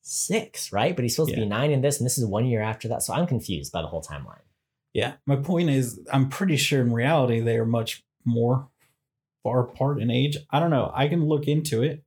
[0.00, 0.96] six, right?
[0.96, 3.02] But he's supposed to be nine in this, and this is one year after that.
[3.02, 4.40] So I'm confused by the whole timeline.
[4.94, 8.68] Yeah, my point is, I'm pretty sure in reality they are much more
[9.42, 10.36] far apart in age.
[10.50, 10.92] I don't know.
[10.94, 12.02] I can look into it.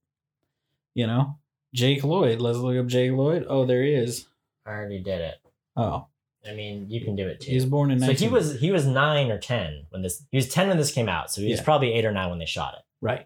[0.94, 1.40] You know,
[1.74, 2.40] Jake Lloyd.
[2.40, 3.46] Let's look up Jake Lloyd.
[3.50, 4.28] Oh, there he is.
[4.66, 5.36] I already did it.
[5.76, 6.08] Oh,
[6.48, 7.50] I mean, you can do it too.
[7.50, 8.00] he was born in.
[8.00, 10.92] so he was he was nine or ten when this he was ten when this
[10.92, 11.32] came out.
[11.32, 11.66] So he was Yeah.
[11.66, 12.84] probably eight or nine when they shot it.
[13.02, 13.26] right.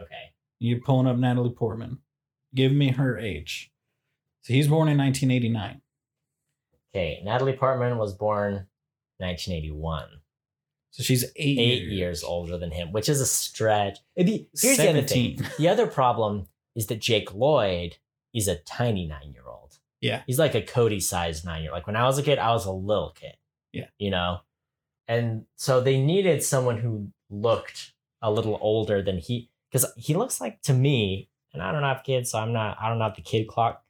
[0.00, 0.32] Okay.
[0.60, 1.98] You're pulling up Natalie Portman?
[2.54, 3.70] Give me her age.
[4.42, 5.80] So he's born in 1989.
[6.94, 7.20] Okay.
[7.24, 8.66] Natalie Portman was born
[9.18, 10.08] 1981.
[10.90, 13.98] So she's eight, Eight years older than him, which is a stretch.
[14.14, 15.38] It'd be, here's the other thing.
[15.38, 15.50] 17.
[15.58, 16.46] The other problem
[16.76, 17.96] is that Jake Lloyd
[18.32, 19.78] is a tiny nine year old.
[20.00, 20.22] Yeah.
[20.26, 21.78] He's like a Cody sized nine year old.
[21.78, 23.34] Like when I was a kid, I was a little kid.
[23.72, 23.86] Yeah.
[23.98, 24.40] You know?
[25.08, 27.92] And so they needed someone who looked
[28.22, 32.04] a little older than he, because he looks like to me, and I don't have
[32.04, 33.82] kids, so I'm not, I don't have the kid clock,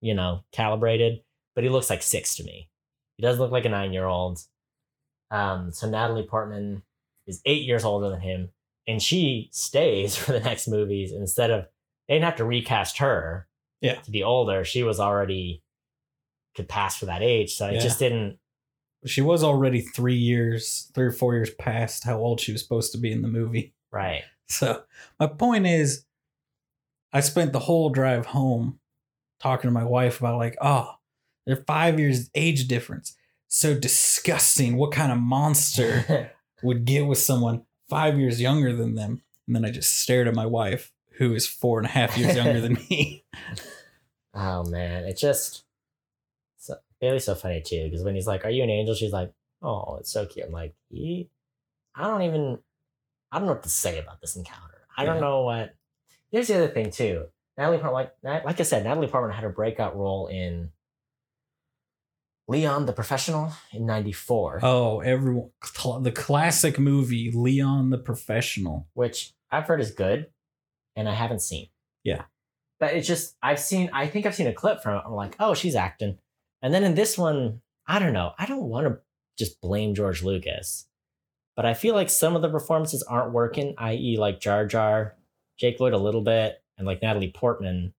[0.00, 1.22] you know, calibrated,
[1.54, 2.68] but he looks like six to me.
[3.18, 4.40] He does look like a nine year old.
[5.30, 6.82] Um, so Natalie Portman
[7.26, 8.50] is eight years older than him,
[8.86, 11.66] and she stays for the next movies instead of
[12.08, 13.46] they didn't have to recast her.
[13.82, 13.96] Yeah.
[14.00, 15.62] To be older, she was already
[16.56, 17.80] could pass for that age, so it Yeah.
[17.80, 18.38] just didn't.
[19.06, 22.90] She was already three years, three or four years past how old she was supposed
[22.92, 23.74] to be in the movie.
[23.92, 24.22] Right.
[24.50, 24.84] So
[25.20, 26.06] my point is,
[27.12, 28.80] I spent the whole drive home
[29.40, 30.94] talking to my wife about like, oh,
[31.48, 33.16] they're five years age difference.
[33.48, 34.76] So disgusting.
[34.76, 36.30] What kind of monster
[36.62, 39.22] would get with someone five years younger than them?
[39.46, 42.36] And then I just stared at my wife, who is four and a half years
[42.36, 43.24] younger than me.
[44.34, 45.64] oh man, it just
[46.58, 49.32] so Bailey's so funny too because when he's like, "Are you an angel?" She's like,
[49.62, 51.30] "Oh, it's so cute." I'm like, "Ye-
[51.94, 52.58] I don't even,
[53.32, 54.86] I don't know what to say about this encounter.
[54.96, 55.74] I don't know what.
[56.30, 57.26] Here's the other thing too.
[57.56, 60.70] Natalie Portman, like, like I said, Natalie Portman had a breakout role in
[62.48, 68.88] Leon the Professional in '94, Oh, everyone, cl- the classic movie Leon the Professional.
[68.94, 70.26] which I've heard is good,
[70.96, 71.68] and I haven't seen.
[72.04, 72.22] Yeah.
[72.80, 73.90] but it's just I've seen.
[73.92, 75.02] I think I've seen a clip from it.
[75.04, 76.18] I'm like, oh, she's acting,
[76.62, 78.32] and then in this one, I don't know.
[78.38, 78.98] I don't want to
[79.38, 80.86] just blame George Lucas,
[81.54, 83.74] but I feel like some of the performances aren't working.
[83.78, 85.16] I.e., like Jar Jar,
[85.58, 87.92] Jake Lloyd a little bit, and like Natalie Portman.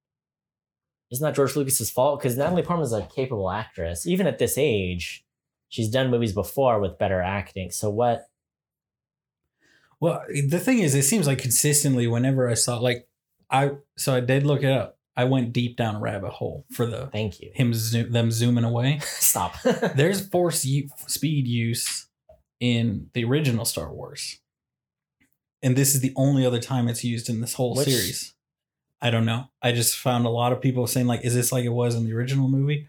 [1.11, 2.19] Isn't that George Lucas's fault?
[2.19, 5.25] Because Natalie Portman's a capable actress, even at this age.
[5.69, 7.71] She's done movies before with better acting.
[7.71, 8.27] So what?
[9.99, 13.07] Well, the thing is, it seems like consistently whenever I saw like
[13.51, 14.97] I so I did look it up.
[15.17, 17.51] I went deep down a rabbit hole for the Thank you.
[17.53, 18.99] him zoom, them zooming away.
[19.03, 19.55] Stop.
[19.95, 22.07] There's force u- speed use
[22.61, 24.39] in the original Star Wars,
[25.61, 28.33] and this is the only other time it's used in this whole Which- series.
[29.01, 29.45] I don't know.
[29.61, 32.05] I just found a lot of people saying like, "Is this like it was in
[32.05, 32.87] the original movie?"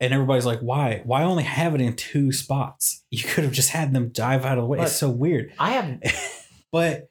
[0.00, 1.02] And everybody's like, "Why?
[1.04, 3.04] Why only have it in two spots?
[3.10, 5.52] You could have just had them dive out of the way." But- it's so weird.
[5.58, 6.00] I have
[6.72, 7.08] But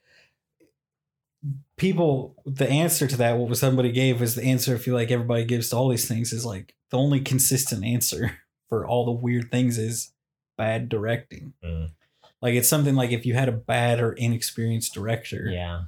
[1.78, 5.46] people, the answer to that, what somebody gave is the answer I feel like everybody
[5.46, 8.40] gives to all these things is like the only consistent answer
[8.70, 10.12] for all the weird things is
[10.58, 11.54] bad directing.
[11.64, 11.92] Mm.
[12.42, 15.84] Like it's something like if you had a bad or inexperienced director, yeah.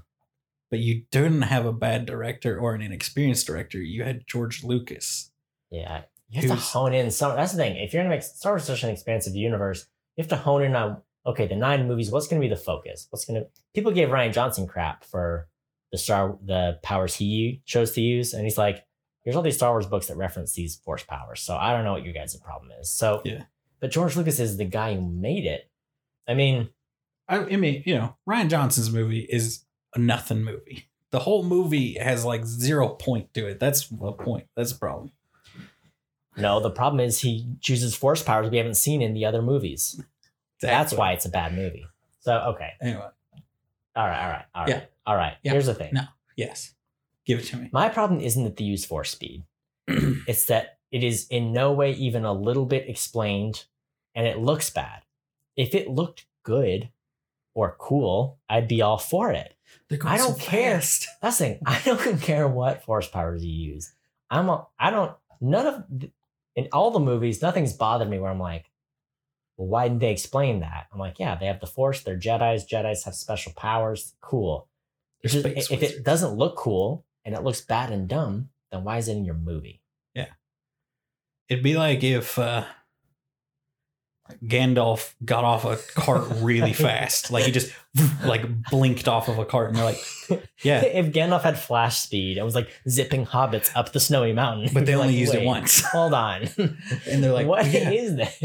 [0.76, 5.32] But you didn't have a bad director or an inexperienced director, you had George Lucas.
[5.72, 6.02] Yeah.
[6.28, 7.78] You have to hone in some that's the thing.
[7.78, 10.76] If you're gonna make Star Wars such an expansive universe, you have to hone in
[10.76, 13.08] on okay, the nine movies, what's gonna be the focus?
[13.10, 15.48] What's gonna people gave Rian Johnson crap for
[15.94, 18.86] the star the powers he chose to use, and he's like,
[19.24, 21.40] here's all these Star Wars books that reference these force powers.
[21.40, 22.92] So I don't know what your guys' problem is.
[22.92, 23.44] So Yeah.
[23.80, 25.70] but George Lucas is the guy who made it.
[26.28, 26.68] I mean,
[27.30, 29.64] I, I mean, you know, Rian Johnson's movie is
[29.96, 30.88] a nothing movie.
[31.12, 33.60] The whole movie has like zero point to it.
[33.60, 34.48] That's a point.
[34.56, 35.12] That's a problem.
[36.38, 40.02] no, the problem is he chooses force powers we haven't seen in the other movies.
[40.62, 41.86] That's why it's a bad movie.
[42.22, 42.72] So okay.
[42.82, 43.02] Anyway,
[43.96, 44.70] All right, all right, all right.
[44.70, 44.82] Yeah.
[45.06, 45.34] All right.
[45.44, 45.52] Yeah.
[45.52, 45.94] Here's the thing.
[45.94, 46.02] No.
[46.36, 46.74] yes,
[47.26, 47.70] give it to me.
[47.72, 49.44] My problem isn't that they use force speed.
[49.88, 53.66] it's that it is in no way even a little bit explained
[54.16, 55.04] and it looks bad.
[55.56, 56.90] If it looked good
[57.56, 59.56] or cool, I'd be all for it.
[60.04, 60.76] I don't care.
[60.76, 61.08] fast.
[61.22, 61.60] That's the thing.
[61.66, 63.94] I don't care what force powers you use.
[64.30, 65.84] I'm a, I don't none of
[66.56, 68.70] in all the movies, nothing's bothered me where I'm like,
[69.58, 70.88] well, why didn't they explain that?
[70.92, 74.14] I'm like, yeah, they have the force, they're Jedi's, Jedi's have special powers.
[74.22, 74.68] Cool.
[75.24, 75.84] Just- if wizards.
[75.84, 79.26] it doesn't look cool and it looks bad and dumb, then why is it in
[79.26, 79.82] your movie?
[80.14, 80.28] Yeah.
[81.50, 82.66] It'd be like if uh,
[84.44, 87.72] Gandalf got off a cart really fast, like he just
[88.26, 90.04] like blinked off of a cart, and they're like,
[90.64, 94.70] yeah, if Gandalf had flash speed it was like zipping hobbits up the snowy mountain,
[94.74, 96.48] but they only like, used it once, Hold on.
[96.58, 97.92] and they're like, what yeah.
[97.92, 98.40] is this?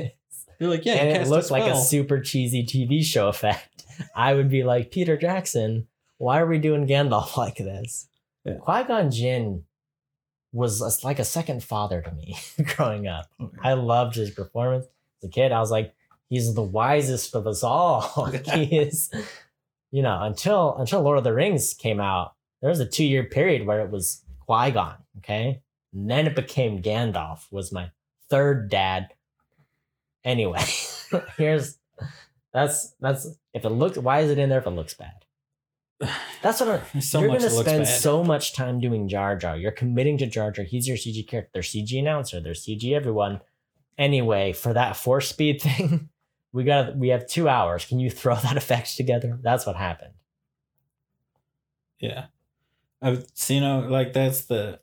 [0.59, 3.85] They're like, yeah, and it looks like a super cheesy TV show effect.
[4.15, 5.87] I would be like, Peter Jackson,
[6.19, 8.09] why are we doing Gandalf like this?
[8.45, 8.55] Yeah.
[8.55, 9.65] Qui Gon Jinn
[10.53, 12.37] was like a second father to me
[12.77, 13.27] growing up.
[13.41, 13.57] Okay.
[13.63, 14.87] I loved his performance
[15.23, 15.53] as a kid.
[15.53, 15.95] I was like,
[16.29, 18.31] he's the wisest of us all.
[18.55, 19.11] He is,
[19.91, 23.25] you know, until until Lord of the Rings came out, there was a two year
[23.25, 24.97] period where it was Qui Gon.
[25.19, 25.63] Okay,
[25.93, 27.51] and then it became Gandalf.
[27.51, 27.91] Was my
[28.29, 29.09] third dad.
[30.25, 30.63] Anyway,
[31.37, 31.79] here's
[32.53, 35.25] that's that's if it looks why is it in there if it looks bad?
[36.43, 38.01] That's what I, There's so you're much going to spend bad.
[38.01, 39.57] so much time doing Jar Jar.
[39.57, 40.65] You're committing to Jar Jar.
[40.65, 41.51] He's your CG character.
[41.55, 42.41] There's CG announcer.
[42.41, 43.41] There's CG everyone.
[44.01, 46.09] Anyway, for that force speed thing,
[46.53, 47.85] we got we have two hours.
[47.85, 49.39] Can you throw that effects together?
[49.43, 50.15] That's what happened.
[52.01, 52.27] Yeah.
[53.03, 54.81] I've seen you know, like that's the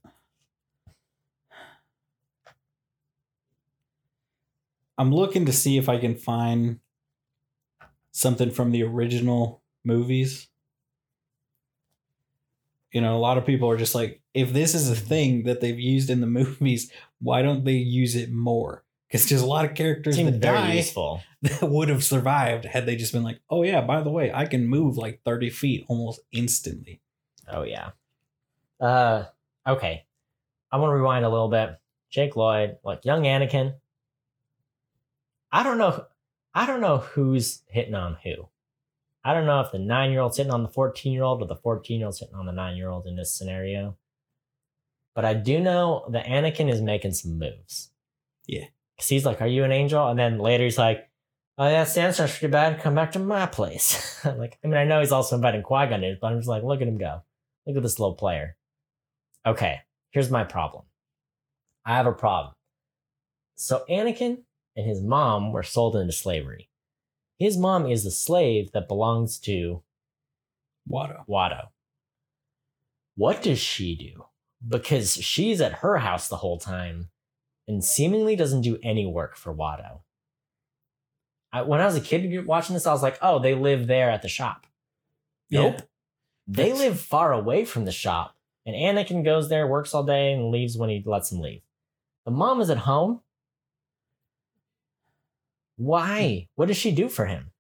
[5.00, 6.80] I'm looking to see if I can find
[8.12, 10.48] something from the original movies.
[12.92, 15.06] You know, a lot of people are just like, if this is a mm-hmm.
[15.08, 18.84] thing that they've used in the movies, why don't they use it more?
[19.08, 21.22] Because there's a lot of characters that die useful.
[21.42, 24.46] that would have survived had they just been like, oh yeah, by the way, I
[24.46, 27.02] can move like 30 feet almost instantly.
[27.50, 27.92] Oh yeah.
[28.80, 29.26] Uh
[29.66, 30.06] okay.
[30.72, 31.78] I want to rewind a little bit.
[32.10, 33.76] Jake Lloyd, like young Anakin.
[35.52, 36.06] I don't know
[36.54, 38.50] I don't know who's hitting on who.
[39.24, 41.46] I don't know if the nine year old's hitting on the 14 year old or
[41.46, 43.96] the 14 year old's hitting on the nine year old in this scenario.
[45.14, 47.92] But I do know that Anakin is making some moves.
[48.46, 48.66] Yeah.
[48.98, 50.08] Because he's like, Are you an angel?
[50.08, 51.08] And then later he's like,
[51.60, 52.82] Oh, yeah, the too bad.
[52.82, 54.24] Come back to my place.
[54.26, 56.64] like, I mean, I know he's also inviting Qui Gon in, but I'm just like,
[56.64, 57.24] look at him go.
[57.66, 58.58] Look at this little player.
[59.46, 59.82] Okay,
[60.12, 60.86] here's my problem.
[61.84, 62.54] I have a problem.
[63.56, 64.44] So Anakin
[64.76, 66.70] and his mom were sold into slavery.
[67.40, 69.84] His mom is a slave that belongs to
[70.90, 71.26] Watto.
[71.28, 71.68] Watto.
[73.16, 74.26] What does she do?
[74.68, 77.10] Because she's at her house the whole time
[77.68, 80.00] and seemingly doesn't do any work for Watto.
[81.52, 84.10] I, when I was a kid watching this, I was like, oh, they live there
[84.10, 84.68] at the shop.
[85.50, 85.76] Nope.
[85.76, 85.82] Yeah.
[86.48, 90.32] They That's- live far away from the shop, and Anakin goes there, works all day,
[90.34, 91.62] and leaves when he lets him leave.
[92.26, 93.22] The mom is at home.
[95.78, 96.48] Why?
[96.50, 96.52] Hmm.
[96.56, 97.52] What does she do for him?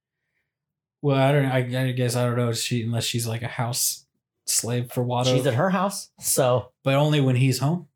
[1.01, 1.45] Well, I don't.
[1.45, 2.51] I, I guess I don't know.
[2.53, 4.05] She unless she's like a house
[4.45, 7.88] slave for Watto, She's at her house, so but only when he's home.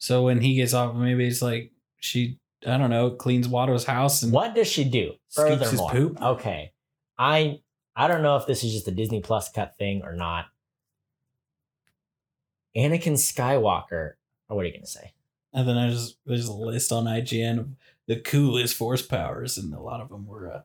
[0.00, 2.38] So when he gets off, maybe it's like she.
[2.66, 3.10] I don't know.
[3.12, 5.12] Cleans Watto's house and what does she do?
[5.28, 6.20] Scoops his Furthermore, poop?
[6.22, 6.72] okay,
[7.16, 7.60] I
[7.96, 10.46] I don't know if this is just a Disney Plus cut thing or not.
[12.76, 13.90] Anakin Skywalker,
[14.48, 15.12] or what are you gonna say?
[15.52, 17.68] And then there's there's a list on IGN of
[18.06, 20.52] the coolest force powers, and a lot of them were.
[20.52, 20.62] Uh,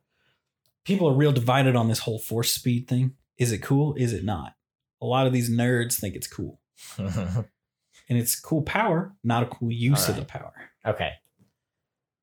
[0.84, 3.14] people are real divided on this whole force speed thing.
[3.38, 3.96] Is it cool?
[3.96, 4.54] Is it not?
[5.02, 6.60] A lot of these nerds think it's cool,
[8.10, 10.54] and it's cool power, not a cool use of the power.
[10.86, 11.12] okay,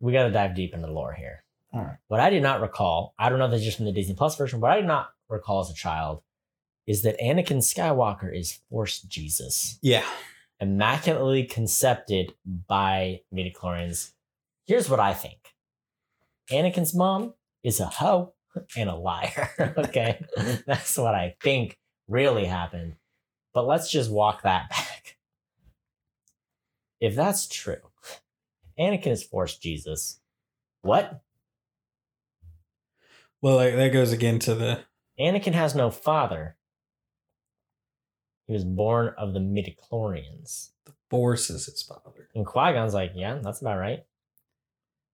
[0.01, 1.45] we got to dive deep into the lore here.
[1.73, 1.97] All right.
[2.09, 4.37] What I did not recall, I don't know if it's just from the Disney Plus
[4.37, 6.23] version, but I did not recall as a child,
[6.87, 10.05] is that Anakin Skywalker is Force Jesus, Yeah.
[10.61, 12.35] immaculately concepted
[12.69, 14.13] by midichlorians.
[14.67, 15.55] Here's what I think:
[16.51, 18.35] Anakin's mom is a hoe
[18.77, 19.51] and a liar.
[19.79, 20.25] okay,
[20.67, 21.79] that's what I think
[22.09, 22.97] really happened.
[23.55, 24.92] But let's just walk that back.
[27.03, 27.81] If that's true,
[28.79, 30.21] Anakin is forced Jesus.
[30.83, 31.21] What?
[33.41, 34.81] Well, like, that goes again to the
[35.19, 36.57] Anakin has no father.
[38.47, 40.71] He was born of the midichlorians.
[40.85, 42.29] The Force is his father.
[42.37, 44.05] And Qui Gon's like, yeah, that's about right.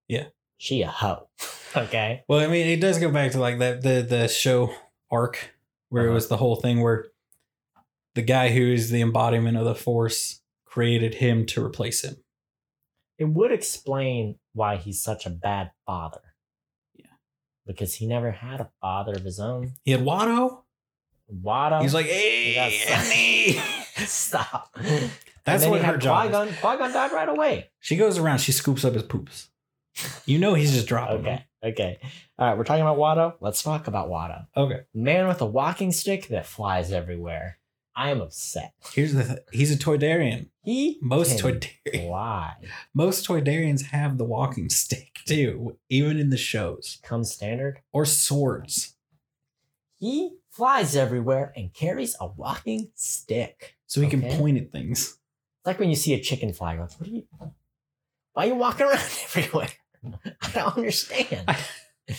[0.08, 0.26] Yeah.
[0.58, 1.28] She a hoe.
[1.76, 2.22] okay.
[2.28, 4.74] Well, I mean, it does go back to like that the the show
[5.10, 5.54] arc
[5.88, 6.14] where it Uh-huh.
[6.14, 7.06] was the whole thing where
[8.14, 10.37] the guy who is the embodiment of the force
[10.68, 12.16] created him to replace him.
[13.18, 16.20] It would explain why he's such a bad father.
[16.94, 17.06] Yeah.
[17.66, 19.72] Because he never had a father of his own.
[19.84, 20.62] He had Watto.
[21.32, 21.82] Watto.
[21.82, 22.84] He's like, hey.
[22.88, 23.60] Annie."
[24.06, 24.76] Stop.
[25.44, 26.30] That's what he her job is.
[26.30, 26.48] Qui-Gon.
[26.60, 27.70] Qui-Gon died right away.
[27.80, 29.48] She goes around, she scoops up his poops.
[30.26, 31.44] You know he's just dropping Okay.
[31.64, 31.98] Okay.
[32.38, 32.56] All right.
[32.56, 33.34] We're talking about Watto.
[33.40, 34.46] Let's talk about Watto.
[34.56, 34.82] Okay.
[34.94, 37.57] Man with a walking stick that flies everywhere.
[37.98, 38.74] I am upset.
[38.92, 40.50] Here's the th- he's a Toydarian.
[40.62, 42.54] He Most Toydarians fly.
[42.94, 47.00] most Toydarians have the walking stick too, even in the shows.
[47.02, 47.80] Comes standard.
[47.92, 48.94] Or swords.
[49.98, 53.74] He flies everywhere and carries a walking stick.
[53.88, 55.18] So he can point at things.
[55.58, 56.78] It's like when you see a chicken fly.
[56.78, 57.24] Like, what are you?
[58.32, 59.70] Why are you walking around everywhere?
[60.40, 61.48] I don't understand.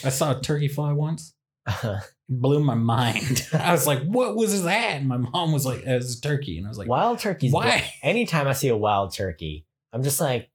[0.04, 1.32] I saw a turkey fly once.
[1.70, 3.46] It uh, blew my mind.
[3.52, 4.96] I was like, what was that?
[4.98, 6.58] And my mom was like, it was a turkey.
[6.58, 7.52] And I was like, wild turkeys.
[7.52, 7.92] why?
[8.02, 10.50] Anytime I see a wild turkey, I'm just like,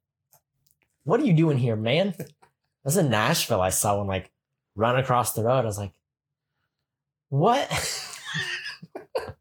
[1.03, 2.15] what are you doing here, man?
[2.19, 2.25] I
[2.83, 3.61] was in Nashville.
[3.61, 4.31] I saw one like
[4.75, 5.59] run across the road.
[5.59, 5.93] I was like,
[7.29, 7.69] what?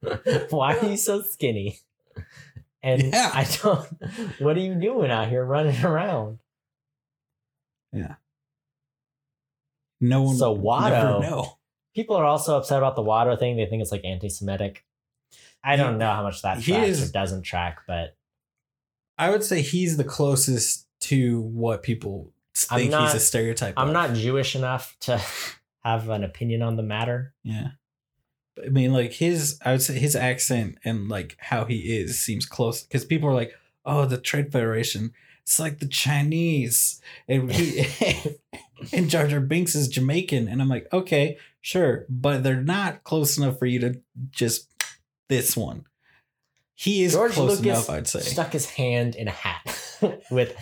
[0.51, 1.79] Why are you so skinny?
[2.83, 3.31] And Yeah.
[3.33, 3.87] I don't,
[4.41, 6.39] what are you doing out here running around?
[7.93, 8.17] Yeah.
[10.01, 11.59] No one So would never know.
[11.95, 13.57] People are also upset about the Watto thing.
[13.57, 14.85] They think it's like anti Semitic.
[15.63, 18.17] I don't He- know how much that he tracks is- or doesn't track, but
[19.17, 23.75] I would say he's the closest to what people think not- he's a stereotype.
[23.77, 23.93] I'm of.
[23.95, 25.21] not Jewish enough to
[25.85, 27.35] have an opinion on the matter.
[27.43, 27.69] Yeah.
[28.65, 32.47] I mean, like his, I would say his accent and like how he is seems
[32.47, 33.53] close because people are like,
[33.85, 35.13] oh, the Trade Federation.
[35.43, 37.01] It's like the Chinese.
[37.29, 37.87] And he
[38.93, 40.49] and Jar Jar Binks is Jamaican.
[40.49, 42.05] And I'm like, okay, sure.
[42.09, 44.01] But they're not close enough for you to
[44.31, 44.69] just
[45.29, 45.87] this one.
[46.75, 48.21] He is George close Lucas enough, I'd say.
[48.21, 50.57] stuck his hand in a hat with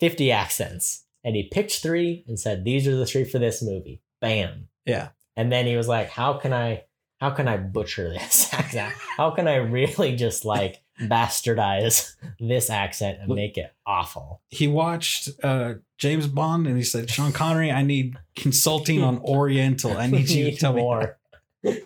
[0.00, 4.02] 50 accents and he picked three and said, These are the three for this movie.
[4.20, 4.68] Bam.
[4.84, 5.08] Yeah.
[5.36, 6.84] And then he was like, How can I
[7.20, 8.92] how can I butcher this accent?
[9.16, 14.42] How can I really just like bastardize this accent and make it awful?
[14.48, 19.96] He watched uh, James Bond and he said, Sean Connery, I need consulting on Oriental.
[19.96, 20.82] I need you to tell me.
[20.82, 21.18] more.
[21.62, 21.76] we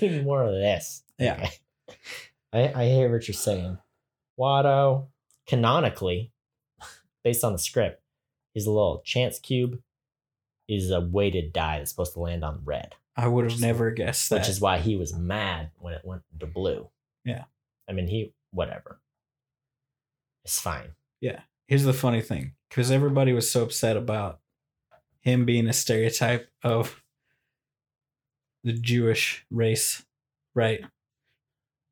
[0.00, 1.02] need more of this.
[1.18, 1.34] Yeah.
[1.34, 1.50] Okay.
[2.52, 3.78] I, I hear what you're saying.
[4.38, 5.08] Watto,
[5.46, 6.32] canonically,
[7.22, 8.02] based on the script,
[8.54, 9.80] is a little chance cube
[10.70, 14.30] is a weighted die that's supposed to land on red, I would have never guessed
[14.30, 14.40] that.
[14.40, 16.88] which is why he was mad when it went to blue.
[17.24, 17.44] Yeah.
[17.90, 19.00] I mean, he, whatever.
[20.44, 20.92] It's fine.
[21.20, 21.40] Yeah.
[21.66, 24.38] Here's the funny thing because everybody was so upset about
[25.20, 27.02] him being a stereotype of
[28.64, 30.04] the Jewish race,
[30.54, 30.80] right?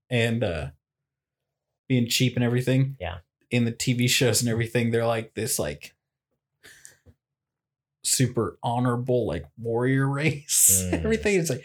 [0.09, 0.68] And uh
[1.88, 2.96] being cheap and everything.
[3.01, 3.18] Yeah.
[3.51, 5.94] In the TV shows and everything, they're like this like
[8.05, 10.84] super honorable like warrior race.
[10.92, 11.05] Mm.
[11.05, 11.64] everything is like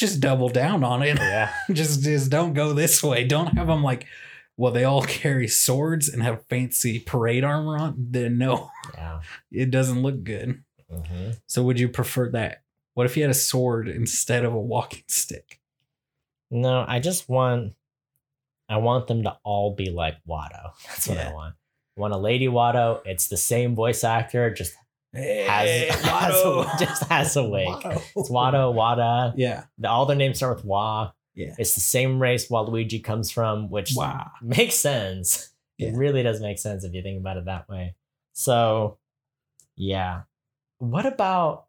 [0.00, 1.18] just double down on it.
[1.18, 1.52] Yeah.
[1.72, 3.24] just just don't go this way.
[3.24, 4.06] Don't have them like
[4.56, 7.94] well they all carry swords and have fancy parade armor on.
[8.10, 9.20] Then no, Yeah.
[9.52, 10.62] it doesn't look good.
[10.90, 12.62] hmm So would you prefer that?
[12.94, 15.60] What if you had a sword instead of a walking stick?
[16.50, 17.74] No, I just want
[18.68, 20.72] I want them to all be like Watto.
[20.86, 21.54] That's what I want.
[21.96, 23.00] I want a lady Watto.
[23.04, 24.74] It's the same voice actor, just
[25.14, 27.66] has, Hey, has just has a wig.
[27.68, 28.02] Watto.
[28.16, 29.34] It's Wada Wada.
[29.36, 29.64] Yeah.
[29.78, 31.12] The- All their names start with Wa.
[31.34, 31.54] Yeah.
[31.58, 34.30] It's the same race Waluigi comes from, which Wow.
[34.42, 35.50] makes sense.
[35.78, 35.88] Yeah.
[35.88, 37.94] It really does make sense if you think about it that way.
[38.32, 38.98] So,
[39.76, 40.22] yeah.
[40.78, 41.64] What about?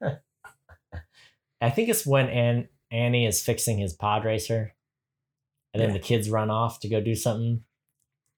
[1.60, 4.74] I think it's when An- Annie is fixing his pod racer,
[5.72, 5.94] and then Yeah.
[5.94, 7.64] the kids run off to go do something.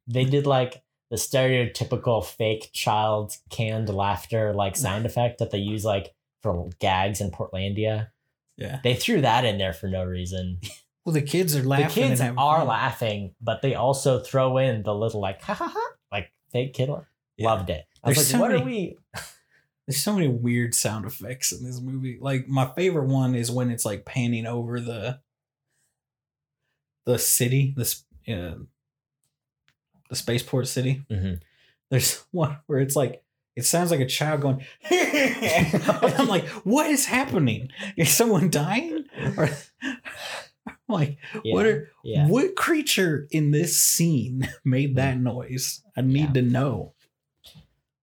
[0.06, 5.84] They did like the stereotypical fake child canned laughter like sound effect that they use
[5.84, 8.08] like for gags in Portlandia.
[8.56, 8.80] Yeah.
[8.82, 10.60] They threw that in there for no reason
[11.04, 11.86] Well, the kids are laughing.
[12.02, 12.66] the kids are fun.
[12.66, 16.90] laughing, but they also throw in the little like ha ha ha like fake kid.
[17.36, 17.46] Yeah.
[17.46, 17.84] Loved it.
[18.02, 18.96] I was There's like, so what many- are we?
[19.86, 22.18] There's so many weird sound effects in this movie.
[22.20, 25.20] Like my favorite one is when it's like panning over the
[27.04, 28.54] the city, this uh,
[30.10, 31.04] the spaceport city.
[31.10, 31.40] Mhm.
[31.90, 33.22] There's one where it's like
[33.54, 37.70] it sounds like a child going, and I'm like, what is happening?
[37.96, 39.04] Is someone dying?
[39.36, 39.48] Or
[40.88, 42.26] I'm like, Yeah, what are yeah.
[42.28, 45.82] what creature in this scene made that noise?
[45.96, 46.92] I need to know.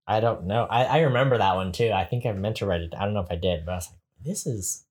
[0.07, 0.65] I don't know.
[0.69, 1.91] I, I remember that one too.
[1.93, 2.93] I think I meant to write it.
[2.97, 4.85] I don't know if I did, but I was like, this is,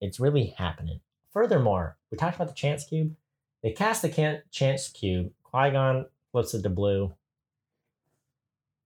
[0.00, 1.00] it's really happening.
[1.32, 3.14] Furthermore, we talked about the chance cube.
[3.62, 5.30] They cast the can- chance cube.
[5.44, 7.14] Qui Gon flips it to blue.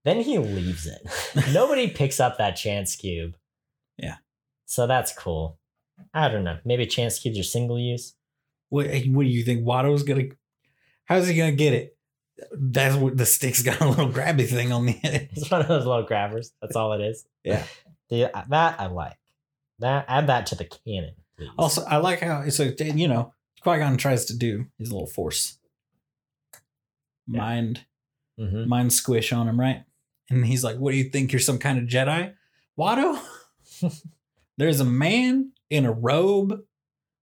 [0.04, 1.00] Then he leaves it.
[1.54, 3.36] Nobody picks up that chance cube.
[3.96, 4.16] Yeah.
[4.66, 5.58] So that's cool.
[6.12, 6.58] I don't know.
[6.66, 8.14] Maybe chance cubes are single use.
[8.68, 10.26] What what do you think Watto's gonna
[11.06, 11.96] how's he gonna get it?
[12.52, 15.30] That's what the stick's got a little grabby thing on the end.
[15.32, 16.52] It's one of those little grabbers.
[16.60, 17.26] That's all it is.
[17.44, 17.64] Yeah.
[18.10, 19.16] Yeah, uh, that I like.
[19.78, 21.48] That add that to the canon, please.
[21.58, 23.32] Also, I like how it's a you know,
[23.62, 25.58] Qui-Gon tries to do his little force.
[27.30, 27.38] Yeah.
[27.40, 27.84] Mind
[28.40, 28.66] Mhm.
[28.66, 29.84] mind squish on him, right?
[30.30, 31.32] And he's like, What do you think?
[31.32, 32.34] You're some kind of Jedi?
[32.78, 33.20] Watto?
[34.56, 36.60] There's a man in a robe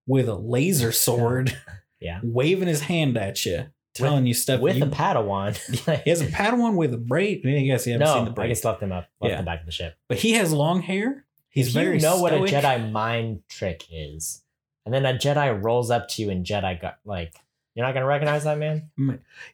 [0.07, 1.57] with a laser sword
[2.01, 2.21] Yeah.
[2.23, 4.61] waving his hand at you, telling you stuff.
[4.61, 5.57] with you, a Padawan.
[6.05, 7.39] he has a Padawan with a braid.
[7.47, 8.49] I guess you haven't seen no, the I braid.
[8.51, 9.39] just left him up, left Yeah.
[9.39, 9.97] him back of the ship.
[10.09, 11.25] but he has long hair.
[11.49, 12.37] He's if very you know what a.
[12.41, 14.43] Jedi mind trick is,
[14.85, 17.35] and then a Jedi rolls up to you and Jedi got like,
[17.77, 18.91] you're not gonna recognize that man.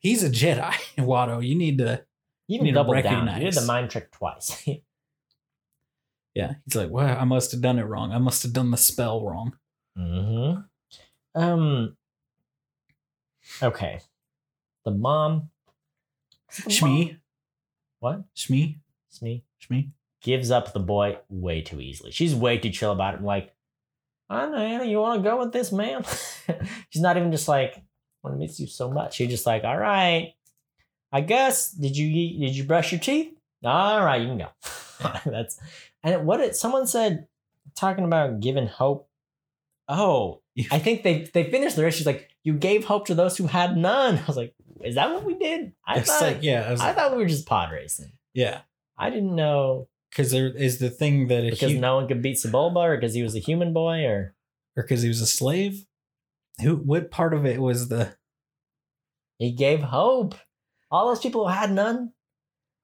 [0.01, 1.47] He's a Jedi, Watto.
[1.47, 2.03] You need to.
[2.49, 3.29] You Need can to double down.
[3.41, 4.66] You did the mind trick twice.
[6.35, 8.11] Yeah, he's like, well, I must have done it wrong.
[8.11, 9.53] I must have done the spell wrong.
[9.95, 10.53] hmm
[11.35, 11.95] Um.
[13.62, 14.01] Okay.
[14.87, 15.51] The mom.
[16.57, 17.16] the mom- Shmi,
[18.01, 18.23] What?
[18.35, 18.79] Shmi,
[19.14, 19.43] Shmi.
[19.62, 19.91] Shmi.
[20.23, 22.11] gives up the boy way too easily.
[22.12, 23.23] She's way too chill about it.
[23.23, 23.55] Like,
[24.31, 26.03] I don't know, Anna, you want to go with this man?
[26.89, 27.83] She's not even just like,
[28.23, 29.18] want to miss you so much.
[29.20, 30.35] You're just like, all right,
[31.11, 31.70] I guess.
[31.70, 33.35] Did you eat, did you brush your teeth?
[33.64, 34.49] All right, you can go.
[35.31, 35.59] That's
[36.03, 37.27] and what it someone said
[37.77, 39.09] talking about giving hope.
[39.89, 41.95] Oh, I think they they finished the race.
[41.95, 44.18] She's like, you gave hope to those who had none.
[44.18, 45.73] I was like, is that what we did?
[45.87, 48.12] I it's thought like yeah, I, was I like, thought we were just pod racing.
[48.35, 48.61] yeah,
[48.97, 52.37] I didn't know because there is the thing that because hu- no one could beat
[52.37, 54.35] Sebulba or because he was a human boy or
[54.77, 55.85] or because he was a slave.
[56.61, 56.76] Who?
[56.76, 58.14] What part of it was the?
[59.38, 60.34] he gave hope.
[60.90, 62.12] All those people who had none,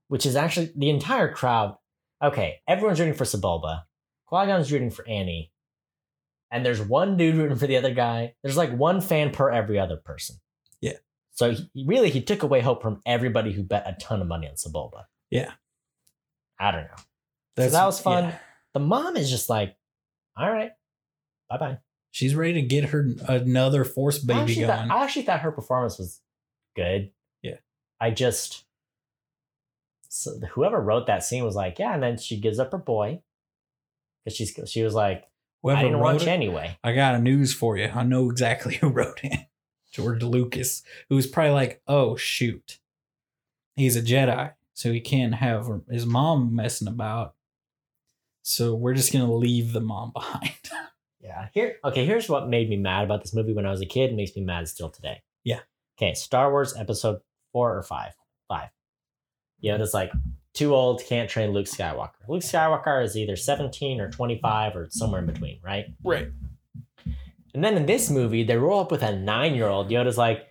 [0.08, 1.76] which is actually the entire crowd.
[2.22, 3.82] Okay, everyone's rooting for Sebulba.
[4.26, 5.52] Qui Gon's rooting for Annie.
[6.50, 8.34] And there's one dude rooting for the other guy.
[8.42, 10.36] There's like one fan per every other person.
[10.80, 10.96] Yeah.
[11.32, 14.48] So he, really, he took away hope from everybody who bet a ton of money
[14.48, 15.04] on Sebulba.
[15.30, 15.52] Yeah.
[16.58, 17.68] I don't know.
[17.68, 18.24] that was fun.
[18.24, 18.38] yeah.
[18.74, 19.76] The mom is just like,
[20.36, 20.70] all right,
[21.48, 21.78] bye bye.
[22.18, 24.90] She's ready to get her another force I baby actually, thought.
[24.90, 26.20] I actually thought her performance was
[26.74, 27.12] good.
[27.42, 27.58] Yeah.
[28.00, 28.64] I just
[30.08, 33.22] so whoever wrote that scene was like, yeah, and then she gives up her boy
[34.24, 35.28] because she's she was like,
[35.62, 36.76] Whoever I didn't wrote watch it, anyway.
[36.82, 37.88] I got a news for you.
[37.94, 39.46] I know exactly who wrote it.
[39.92, 42.80] George Lucas, who was probably like, "Oh shoot,
[43.76, 47.36] he's a Jedi, so he can't have his mom messing about.
[48.42, 50.68] So we're just gonna leave the mom behind."
[51.20, 51.48] Yeah.
[51.52, 52.04] Here, okay.
[52.04, 54.14] Here's what made me mad about this movie when I was a kid.
[54.14, 55.22] Makes me mad still today.
[55.44, 55.60] Yeah.
[55.98, 56.14] Okay.
[56.14, 57.20] Star Wars Episode
[57.52, 58.12] four or five.
[58.48, 58.68] Five.
[59.60, 60.12] You know, that's like
[60.54, 62.10] too old, can't train Luke Skywalker.
[62.28, 65.86] Luke Skywalker is either 17 or 25 or somewhere in between, right?
[66.04, 66.28] right.
[67.54, 69.90] And then in this movie, they roll up with a nine year old.
[69.90, 70.46] Yoda's like,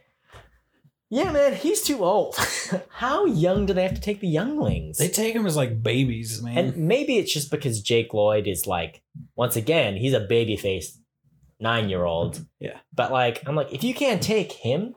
[1.10, 2.36] yeah, man, he's too old.
[2.90, 4.98] How young do they have to take the younglings?
[4.98, 6.58] They take him as like babies, man.
[6.58, 9.02] and maybe it's just because Jake Lloyd is like,
[9.36, 11.00] once again, he's a baby faced
[11.60, 12.46] nine year old.
[12.60, 12.78] Yeah.
[12.94, 14.96] But like, I'm like, if you can't take him,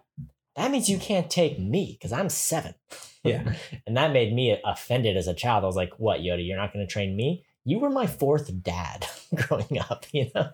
[0.56, 2.74] that means you can't take me because I'm seven.
[3.22, 3.54] Yeah.
[3.86, 5.64] and that made me offended as a child.
[5.64, 7.44] I was like, what, Yoda, you're not going to train me?
[7.64, 10.50] You were my fourth dad growing up, you know?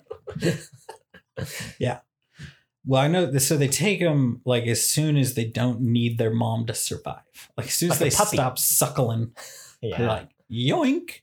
[2.87, 3.25] Well, I know.
[3.29, 6.73] this- So they take them like as soon as they don't need their mom to
[6.73, 7.21] survive.
[7.57, 9.33] Like as soon as Like they stop suckling,
[9.81, 9.97] yeah.
[9.97, 11.21] they're like yoink.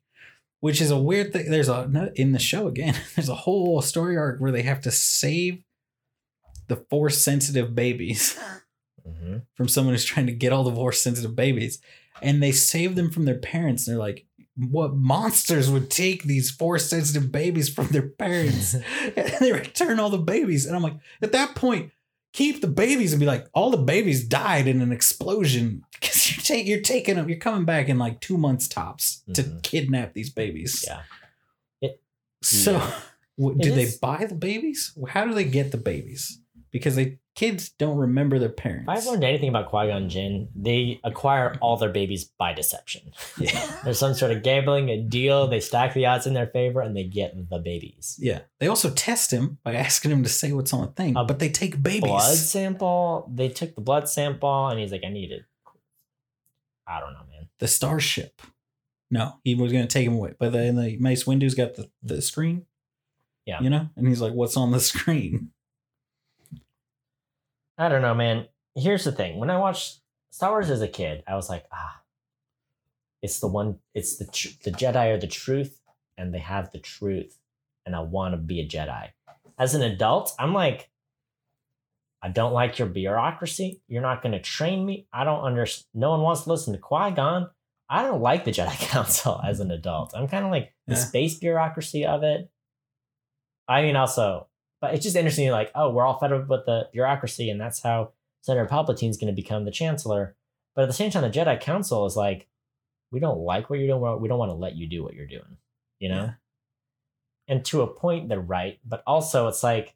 [0.61, 1.51] Which is a weird thing.
[1.51, 2.95] There's a in the show again.
[3.17, 5.62] There's a whole story arc where they have to save
[6.69, 8.39] the force sensitive babies
[9.07, 9.43] Mhm.
[9.55, 11.81] from someone who's trying to get all the force sensitive babies,
[12.23, 13.87] and they save them from their parents.
[13.87, 14.25] And they're like,
[14.57, 18.75] what monsters would take these force sensitive babies from their parents?
[19.17, 20.67] and they return all the babies.
[20.67, 21.91] And I'm like, at that point,
[22.33, 26.43] keep the babies and be like, all the babies died in an explosion because you're,
[26.43, 29.63] take, you're taking them, you're coming back in like two months tops to Mhm.
[29.63, 30.85] kidnap these babies.
[30.87, 31.03] Yeah.
[31.81, 32.01] It-
[32.43, 33.01] so, yeah.
[33.39, 34.97] w- It do they buy the babies?
[35.09, 36.41] How do they get the babies?
[36.71, 38.85] Because they kids don't remember their parents.
[38.89, 43.12] If I've learned anything about Qui Gon Jinn, they acquire all their babies by deception.
[43.39, 43.80] yeah.
[43.85, 45.47] There's some sort of gambling, a deal.
[45.47, 48.16] They stack the odds in their favor, and they get the babies.
[48.20, 48.41] Yeah.
[48.61, 51.39] They also test him by asking him to say what's on the thing, A but
[51.39, 52.03] they take babies.
[52.11, 53.30] Blood sample.
[53.35, 55.43] They took the blood sample, and he's like, "I need it."
[56.87, 57.49] I don't know, man.
[57.61, 58.43] the starship.
[59.11, 60.35] No, he was going to take him away.
[60.39, 62.66] But then the Mace Windu's got the, the screen.
[63.47, 63.61] Yeah.
[63.61, 63.89] You know?
[63.97, 65.51] And he's like, what's on the screen?
[67.79, 68.47] I don't know, man.
[68.75, 70.01] Here's the thing: when I watched
[70.31, 72.01] Star Wars as a kid, I was like, ah,
[73.22, 73.79] it's the one.
[73.95, 75.81] It's the tr- the Jedi are the truth,
[76.16, 77.39] and they have the truth,
[77.87, 79.09] and I want to be a Jedi.
[79.59, 80.91] As an adult, I'm like,
[82.22, 83.81] I don't like your bureaucracy.
[83.87, 85.07] You're not going to train me.
[85.12, 85.87] I don't understand.
[85.95, 87.51] No one wants to listen to Qui Gon.
[87.88, 90.13] I don't like the Jedi Council as an adult.
[90.17, 91.01] I'm kind of like the Yeah.
[91.01, 92.51] space bureaucracy of it.
[93.68, 94.49] I mean, also,
[94.85, 95.51] but it's just interesting.
[95.51, 98.13] Like, oh, we're all fed up with the bureaucracy, and that's how
[98.43, 100.37] Senator Palpatine's going to become the chancellor.
[100.75, 102.47] But at the same time, the Jedi Council is like,
[103.11, 104.21] we don't like what you're doing.
[104.21, 105.57] We don't want to let you do what you're doing.
[106.01, 106.23] You know.
[106.25, 106.33] Yeah.
[107.49, 108.79] And to a point, they're right.
[108.85, 109.95] But also, it's like,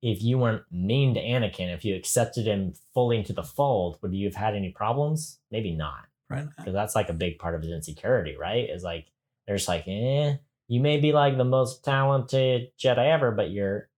[0.00, 4.14] if you weren't mean to Anakin, if you accepted him fully into the fold, would
[4.14, 5.40] you have had any problems?
[5.50, 6.46] Maybe not Right.
[6.56, 8.70] because that's like a big part of his insecurity, right?
[8.70, 9.06] Is like
[9.46, 10.36] they're just like, eh,
[10.68, 13.88] you may be like the most talented Jedi ever, but you're,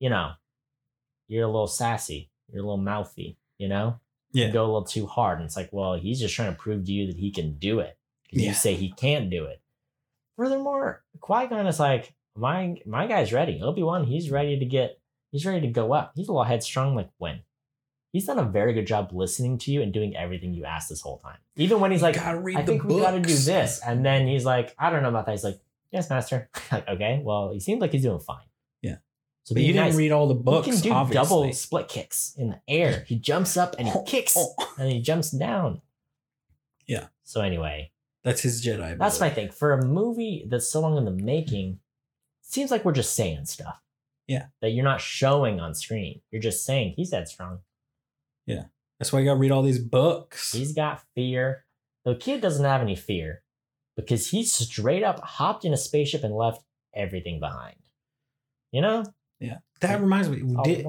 [0.00, 0.32] you know,
[1.28, 4.00] you're a little sassy, you're a little mouthy, you know,
[4.32, 4.46] Yeah.
[4.46, 6.84] you go a little too hard, and it's like, well, he's just trying to prove
[6.84, 8.48] to you that he can do it because Yeah.
[8.48, 9.60] you say he can't do it.
[10.36, 13.60] Furthermore, Qui Gon is like, my my guy's ready.
[13.62, 15.00] Obi Wan, he's ready to get,
[15.30, 16.12] he's ready to go up.
[16.16, 17.42] He's a little headstrong, like when.
[18.12, 21.00] He's done a very good job listening to you and doing everything you asked this
[21.00, 21.38] whole time.
[21.56, 23.80] Even when he's like, read I think we got to do this.
[23.84, 25.32] And then he's like, I don't know about that.
[25.32, 25.58] He's like,
[25.90, 26.48] yes, master.
[26.72, 28.44] like, okay, well, he seems like he's doing fine.
[29.44, 29.88] So But you nice.
[29.88, 30.66] didn't read all the books.
[30.66, 31.22] He can do obviously.
[31.28, 33.04] double split kicks in the air.
[33.06, 34.54] He jumps up and he oh, oh, kicks oh.
[34.78, 35.82] and he jumps down.
[36.86, 37.06] Yeah.
[37.24, 37.92] So anyway,
[38.22, 38.98] That's his Jedi.
[38.98, 39.50] that's my thing.
[39.50, 41.72] For a movie that's so long in the making,
[42.42, 43.80] it seems like we're just saying stuff.
[44.26, 44.46] Yeah.
[44.62, 46.20] That you're not showing on screen.
[46.30, 47.60] You're just saying he's that strong.
[48.46, 48.64] Yeah.
[48.98, 50.52] That's why you gotta read all these books.
[50.52, 51.64] He's got fear.
[52.04, 53.42] The kid doesn't have any fear
[53.96, 56.62] because he straight up hopped in a spaceship and left
[56.94, 57.76] everything behind.
[58.72, 59.04] You know?
[59.80, 60.42] That reminds me.
[60.64, 60.86] Did.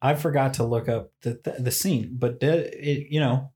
[0.00, 3.52] I forgot to look up the the, the scene, but it, you know,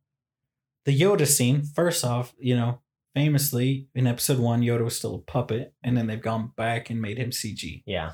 [0.84, 1.62] the Yoda scene.
[1.62, 2.80] First off, you know,
[3.14, 7.00] famously in episode one, Yoda was still a puppet, and then they've gone back and
[7.00, 7.82] made him CG.
[7.86, 8.12] Yeah.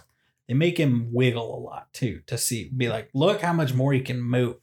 [0.49, 3.93] They make him wiggle a lot too to see, be like, look how much more
[3.93, 4.57] he can move.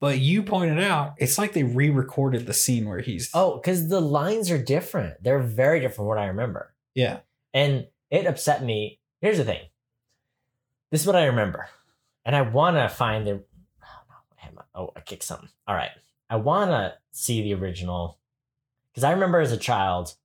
[0.00, 4.00] But you pointed out, it's like they re-recorded the scene where he's Oh, because the
[4.00, 5.22] lines are different.
[5.22, 6.74] They're very different from what I remember.
[6.94, 7.20] yeah
[7.54, 8.98] And it upset me.
[9.22, 9.60] Here's the thing.
[10.90, 11.68] This is what I remember.
[12.24, 13.32] And I want to find the.
[13.32, 14.60] Oh, no.
[14.60, 15.48] I Oh, I kicked something.
[15.66, 15.92] All right.
[16.28, 18.18] I want to see the original.
[18.92, 20.16] Because I remember as a child,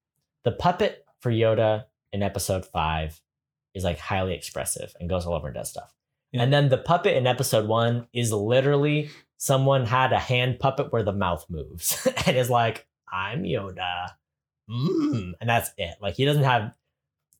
[0.43, 3.21] the puppet for Yoda in episode five
[3.75, 5.93] is like highly expressive and goes all over and does stuff.
[6.31, 6.41] Yeah.
[6.41, 11.03] And then the puppet in episode one is literally someone had a hand puppet where
[11.03, 14.07] the mouth moves and is like, I'm Yoda.
[14.69, 15.33] Mm.
[15.39, 15.95] And that's it.
[16.01, 16.73] Like he doesn't have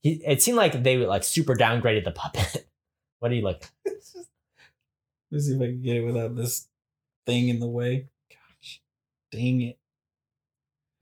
[0.03, 2.67] he it seemed like they like super downgraded the puppet.
[3.19, 3.63] what do you look?
[5.31, 6.67] Let's see if I can get it without this
[7.25, 8.07] thing in the way.
[8.29, 8.81] Gosh,
[9.31, 9.77] dang it!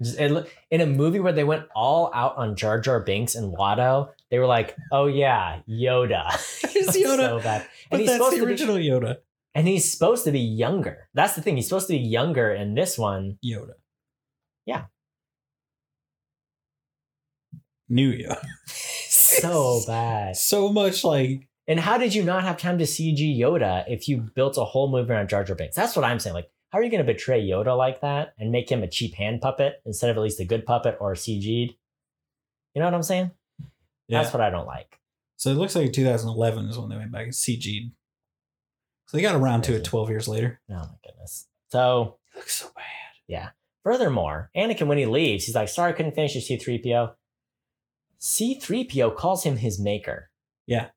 [0.01, 3.35] Just, it, look- in a movie where they went all out on Jar Jar Binks
[3.35, 6.31] and Watto, they were like, "Oh yeah, Yoda."
[6.77, 7.65] It's Yoda, so bad.
[7.89, 9.17] but And he's that's the to be- original Yoda.
[9.55, 11.07] and he's supposed to be younger.
[11.13, 11.55] That's the thing.
[11.55, 13.38] He's supposed to be younger in this one.
[13.45, 13.73] Yoda.
[14.65, 14.85] Yeah.
[17.90, 18.44] New Yoda.
[18.68, 20.36] so bad.
[20.38, 24.18] So much like And how did you not have time to CG Yoda if you
[24.18, 25.76] built a whole movie around Jar Jar Binks?
[25.76, 26.34] That's what I'm saying.
[26.34, 29.14] Like, how are you going to betray Yoda like that and make him a cheap
[29.16, 31.76] hand puppet instead of at least a good puppet or CG'd?
[32.74, 33.32] You know what I'm saying?
[34.07, 34.22] yeah.
[34.22, 34.99] That's what I don't like.
[35.38, 37.91] so it looks like 2011 is when they went back and CG'd.
[39.07, 40.60] So they got around to it 12 years later.
[40.70, 41.48] Oh my goodness.
[41.72, 42.84] So, It looks so bad.
[43.28, 43.49] yeah.
[43.84, 47.14] Furthermore, Anakin, when he leaves, he's like, sorry, I couldn't finish your C3PO.
[48.20, 50.30] C3PO calls him his maker.
[50.68, 50.88] Yeah.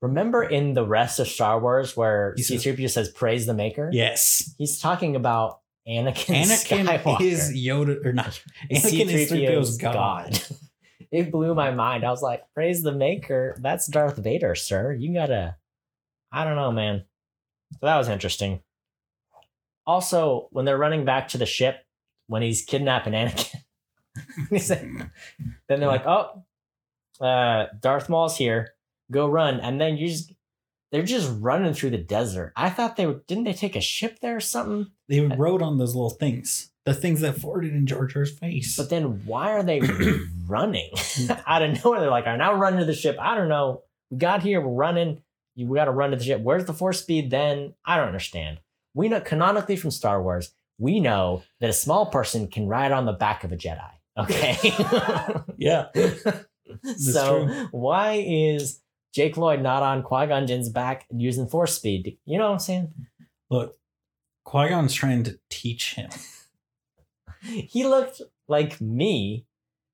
[0.00, 3.90] Remember in the rest of Star Wars where He says- C3PO says, praise the maker?
[3.92, 4.54] Yes.
[4.58, 7.20] He's talking about Anakin, Anakin Skywalker.
[7.20, 8.40] is Yoda or not.
[8.70, 10.38] Anakin is 3PO's God.
[11.10, 12.04] it blew my mind.
[12.04, 13.56] I was like, praise the maker.
[13.60, 14.92] That's Darth Vader, sir.
[14.92, 15.56] You gotta,
[16.30, 17.04] I don't know, man.
[17.72, 18.60] So that was interesting.
[19.86, 21.76] Also, when they're running back to the ship,
[22.26, 23.56] when he's kidnapping Anakin,
[24.50, 24.82] he's like-
[25.68, 26.44] then they're like, oh,
[27.20, 28.74] uh, Darth Maul's here.
[29.10, 29.60] Go run.
[29.60, 30.32] And then you just,
[30.92, 32.52] they're just running through the desert.
[32.56, 34.90] I thought they were, didn't they take a ship there or something?
[35.08, 36.70] They rode on those little things.
[36.84, 38.76] The things that farted in Jar Jar's face.
[38.76, 39.80] But then why are they
[40.46, 40.90] running
[41.46, 42.00] out of nowhere?
[42.00, 43.16] They're like, all right, now run to the ship.
[43.20, 43.82] I don't know.
[44.10, 45.22] We got here, we're running.
[45.54, 46.40] You we got to run to the ship.
[46.40, 47.74] Where's the force speed then?
[47.84, 48.60] I don't understand.
[48.94, 53.06] We know canonically from Star Wars, we know that a small person can ride on
[53.06, 53.90] the back of a Jedi.
[54.16, 54.56] Okay.
[55.56, 55.86] yeah.
[56.96, 57.68] so true.
[57.70, 58.80] why is
[59.14, 62.18] Jake Lloyd not on Qui Gon Jinn's back using force speed?
[62.24, 62.92] You know what I'm saying?
[63.50, 63.76] Look,
[64.44, 66.10] Qui Gon's trying to teach him.
[67.42, 69.46] he looked like me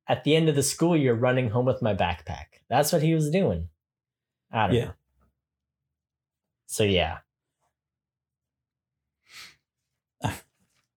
[0.09, 2.47] at the end of the school year running home with my backpack.
[2.69, 3.69] That's what he was doing.
[4.53, 4.85] I don't Yeah.
[4.87, 4.93] know.
[6.67, 7.19] So yeah.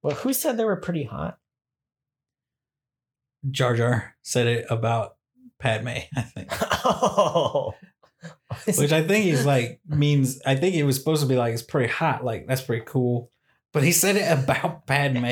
[0.03, 1.37] Well, who said they were pretty hot?
[3.49, 5.16] Jar Jar said it about
[5.59, 6.47] Padme, I think.
[6.85, 7.73] oh.
[8.65, 11.61] Which I think he's like means I think it was supposed to be like it's
[11.61, 13.31] pretty hot, like that's pretty cool.
[13.73, 15.25] But he said it about Padme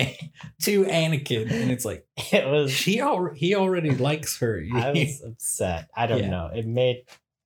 [0.63, 4.63] to Anakin, and it's like it was he al- he already likes her.
[4.73, 5.89] I was upset.
[5.95, 6.29] I don't Yeah.
[6.29, 6.51] know.
[6.53, 7.03] It made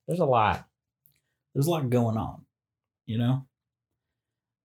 [0.07, 0.65] there's a lot.
[1.55, 2.45] There's a lot going on,
[3.05, 3.45] you know.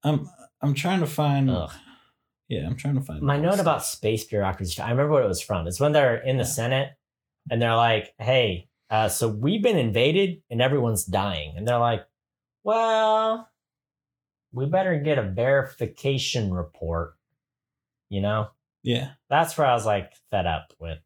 [0.03, 0.29] I'm
[0.61, 1.51] I'm trying to find.
[1.51, 1.71] Ugh.
[2.49, 4.83] Yeah, I'm trying to find My note about space bureaucracy.
[4.83, 5.67] I remember what it was from.
[5.67, 6.49] It's when they're in the Yeah.
[6.51, 6.89] Senate
[7.51, 12.07] and they're like, "Hey, uh, so we've been invaded and everyone's dying," and they're like,
[12.63, 13.49] "Well,
[14.53, 17.15] we better get a verification report."
[18.11, 18.49] You know,
[18.83, 20.99] Yeah, that's where I was like fed up with,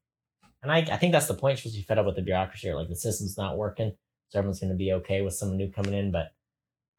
[0.62, 1.52] and I, I think that's the point.
[1.52, 3.92] You're supposed to be fed up with the bureaucracy, or like the system's not working,
[4.28, 6.10] so everyone's going to be okay with someone new coming in.
[6.10, 6.32] But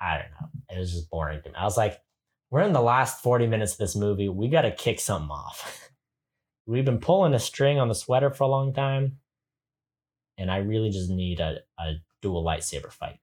[0.02, 0.76] I don't know.
[0.76, 1.56] It was just boring to me.
[1.58, 2.00] I was like,
[2.52, 4.30] we're in the last 40 minutes of this movie.
[4.30, 5.90] We got to kick something off.
[6.66, 9.18] We've been pulling a string on the sweater for a long time.
[10.40, 13.20] And I really just need a, a dual lightsaber fight.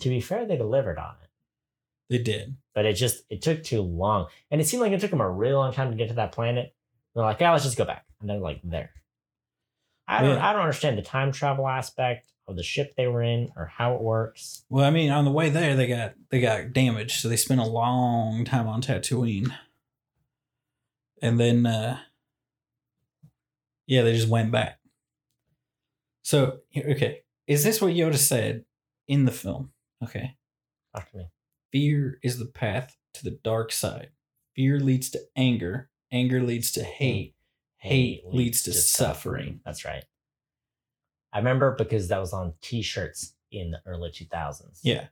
[0.00, 1.30] To be fair, they delivered on it,
[2.10, 2.56] they did.
[2.74, 4.26] but it just it took too long.
[4.50, 6.32] And it seemed like it took them a really long time to get to that
[6.32, 6.74] planet.
[7.14, 8.04] They're like, yeah, let's just go back.
[8.20, 8.90] And they're like, there.
[10.08, 10.48] I don't Yeah.
[10.48, 12.28] I don't understand the time travel aspect.
[12.48, 14.64] of the ship they were in or how it works.
[14.68, 17.60] Well, I mean, on the way there, they got they got damaged, so they spent
[17.60, 19.52] a long time on Tatooine,
[21.20, 21.98] and then uh
[23.86, 24.78] yeah, they just went back.
[26.26, 28.64] So okay, is this what Yoda said
[29.06, 29.70] in the film?
[30.02, 30.34] Okay,
[30.92, 31.26] Talk to me.
[31.70, 34.10] fear is the path to the dark side.
[34.56, 35.88] Fear leads to anger.
[36.10, 36.90] Anger leads to hmm.
[36.90, 37.34] hate.
[37.76, 39.60] Hate leads to suffering.
[39.64, 40.04] That's right.
[41.32, 44.80] I remember because that was on T-shirts in the early 2000s.
[44.82, 45.04] Yeah.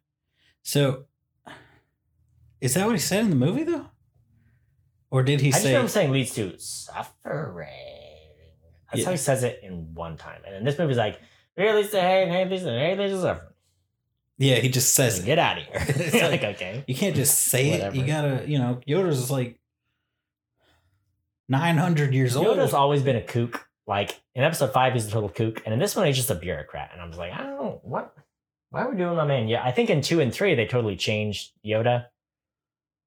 [0.65, 1.05] So,
[2.61, 3.86] is that what he said in the movie though,
[5.12, 5.69] or did he say I say?
[5.74, 7.93] remember saying leads to suffering.
[8.94, 9.06] That's Yeah.
[9.06, 10.40] how he says it in one time.
[10.46, 11.20] And in this movie, he's like,
[11.56, 13.40] fear leads to hey, hate leads to hate leads to.
[14.38, 15.24] Yeah, he just says it.
[15.26, 15.74] Get out of here.
[15.88, 16.84] It's like- like, okay.
[16.86, 17.94] You can't just say it.
[17.94, 19.58] You gotta, you know, Yoda's like
[21.48, 22.46] nine hundred years old.
[22.46, 23.66] Yoda's always been a kook.
[23.86, 26.34] Like in episode five, he's a total kook, and in this one, he's just a
[26.34, 26.90] bureaucrat.
[26.92, 28.14] And I was like, I don't know what.
[28.70, 29.46] Why are we doing my man?
[29.46, 32.06] Yeah, I think in two and three they totally changed Yoda.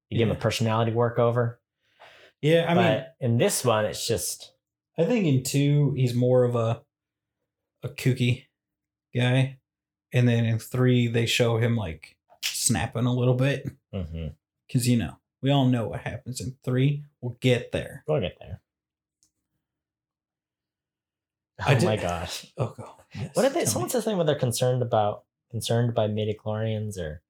[0.08, 1.60] You give him a personality work over,
[2.40, 4.52] yeah, I mean, in this one, it's just
[4.98, 6.82] I think in two he's more of a
[7.84, 8.46] a kooky
[9.14, 9.58] guy,
[10.12, 13.68] and then in three they show him like snapping a little bit
[14.66, 17.04] because you know we all know what happens in three.
[17.20, 18.02] We'll get there.
[18.08, 18.60] we'll get there.
[21.66, 22.46] Oh did- my gosh!
[22.58, 22.90] Oh, go.
[23.14, 23.64] Yes, What did they?
[23.64, 23.92] Someone me.
[23.92, 27.22] said something about they're concerned about concerned by midichlorians, or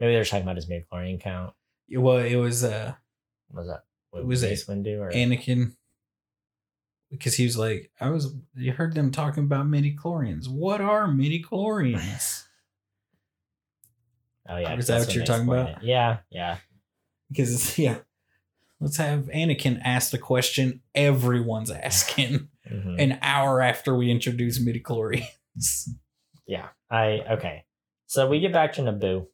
[0.00, 1.54] maybe they're talking about his midichlorian count.
[1.90, 2.94] Well, it was uh
[3.48, 3.84] What was that?
[4.10, 5.76] What Was it Mace Windu or Anakin
[7.10, 10.48] because he was like, I was you heard them talking about midichlorians.
[10.48, 12.44] What are midichlorians?
[14.48, 14.74] oh yeah?
[14.76, 15.68] Is that what you're talking about?
[15.70, 15.76] it.
[15.82, 16.58] Yeah, yeah.
[17.28, 17.98] because it's yeah.
[18.82, 23.00] Let's have Anakin ask the question everyone's asking Mhm.
[23.02, 25.88] an hour after we introduce midichlorians.
[26.46, 26.68] Yeah.
[26.90, 27.64] I okay.
[28.06, 29.26] So we get back to Naboo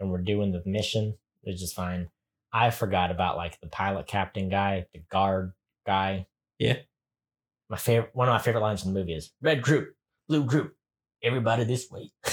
[0.00, 2.08] and we're doing the mission, which is fine.
[2.52, 5.52] I forgot about like the pilot captain guy, the guard
[5.88, 6.26] guy.
[6.58, 6.76] Yeah.
[7.70, 9.94] My favorite one of my favorite lines in the movie is red group,
[10.28, 10.76] blue group,
[11.22, 12.12] everybody this way.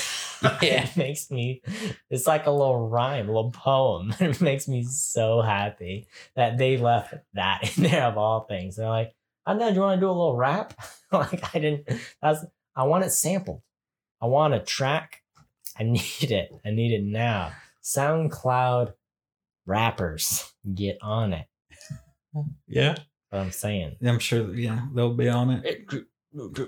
[0.61, 0.84] Yeah.
[0.86, 1.64] it makes me
[2.10, 4.14] it's like a little rhyme, a little poem.
[4.19, 8.76] It makes me so happy that they left that in there of all things.
[8.76, 9.15] They're like,
[9.45, 10.73] I know you want to do a little rap?
[11.11, 11.90] like I didn't
[12.22, 12.45] that's
[12.76, 13.61] I want it sampled.
[14.22, 15.23] I want a track.
[15.80, 16.52] I need it.
[16.65, 17.53] I need it now.
[17.84, 18.94] SoundCloud
[19.65, 21.48] rappers, get on it.
[22.68, 22.95] Yeah,
[23.38, 23.95] I'm saying.
[24.06, 24.53] I'm sure.
[24.53, 25.86] Yeah, they'll be on it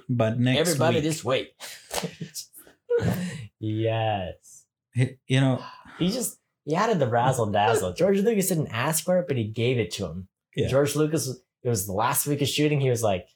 [0.09, 1.03] But next Everybody week.
[1.03, 1.49] this way.
[3.59, 4.65] yes.
[4.95, 5.63] you know,
[5.99, 7.93] He just he added the razzle dazzle.
[7.93, 10.27] George Lucas didn't ask for it, but he gave it to him.
[10.55, 10.67] Yeah.
[10.67, 11.27] George Lucas,
[11.63, 12.81] it was the last week of shooting.
[12.81, 13.27] He was like,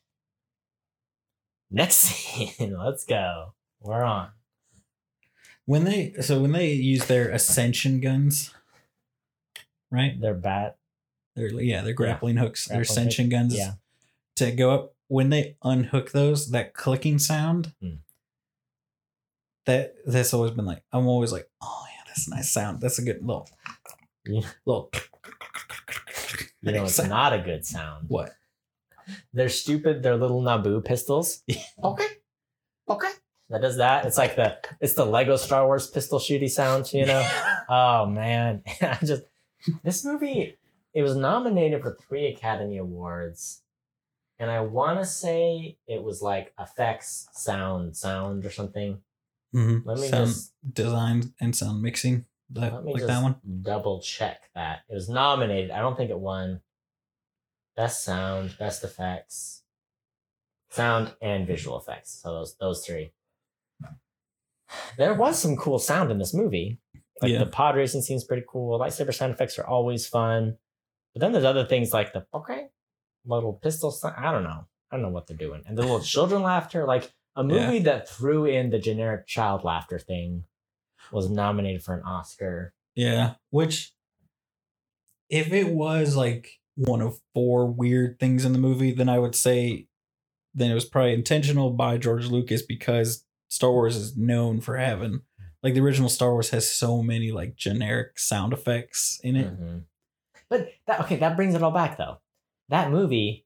[1.70, 3.54] next scene, let's go.
[3.80, 4.30] We're on.
[5.66, 8.54] when they so when they use their ascension guns,
[9.90, 10.20] right?
[10.20, 10.78] They're bat.
[11.36, 13.74] They're yeah, they're grappling hooks, their Grappling ascension guns Yeah.
[14.38, 14.96] to go up.
[15.08, 17.96] When they unhook those, that clicking sound, Hmm.
[19.66, 22.82] that that's always been like I'm always like, oh yeah, that's a nice sound.
[22.82, 23.50] That's a good little
[24.26, 24.42] Yeah.
[24.66, 24.92] little.
[26.64, 27.10] You know, it's sound.
[27.10, 28.06] not a good sound.
[28.08, 28.34] what?
[29.34, 30.04] They're stupid.
[30.04, 31.44] They're little Naboo pistols.
[31.84, 32.06] Okay.
[32.88, 33.10] Okay.
[33.50, 34.06] That does that.
[34.06, 37.28] It's like the it's the Lego Star Wars pistol shooty sound, you know?
[37.70, 38.62] Oh man.
[38.82, 39.24] I just
[39.84, 40.56] this movie
[40.94, 43.62] it was nominated for three Academy Awards.
[44.40, 49.02] And I wanna say it was like effects, sound, sound or something.
[49.54, 49.86] Mhm.
[49.86, 53.36] Let me sound just design and sound mixing, that, let me like just that one.
[53.62, 54.82] double check that.
[54.90, 55.72] It was nominated.
[55.72, 56.62] I don't think it won.
[57.76, 59.64] Best sound, best effects,
[60.70, 62.12] sound and visual effects.
[62.22, 63.14] So those those three.
[64.98, 66.80] There was some cool sound in this movie.
[67.22, 67.40] Like Yeah.
[67.40, 68.80] the pod racing seems pretty cool.
[68.80, 70.58] Lightsaber sound effects are always fun.
[71.14, 72.68] But then there's other things like the okay,
[73.26, 74.16] little pistol sound.
[74.18, 74.66] I don't know.
[74.92, 75.64] I don't know what they're doing.
[75.66, 77.66] And the little children laughter, like a Yeah.
[77.68, 80.46] movie that threw in the generic child laughter thing
[81.12, 82.74] was nominated for an Oscar.
[82.96, 83.94] Yeah, which
[85.30, 89.36] if it was like one of four weird things in the movie, then I would
[89.36, 89.88] say
[90.54, 95.22] then it was probably intentional by George Lucas because Star Wars is known for having
[95.64, 99.58] like the original Star Wars has so many like generic sound effects in it.
[99.60, 99.84] Mhm.
[100.52, 102.20] But that okay, that brings it all back though.
[102.70, 103.46] That movie,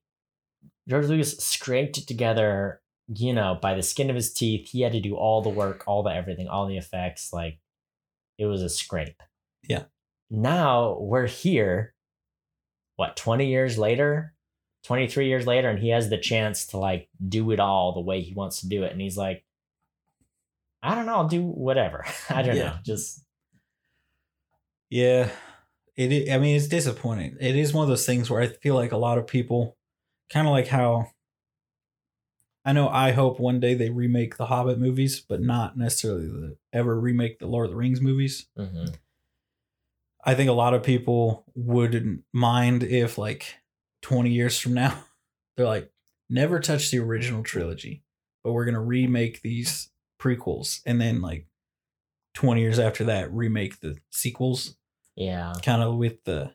[0.90, 4.70] George Lucas scraped it together, you know, by the skin of his teeth.
[4.70, 7.32] He had to do all the work, all the everything, all the effects.
[7.32, 7.60] Like
[8.38, 9.22] it was a scrape.
[9.70, 9.84] Yeah.
[10.32, 11.94] Now we're here,
[12.98, 14.34] what, 20 years later?
[14.86, 18.22] 23 years later, and he has the chance to like do it all the way
[18.22, 18.92] he wants to do it.
[18.92, 19.44] And he's like,
[20.84, 21.16] I don't know.
[21.16, 22.04] I'll do whatever.
[22.30, 22.64] I don't Yeah.
[22.64, 22.76] know.
[22.84, 23.24] Just
[24.90, 25.30] Yeah,
[25.98, 26.30] it.
[26.30, 27.38] i- I mean, it's disappointing.
[27.40, 29.78] It is one of those things where I feel like a lot of people,
[30.32, 31.12] kind of like how.
[32.68, 32.90] I know.
[32.90, 37.38] I hope one day they remake the Hobbit movies, but not necessarily the, ever remake
[37.40, 38.48] the Lord of the Rings movies.
[38.58, 38.96] mhm.
[40.28, 43.58] I think a lot of people wouldn't mind if, like,
[44.02, 45.04] twenty years from now,
[45.58, 45.92] they're like,
[46.30, 48.04] never touch the original trilogy,
[48.44, 51.48] but we're gonna remake these prequels, and then like.
[52.34, 54.76] 20 years after that remake the sequels
[55.16, 55.54] yeah.
[55.64, 56.54] kind of with the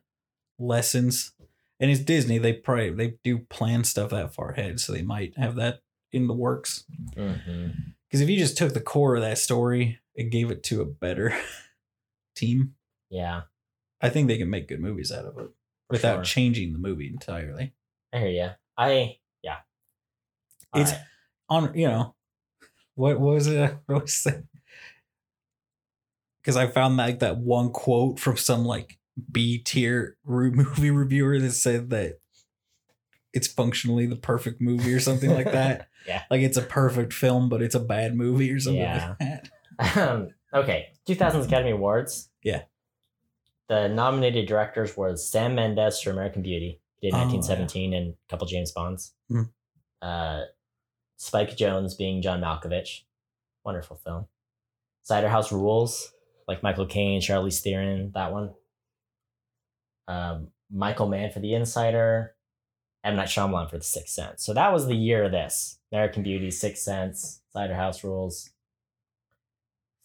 [0.58, 1.32] lessons.
[1.78, 2.38] And it's Disney.
[2.38, 5.80] They probably they do plan stuff that far ahead, so they might have that
[6.12, 6.84] in the works.
[7.16, 7.68] Mm-hmm.
[8.06, 10.84] Because if you just took the core of that story and gave it to a
[10.84, 11.34] better
[12.36, 12.74] team,
[13.08, 13.42] Yeah.
[14.02, 15.50] I think they can make good movies out of it
[15.88, 16.24] without sure.
[16.24, 17.72] changing the movie entirely.
[18.12, 18.48] I hear you.
[18.76, 19.58] I yeah.
[20.74, 21.06] It's- Alright.
[21.48, 22.14] On you know,
[22.94, 23.76] what, what was it?
[23.86, 24.44] What was it?
[26.42, 28.98] Because I found like that one quote from some like
[29.30, 32.18] B tier re- movie reviewer that said that
[33.32, 35.86] it's functionally the perfect movie or something like that.
[36.08, 36.22] Yeah.
[36.30, 39.14] Like it's a perfect film, but it's a bad movie or something Yeah.
[39.20, 39.48] like
[39.78, 39.98] that.
[40.10, 42.30] Um, okay, 2000s Academy Awards.
[42.42, 42.62] Yeah.
[43.68, 46.80] The nominated directors were Sam Mendes for American Beauty.
[47.02, 49.12] He did Oh, 1917 and a couple James Bonds.
[49.30, 49.50] Mhm.
[50.00, 50.44] Uh,
[51.18, 53.02] Spike Jonze being John Malkovich.
[53.62, 54.24] Wonderful film.
[55.02, 56.14] Cider House Rules,
[56.50, 58.50] like Michael Caine, Charlize Theron, that one.
[60.08, 62.34] Um, Michael Mann for The Insider.
[63.04, 63.14] M.
[63.14, 64.44] Night Shyamalan for The Sixth Sense.
[64.44, 65.78] So that was the year of this.
[65.92, 68.50] American Beauty, Sixth Sense, Cider House Rules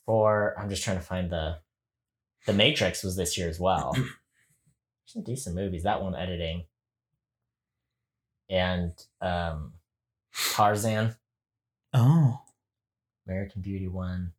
[0.06, 1.58] for I'm just trying to find the
[2.46, 3.98] the Matrix was this year as well.
[5.08, 5.82] Some decent movies.
[5.84, 6.66] That one editing.
[8.52, 9.74] And um
[10.54, 11.16] Tarzan,
[11.92, 12.40] Oh.
[13.28, 14.34] American Beauty one.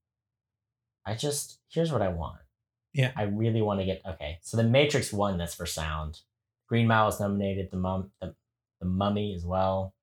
[1.06, 2.38] I just here's what I want.
[2.92, 3.12] Yeah.
[3.14, 4.38] I really want to get okay.
[4.42, 6.20] So the Matrix won this for sound.
[6.68, 8.34] Green Mile was nominated, the mum the,
[8.80, 9.94] the mummy as well.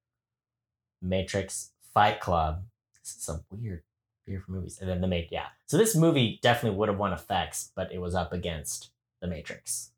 [1.02, 2.64] Matrix, Fight Club.
[3.04, 3.84] This is a weird
[4.26, 4.78] for movies.
[4.80, 5.48] And then the Matrix, yeah.
[5.66, 9.92] So this movie definitely would have won effects, but it was up against the Matrix.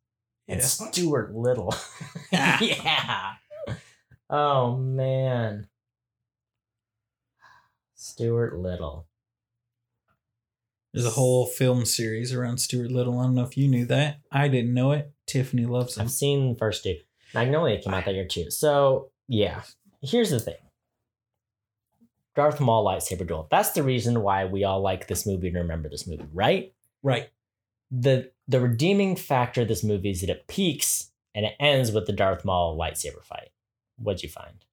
[0.48, 0.66] And Yeah.
[0.66, 1.74] Stuart Little.
[2.32, 3.34] yeah.
[4.30, 5.68] Oh man.
[7.94, 9.08] Stuart Little.
[10.96, 13.20] There's a whole film series around Stuart Little.
[13.20, 14.22] I don't know if you knew that.
[14.32, 15.12] I didn't know it.
[15.26, 16.04] Tiffany loves him.
[16.04, 16.96] I've seen the first two.
[17.34, 18.50] Magnolia came out that year too.
[18.50, 19.64] So yeah,
[20.02, 20.56] here's the thing.
[22.34, 23.50] Darth Maul lightsaber duel.
[23.52, 26.74] That's the reason why we all like this movie and remember this movie, right?
[27.04, 27.30] Right.
[27.92, 32.06] The the redeeming factor of this movie is that it peaks and it ends with
[32.06, 33.50] the Darth Maul lightsaber fight.
[33.98, 34.64] What'd you find?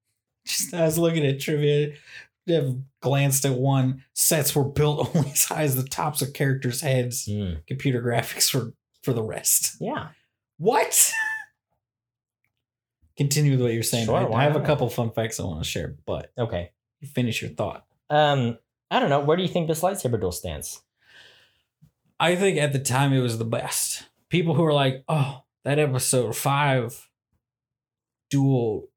[0.46, 1.94] Just I was looking at trivia.
[2.48, 4.04] I've glanced at one.
[4.14, 7.26] Sets were built only as high as the tops of characters' heads.
[7.30, 7.54] Hmm.
[7.66, 9.76] Computer graphics for for the rest.
[9.80, 10.08] Yeah.
[10.58, 11.12] What?
[13.16, 14.06] Continue with what you're saying.
[14.06, 16.70] Sure, I, I have a couple fun facts I want to share, but Okay.
[17.00, 17.84] you finish your thought.
[18.08, 18.58] Um,
[18.90, 19.20] I don't know.
[19.20, 20.82] Where do you think this lightsaber duel stands?
[22.18, 24.04] I think at the time it was the best.
[24.30, 27.08] People who were like, "Oh, that episode five
[28.30, 28.88] duel,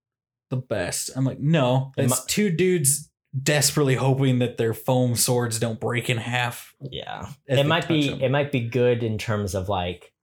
[0.49, 3.09] the best." I'm like, no, It it's two dudes
[3.41, 6.73] desperately hoping that their foam swords don't break in half.
[6.81, 7.29] Yeah.
[7.47, 8.21] it might be touch 'em.
[8.23, 10.13] it might be good in terms of like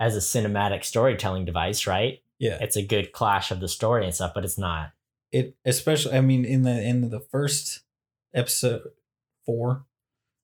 [0.00, 2.22] as a cinematic storytelling device, right?
[2.38, 4.92] yeah, It's a good clash of the story and stuff, but it's not.
[5.32, 6.14] it especially.
[6.14, 7.80] I mean, in the in the first
[8.34, 8.82] episode
[9.44, 9.84] four,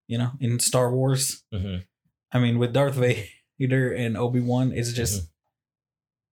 [0.09, 1.43] you know, in Star Wars.
[1.53, 1.85] Mhm.
[2.33, 5.27] I mean, with Darth Vader and Obi Wan, it's just Mm-hmm.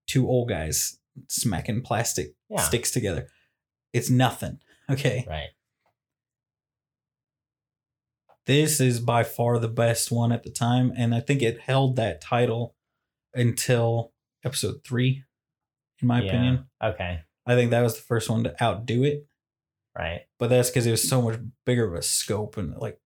[0.07, 0.99] two old guys
[1.29, 2.59] smacking plastic Yeah.
[2.61, 3.29] sticks together.
[3.93, 4.59] It's nothing.
[4.89, 5.25] Okay.
[5.27, 5.49] Right.
[8.45, 10.91] This is by far the best one at the time.
[10.97, 12.75] And I think it held that title
[13.33, 14.11] until
[14.43, 15.23] episode three,
[16.01, 16.27] in my Yeah.
[16.27, 16.65] opinion.
[16.83, 17.21] Okay.
[17.45, 19.25] I think that was the first one to outdo it.
[19.97, 20.21] Right.
[20.39, 22.99] But that's because it was so much bigger of a scope and like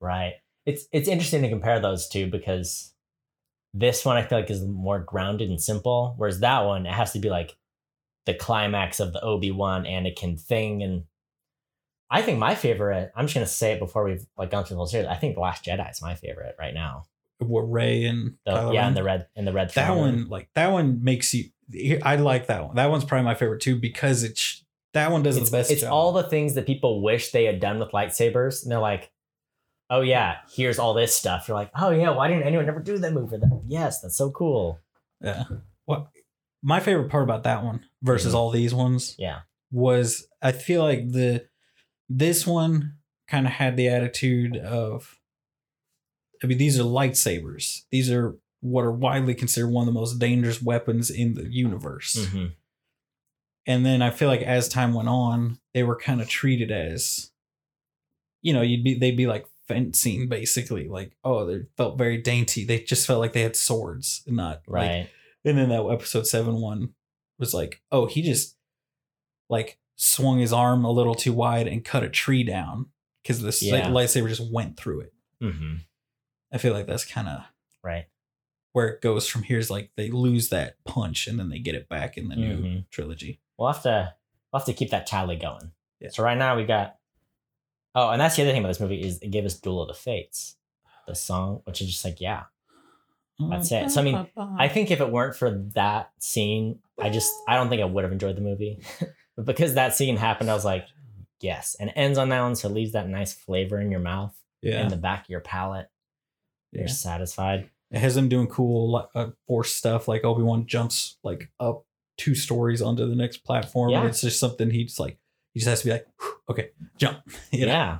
[0.00, 0.34] Right.
[0.66, 2.94] It's it's interesting to compare those two because
[3.74, 7.12] this one I feel like is more grounded and simple, whereas that one it has
[7.12, 7.56] to be like
[8.26, 11.04] the climax of the Obi Wan Anakin thing, and
[12.10, 13.12] I think my favorite.
[13.14, 15.06] I'm just gonna say it before we've like gone through the whole series.
[15.06, 17.04] I think the Last Jedi is my favorite right now.
[17.38, 19.70] what Rey and The, yeah, and the red and the red.
[19.74, 21.50] that one like that one makes you
[22.04, 22.76] I like that one.
[22.76, 25.82] That one's probably my favorite too because it's that one does it's, the best it's
[25.82, 25.92] job.
[25.92, 29.12] all the things that people wish they had done with lightsabers, and they're like,
[29.88, 32.98] "Oh yeah, here's all this stuff." You're like, "Oh yeah, why didn't anyone ever do
[32.98, 34.80] that movie?" Then yes, that's so cool.
[35.22, 35.44] yeah.
[35.84, 36.08] What
[36.62, 38.36] my favorite part about that one versus Mhm.
[38.36, 41.46] all these ones Yeah, was I feel like the
[42.12, 42.96] this one
[43.28, 45.16] kind of had the attitude of
[46.42, 47.82] I mean, these are lightsabers.
[47.90, 52.16] These are what are widely considered one of the most dangerous weapons in the universe.
[52.16, 52.52] Mhm.
[53.66, 57.30] And then I feel like as time went on, they were kind of treated as,
[58.42, 62.64] you know, you'd be they'd be like fencing basically, like oh they felt very dainty.
[62.64, 65.08] They just felt like they had swords, not like- Right.
[65.44, 66.94] and then that episode seven one
[67.38, 68.56] was like, oh, he just
[69.48, 72.86] like swung his arm a little too wide and cut a tree down
[73.22, 73.88] because the Yeah.
[73.88, 75.12] lightsaber just went through it.
[75.40, 75.76] hmm
[76.52, 77.44] I feel like that's kind of
[77.82, 78.06] Right.
[78.72, 79.58] where it goes from here.
[79.58, 82.56] Is like they lose that punch and then they get it back in the new
[82.62, 82.90] Mhm.
[82.90, 83.40] trilogy.
[83.58, 84.14] We'll have to
[84.52, 85.72] we'll have to keep that tally going.
[86.00, 86.08] Yeah.
[86.12, 86.96] So right now we got
[87.94, 89.88] Oh, and that's the other thing about this movie is it gave us Duel of
[89.88, 90.56] the Fates.
[91.08, 92.44] The song, which is just like, yeah.
[93.40, 93.90] That's it.
[93.90, 97.68] So, I mean, I think if it weren't for that scene, I just I don't
[97.68, 98.80] think I would have enjoyed the movie.
[99.40, 100.86] but because that scene happened, I was like,
[101.40, 101.76] yes.
[101.78, 104.34] And it ends on that one, so it leaves that nice flavor in your mouth,
[104.62, 105.88] yeah, in the back of your palate.
[106.72, 106.90] You're yeah.
[106.90, 107.68] satisfied.
[107.90, 110.06] it has them doing cool uh, force stuff.
[110.06, 111.84] Like Obi Wan jumps like up
[112.16, 113.90] two stories onto the next platform.
[113.90, 114.00] Yeah.
[114.00, 115.18] And it's just something he just like
[115.52, 116.06] he just has to be like,
[116.48, 117.18] okay, jump.
[117.50, 117.72] You know?
[117.72, 117.98] Yeah.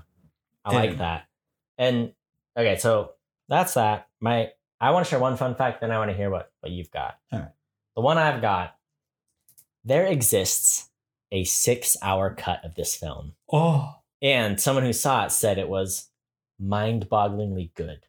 [0.65, 1.27] I like And- that.
[1.79, 2.13] And
[2.57, 3.13] okay, so
[3.49, 4.09] that's that.
[4.21, 4.51] My
[4.81, 6.91] I want to share one fun fact, then I want to hear what, what you've
[6.91, 7.19] got.
[7.33, 7.49] All right.
[7.97, 8.77] The one I've got,
[9.85, 10.90] there exists
[11.33, 13.35] a six hour cut of this film.
[13.53, 16.09] Oh, And someone who saw it said it was
[16.59, 18.01] mind bogglingly good.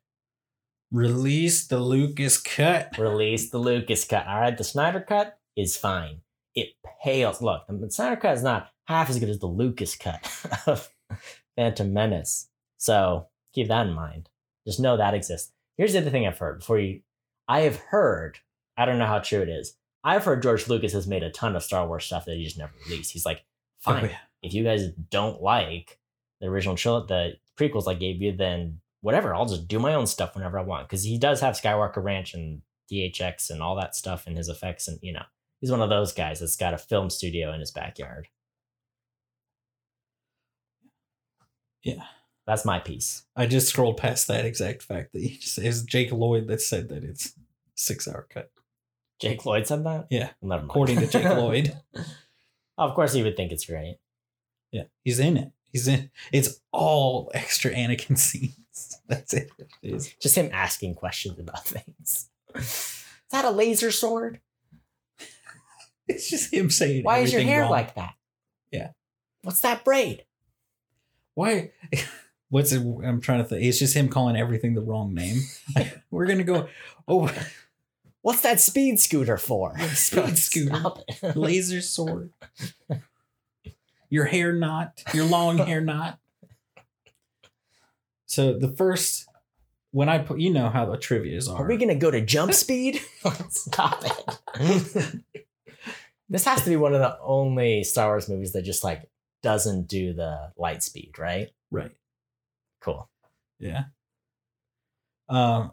[0.92, 2.98] release the Lucas cut.
[2.98, 4.28] Release the Lucas cut.
[4.28, 6.22] All right, the Snyder cut is fine.
[6.56, 6.70] It
[7.04, 7.42] pales.
[7.42, 10.20] Look, the Snyder cut is not half as good as the Lucas cut
[10.68, 10.90] of
[11.56, 12.50] Phantom Menace.
[12.78, 14.30] So keep that in mind.
[14.68, 15.54] Just know that exists.
[15.78, 17.02] Here's the other thing I've heard before you.
[17.48, 18.40] I have heard,
[18.78, 19.76] I don't know how true it is.
[20.04, 22.58] I've heard George Lucas has made a ton of Star Wars stuff that he just
[22.58, 23.12] never released.
[23.12, 23.44] He's like,
[23.86, 24.18] oh, fine, Oh, yeah.
[24.42, 26.00] if you guys don't like
[26.40, 30.08] the original trilogy, the prequels I gave you, then whatever, I'll just do my own
[30.08, 30.88] stuff whenever I want.
[30.88, 32.62] Because he does have Skywalker Ranch and
[32.92, 35.24] THX and all that stuff and his effects, and you know,
[35.60, 38.28] he's one of those guys that's got a film studio in his backyard.
[41.84, 42.04] Yeah.
[42.48, 43.24] That's my piece.
[43.36, 46.90] I just scrolled past that exact fact that he just is Jake Lloyd that said
[46.90, 47.34] that it's
[47.76, 48.52] six hour cut.
[49.22, 50.08] Jake Lloyd said that.
[50.10, 50.70] Yeah, Never mind.
[50.72, 51.78] according to Jake Lloyd.
[52.78, 54.00] of course, he would think it's great.
[54.72, 55.52] Yeah, he's in it.
[55.72, 56.10] He's in.
[56.32, 58.56] It's all extra Anakin scenes.
[59.08, 59.50] That's it.
[59.60, 60.14] It is.
[60.22, 62.30] Just him asking questions about things.
[62.56, 64.42] Is that a laser sword?
[66.08, 67.04] It's just him saying.
[67.04, 67.72] Why is your hair wrong.
[67.72, 68.16] like that?
[68.72, 68.90] Yeah.
[69.44, 70.26] What's that braid?
[71.36, 71.72] Why?
[72.50, 72.82] What's it?
[72.82, 73.64] I'm trying to think.
[73.64, 75.42] It's just him calling everything the wrong name.
[76.10, 76.68] We're gonna go.
[77.08, 77.34] Oh,
[78.22, 79.78] What's that speed scooter for?
[79.94, 80.76] Speed scooter.
[80.76, 81.36] Stop it.
[81.36, 82.32] laser sword.
[84.10, 85.04] Your hair knot.
[85.14, 86.20] Your long hair knot.
[88.26, 89.28] So the first,
[89.92, 91.64] when I put, you know how the trivia's are.
[91.64, 93.02] Are we gonna go to jump speed?
[93.50, 95.22] Stop it.
[96.30, 99.10] this has to be one of the only Star Wars movies that just like
[99.42, 101.50] doesn't do the light speed, right?
[101.72, 101.92] right.
[102.82, 103.10] Cool.
[103.60, 103.86] Yeah.
[105.28, 105.72] Um,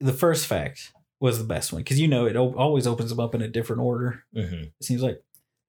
[0.00, 3.20] the first fact was the best one because you know it o- always opens them
[3.20, 4.24] up in a different order.
[4.34, 5.22] hmm It seems like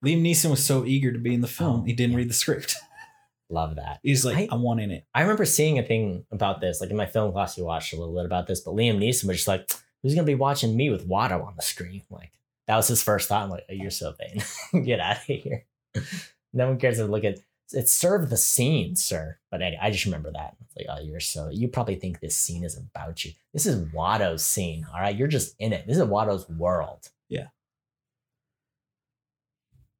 [0.04, 2.18] Liam Neeson was so eager to be in the film, Oh, he didn't yeah.
[2.18, 2.74] read the script.
[3.48, 4.00] Love that.
[4.02, 5.04] He's like, I- I, want in it.
[5.14, 7.96] I remember seeing a thing about this, like in my film class, we watched a
[7.96, 9.70] little bit about this, but Liam Neeson was just like,
[10.02, 12.02] who's gonna be watching me with Watto on the screen?
[12.10, 12.32] Like
[12.66, 13.44] that was his first thought.
[13.44, 14.42] I'm like, oh, you're so vain.
[14.84, 15.64] Get out of here.
[16.52, 17.38] no one cares to look at
[17.72, 19.38] it served the scene, sir.
[19.50, 20.56] But anyway, I just remember that.
[20.60, 23.32] It's like, oh, you're so you probably think this scene is about you.
[23.52, 25.16] This is Watto's scene, all right?
[25.16, 25.86] You're just in it.
[25.86, 27.08] This is Watto's world.
[27.28, 27.46] Yeah.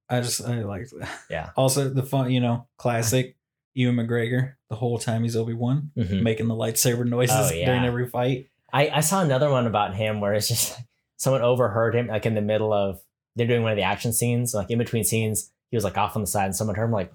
[0.08, 1.08] I just, I like that.
[1.28, 1.50] Yeah.
[1.56, 3.36] Also, the fun, you know, classic
[3.74, 6.22] Ewan McGregor, the whole time he's Obi Wan, Mhm.
[6.22, 7.66] making the lightsaber noises Oh, yeah.
[7.66, 8.48] during every fight.
[8.72, 10.86] I, I saw another one about him where it's just like
[11.16, 13.00] someone overheard him like in the middle of
[13.34, 16.14] they're doing one of the action scenes, like in between scenes, he was like off
[16.16, 17.12] on the side and someone heard him like,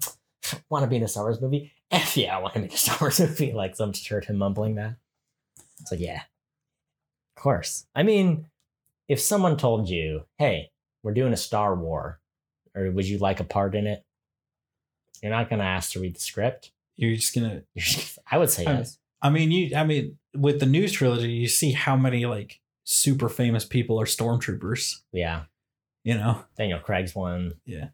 [0.70, 1.72] wanna be in a Star Wars movie?
[1.90, 3.52] F yeah, I want to be in a Star Wars movie.
[3.52, 4.96] Like someone just heard him mumbling that.
[5.80, 6.22] It's like, yeah.
[7.36, 7.86] Of course.
[7.94, 8.46] I mean,
[9.08, 10.70] if someone told you, hey,
[11.02, 12.20] we're doing a Star War,
[12.74, 14.04] or would you like a part in it?
[15.22, 16.72] You're not gonna ask to read the script.
[16.96, 17.62] You're just gonna.
[17.74, 18.98] You're just, I would say I- yes.
[19.20, 19.76] I mean, you.
[19.76, 24.04] I mean, with the news trilogy, you see how many like super famous people are
[24.06, 25.00] stormtroopers.
[25.12, 25.44] Yeah.
[26.04, 27.54] You know, Daniel Craig's one.
[27.64, 27.88] Yeah.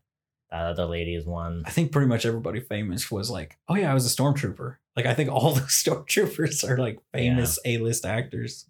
[0.50, 1.62] That other lady is one.
[1.66, 4.76] I think pretty much everybody famous was like, oh yeah, I was a stormtrooper.
[4.96, 8.66] Like I think all the stormtroopers are like famous A list actors.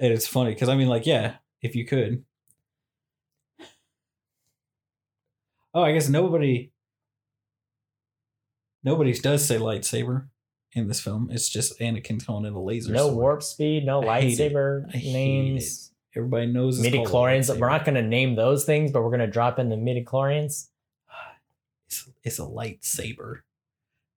[0.00, 2.24] And it's funny because I mean, like, yeah, if you could.
[5.72, 6.72] Oh, I guess nobody.
[8.82, 10.26] Nobody does say lightsaber.
[10.72, 11.28] in this film.
[11.30, 12.92] It's just Anakin calling it a laser.
[12.92, 13.16] No sword.
[13.16, 15.92] warp speed, no I lightsaber names.
[16.16, 17.58] Everybody knows it's Midichlorians.
[17.58, 20.68] We're not going to name those things, but we're going to drop in the midichlorians.
[21.86, 23.40] It's, it's a lightsaber.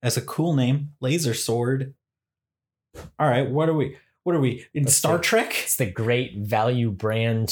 [0.02, 0.94] That's a cool name.
[1.02, 1.94] Laser sword.
[3.20, 3.98] All right, what are we?
[4.24, 5.28] What are we in Let's Star see.
[5.28, 5.56] Trek?
[5.64, 7.50] It's the great value brand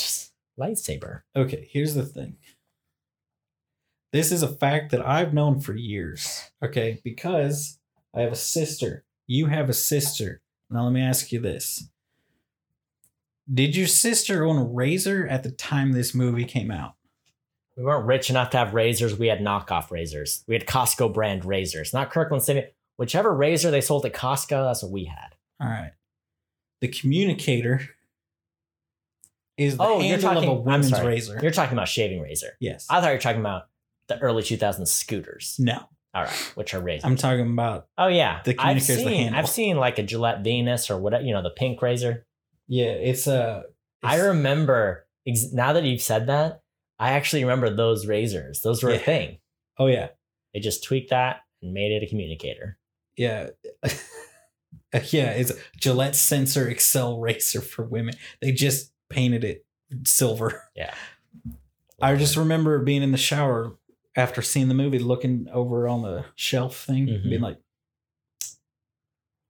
[0.59, 1.21] lightsaber.
[1.35, 2.37] Okay, here's the thing.
[4.13, 6.49] This is a fact that I've known for years.
[6.63, 7.79] Okay, because
[8.13, 9.03] I have a sister.
[9.27, 10.41] You have a sister.
[10.69, 11.89] Now let me ask you this.
[13.53, 16.93] Did your sister own a razor at the time this movie came out?
[17.77, 19.17] We weren't rich enough to have razors.
[19.19, 20.43] We had knockoff razors.
[20.47, 22.63] We had Costco brand razors, not Kirkland City.
[22.97, 25.35] Whichever razor they sold at Costco, that's what we had.
[25.59, 25.91] All right.
[26.81, 27.81] The communicator
[29.57, 31.39] is the Oh, you're talking- of a women's razor.
[31.41, 32.57] You're talking about shaving razor.
[32.59, 32.87] yes.
[32.89, 33.67] I thought you were talking about
[34.07, 35.55] the early 2000s scooters.
[35.59, 35.89] no.
[36.13, 37.03] All right, which are razors.
[37.03, 39.37] I'm talking about oh yeah, the I've communicator's the seen handle.
[39.39, 42.25] I've seen like a Gillette Venus or whatever, you know, the pink razor.
[42.67, 43.63] Yeah, it's a
[44.03, 46.61] I it's- remember ex- now that you've said that,
[46.99, 48.61] I actually remember those razors.
[48.61, 49.39] Those were a thing.
[49.77, 50.09] Oh yeah.
[50.53, 52.77] They just tweaked that and made it a communicator.
[53.17, 53.49] Yeah.
[55.11, 58.15] yeah, it's a Gillette Sensor Excel Racer for women.
[58.41, 59.65] They just painted it
[60.05, 60.63] silver.
[60.75, 60.93] Yeah.
[62.01, 63.77] I just remember being in the shower
[64.17, 67.29] after seeing the movie, looking over on the shelf thing, Mhm.
[67.29, 67.57] being like,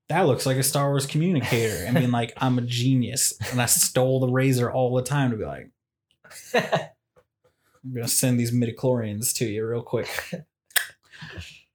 [0.10, 1.86] that looks like a Star Wars communicator.
[1.88, 3.34] I mean, like, I'm a genius.
[3.52, 5.69] And I stole the razor all the time to be like,
[6.53, 10.07] I'm going to send these midichlorians to you real quick.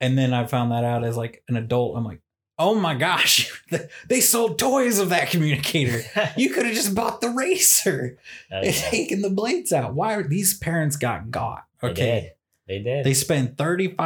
[0.01, 1.97] and then I found that out as like an adult.
[1.97, 2.21] I'm like,
[2.59, 3.51] oh my gosh,
[4.09, 6.03] they sold toys of that communicator.
[6.37, 8.19] You could have just bought the racer
[8.53, 8.73] Oh, and yeah.
[8.91, 9.95] taken the blades out.
[9.95, 11.65] Why are these parents got got?
[11.81, 12.05] They Okay.
[12.05, 12.31] did.
[12.69, 13.05] They did.
[13.07, 13.99] They spent $35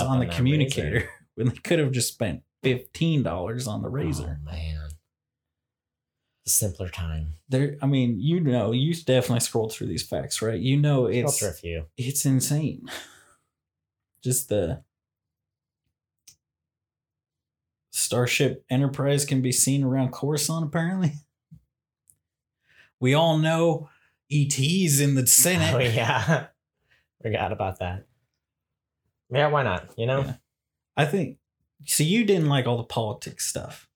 [0.00, 4.38] on on the communicator when they could have just spent $15 on the oh, razor.
[4.40, 4.88] Oh, man.
[6.46, 7.34] A simpler time.
[7.48, 10.58] There I mean, you know, you definitely scrolled through these facts, right?
[10.58, 11.86] You know it's a few.
[11.96, 12.86] it's insane.
[14.22, 14.82] Just the
[17.90, 21.12] Starship Enterprise can be seen around Coruscant, apparently.
[23.00, 23.90] We all know
[24.28, 25.72] ET's in the Senate.
[25.72, 26.46] Oh yeah.
[27.22, 28.06] Forgot about that.
[29.30, 29.90] Yeah, why not?
[29.96, 30.22] You know?
[30.22, 30.34] Yeah.
[30.96, 31.38] I think
[31.84, 33.88] so you didn't like all the politics stuff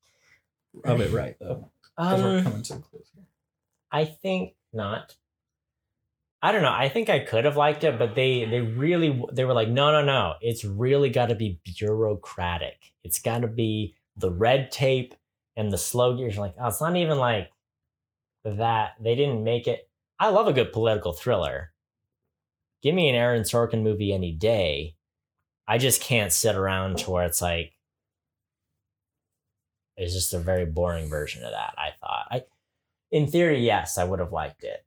[0.84, 1.36] of it, right?
[1.40, 1.70] Though.
[1.96, 3.24] 'Cause we're Um, coming close here.
[3.90, 5.16] I think not.
[6.44, 6.72] I don't know.
[6.72, 9.92] I think I could have liked it, but they they really they were like, no,
[9.92, 10.34] no, no.
[10.40, 12.92] It's really got to be bureaucratic.
[13.04, 15.14] It's got to be the red tape
[15.56, 16.34] and the slow gears.
[16.34, 17.50] You're like, oh, it's not even like
[18.44, 18.94] that.
[19.00, 19.88] They didn't make it.
[20.18, 21.72] I love a good political thriller.
[22.82, 24.96] Give me an Aaron Sorkin movie any day.
[25.72, 27.72] I just can't sit around to where it's like
[29.96, 31.72] it's just a very boring version of that.
[31.78, 32.26] I thought.
[32.30, 32.42] I,
[33.10, 34.84] in theory, yes, I would have liked it,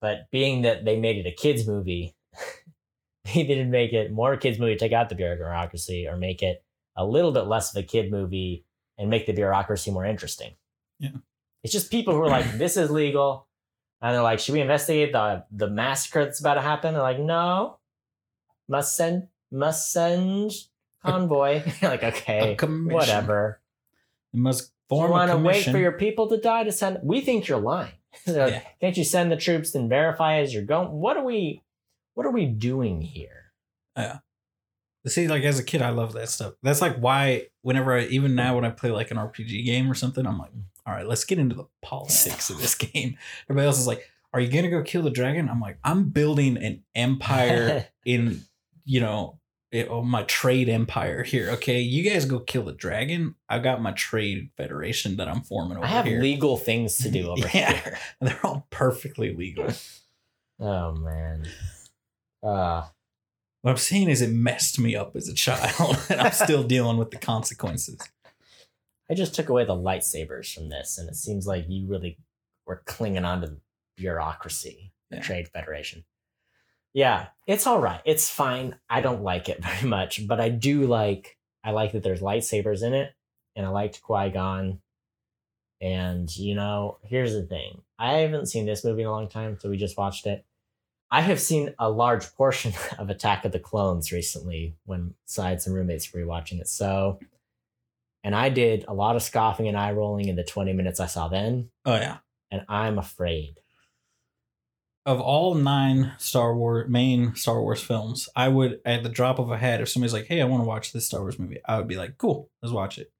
[0.00, 2.14] but being that they made it a kids movie,
[3.34, 4.76] they didn't make it more kids movie.
[4.76, 6.62] Take out the bureaucracy, or make it
[6.94, 8.64] a little bit less of a kid movie
[8.98, 10.52] and make the bureaucracy more interesting.
[11.00, 11.16] Yeah.
[11.64, 13.48] it's just people who are like, "This is legal,"
[14.00, 17.18] and they're like, "Should we investigate the the massacre that's about to happen?" They're like,
[17.18, 17.80] "No,
[18.68, 20.52] must send must send
[21.04, 23.60] convoy." like, okay, whatever.
[24.32, 26.98] You must You form a want to wait for your people to die to send?
[27.02, 27.92] We think you're lying.
[28.26, 28.62] They're Yeah.
[28.80, 30.90] Can't you send the troops and verify as you're going?
[30.90, 31.62] What are we?
[32.14, 33.52] What are we doing here?
[33.96, 34.18] Yeah.
[35.06, 36.54] See, like as a kid, I love that stuff.
[36.62, 39.94] That's like why whenever I even now when I play like an RPG game or
[39.94, 40.52] something, I'm like,
[40.86, 43.16] all right, let's get into the politics of this game.
[43.48, 45.48] Everybody else is like, are you gonna go kill the dragon?
[45.48, 48.42] I'm like, I'm building an empire in,
[48.84, 49.41] you know, it,
[49.88, 51.50] oh, my trade empire here.
[51.52, 53.34] Okay, you guys go kill the dragon.
[53.48, 55.94] I got my trade federation that I'm forming over here.
[55.94, 56.20] I have here.
[56.20, 57.72] legal things to do over Yeah.
[57.72, 57.98] here.
[58.20, 59.68] They're all perfectly legal.
[60.60, 61.48] Oh man.
[62.40, 62.84] Uh,
[63.62, 66.98] What I'm saying is, it messed me up as a child, and I'm still dealing
[66.98, 67.98] with the consequences.
[69.10, 72.18] I just took away the lightsabers from this, and it seems like you really
[72.66, 73.60] were clinging on to the
[73.96, 75.22] bureaucracy, the Yeah.
[75.22, 76.04] Trade Federation.
[76.94, 78.00] Yeah, it's all right.
[78.04, 78.76] It's fine.
[78.90, 81.36] I don't like it very much, but I do like.
[81.64, 83.12] I like that there's lightsabers in it,
[83.56, 84.80] and I liked Qui Gon.
[85.80, 89.58] And you know, here's the thing: I haven't seen this movie in a long time,
[89.58, 90.44] so we just watched it.
[91.10, 95.74] I have seen a large portion of Attack of the Clones recently when I and
[95.74, 96.68] roommates were rewatching it.
[96.68, 97.18] So,
[98.24, 101.06] and I did a lot of scoffing and eye rolling in the 20 minutes I
[101.06, 102.18] saw then, Oh yeah.
[102.50, 103.60] and I'm afraid.
[105.04, 109.50] Of all nine Star Wars main Star Wars films, I would at the drop of
[109.50, 111.76] a hat, if somebody's like, "Hey, I want to watch this Star Wars movie," I
[111.78, 113.12] would be like, "Cool, let's watch it."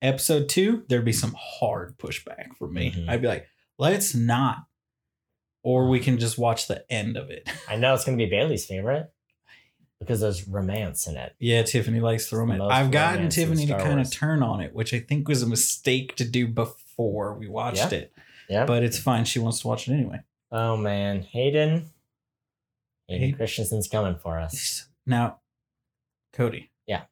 [0.00, 2.90] Episode two, there'd be some hard pushback from me.
[2.92, 3.08] Mhm.
[3.08, 3.46] I'd be like,
[3.78, 4.64] let's not.
[5.64, 7.48] Or we can just watch the end of it.
[7.68, 9.12] I know it's gonna be Bailey's favorite
[10.00, 11.34] because there's romance in it.
[11.38, 12.58] Yeah, Tiffany likes the the romance.
[12.58, 15.42] most I've gotten romance Tiffany to kind of turn on it, which I think was
[15.42, 17.98] a mistake to do before we watched Yeah.
[17.98, 18.12] it.
[18.48, 18.64] Yeah.
[18.66, 19.24] But it's fine.
[19.24, 20.20] She wants to watch it anyway.
[20.52, 21.90] Oh man, Hayden.
[23.08, 24.86] Hayden Hay- Christensen's coming for us.
[25.06, 25.40] Now,
[26.32, 26.70] Cody.
[26.86, 27.02] Yeah.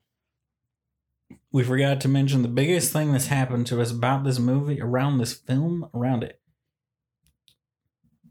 [1.52, 5.18] We forgot to mention the biggest thing that's happened to us about this movie, around
[5.18, 6.40] this film, around it.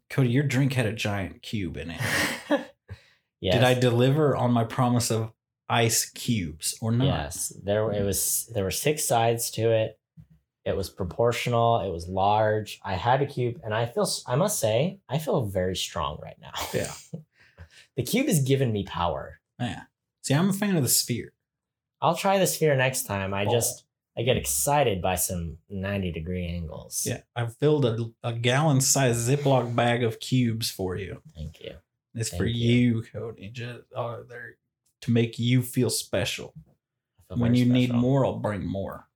[0.09, 2.01] Cody, your drink had a giant cube in it.
[3.39, 3.55] yes.
[3.55, 5.31] Did I deliver on my promise of
[5.67, 7.05] ice cubes or not?
[7.05, 8.49] Yes, there it was.
[8.53, 9.99] There were six sides to it.
[10.69, 11.81] It was proportional.
[11.81, 12.79] It was large.
[12.83, 14.09] I had a cube, and I feel.
[14.27, 16.51] I must say, I feel very strong right now.
[16.73, 16.91] Yeah.
[17.97, 19.39] the cube has given me power.
[19.59, 19.83] Yeah.
[20.23, 21.33] See, I'm a fan of the sphere.
[22.01, 23.33] I'll try the sphere next time.
[23.33, 23.53] I Ball.
[23.53, 23.83] just
[24.17, 27.03] I get excited by some ninety degree angles.
[27.05, 27.21] Yeah.
[27.35, 31.21] I filled a, a gallon size Ziploc bag of cubes for you.
[31.35, 31.75] Thank you.
[32.15, 33.03] It's for you, you.
[33.13, 33.49] Cody.
[33.49, 34.57] Just uh, they're
[35.01, 36.53] to make you feel special.
[37.27, 39.07] Feel When you need more, I'll bring more.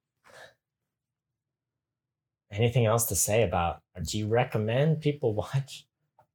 [2.53, 3.81] Anything else to say about?
[3.95, 5.85] Or do you recommend people watch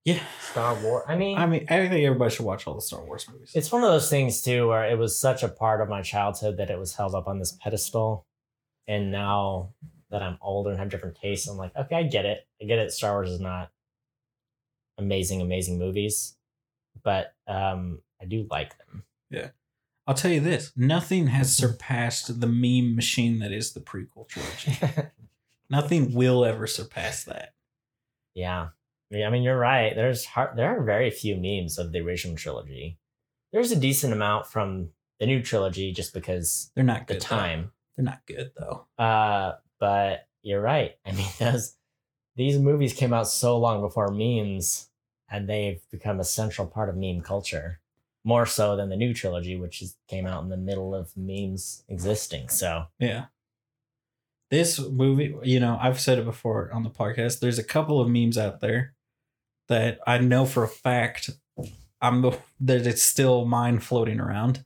[0.05, 0.21] Yeah.
[0.51, 1.05] Star Wars?
[1.09, 3.53] I mean, I mean, I think everybody should watch all the Star Wars movies.
[3.55, 6.57] it's one of those things too where it was such a part of my childhood
[6.59, 8.27] that it was held up on this pedestal
[8.87, 9.75] and now
[10.11, 12.79] that i'm older and have different tastes i'm like okay i get it i get
[12.79, 13.71] it star wars is not
[14.97, 16.37] amazing amazing movies
[17.03, 19.49] but um i do like them Yeah.
[20.07, 24.73] I'll tell you this: nothing has surpassed the meme machine that is the prequel trilogy.
[25.71, 27.53] nothing will ever surpass that.
[28.35, 28.69] yeah
[29.11, 32.37] Yeah, i mean you're right there's hard, there are very few memes of the original
[32.37, 32.99] trilogy
[33.53, 34.91] there's a decent amount from
[35.21, 37.23] the new trilogy just because They're not the good.
[37.23, 37.27] though.
[37.27, 38.87] time They're not good though.
[38.99, 40.97] Uh, but you're right.
[41.07, 41.75] I mean, those
[42.37, 44.89] these movies came out so long before memes,
[45.29, 47.81] and they've become a central part of meme culture,
[48.23, 51.83] more so than the new trilogy, which is, came out in the middle of memes
[51.89, 52.49] existing.
[52.51, 53.25] So Yeah.
[54.51, 57.41] This movie, you know, I've said it before on the podcast.
[57.41, 58.95] There's a couple of memes out there
[59.69, 61.31] that I know for a fact
[62.01, 64.65] I'm the, that it's still mine floating around,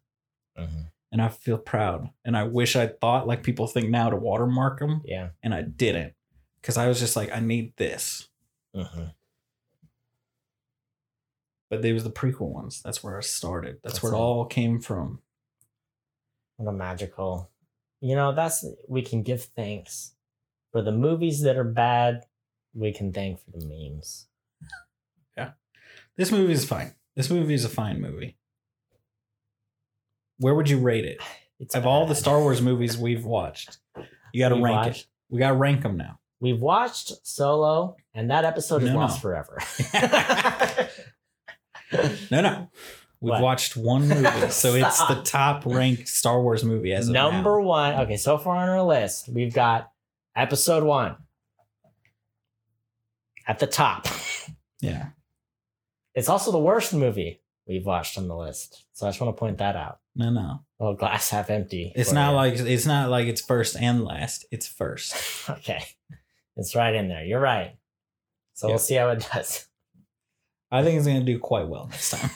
[0.56, 2.10] and I feel proud.
[2.24, 5.62] And I wish I thought like people think now to watermark them, yeah, and I
[5.62, 6.14] didn't
[6.60, 8.28] because I was just like, I need this.
[8.74, 9.06] hmm
[11.70, 12.82] But they was the prequel ones.
[12.82, 13.78] That's where I started.
[13.82, 14.18] That's, That's where it it.
[14.18, 15.20] all came from.
[16.56, 17.50] what a magical.
[18.04, 20.12] You know, that's we can give thanks
[20.72, 22.24] for the movies that are bad.
[22.74, 24.26] We can thank for the memes.
[25.36, 25.52] Yeah,
[26.16, 26.94] this movie is fine.
[27.16, 28.36] This movie is a fine movie.
[30.38, 31.18] Where would you rate it?
[31.60, 32.14] It's Of all the.
[32.16, 33.78] Star Wars movies we've watched,
[34.32, 35.06] you got to rank it.
[35.30, 36.18] We got to rank them now.
[36.40, 39.20] We've watched Solo, and that episode is No, lost no.
[39.22, 39.58] forever.
[42.30, 42.70] No, no.
[43.22, 43.40] We've What?
[43.42, 47.66] watched one movie, so it's the top ranked Star Wars movie as of Number now.
[47.66, 47.94] one.
[48.00, 49.90] Okay, so far on our list, we've got
[50.36, 51.16] episode one
[53.46, 54.06] at the top.
[54.80, 55.10] Yeah,
[56.16, 58.82] It's also the worst movie we've watched on the list.
[58.94, 60.00] So I just want to point that out.
[60.16, 60.64] no, no.
[60.80, 61.92] Oh, glass half empty.
[61.94, 62.34] It's not you.
[62.36, 64.44] like it's not like it's first and last.
[64.50, 65.14] It's first.
[65.48, 65.84] okay.
[66.56, 67.22] It's right in there.
[67.24, 67.76] You're right.
[68.54, 68.72] So Yeah.
[68.72, 69.68] we'll see how it does.
[70.72, 72.30] I think it's gonna do quite well next time.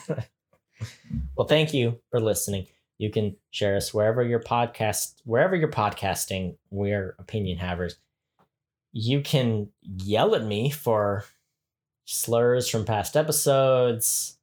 [1.35, 2.67] Well, thank you for listening.
[2.97, 6.57] You can share us wherever your podcast, wherever you're podcasting.
[6.71, 7.97] We're opinion havers.
[8.91, 11.25] You can yell at me for
[12.05, 14.37] slurs from past episodes,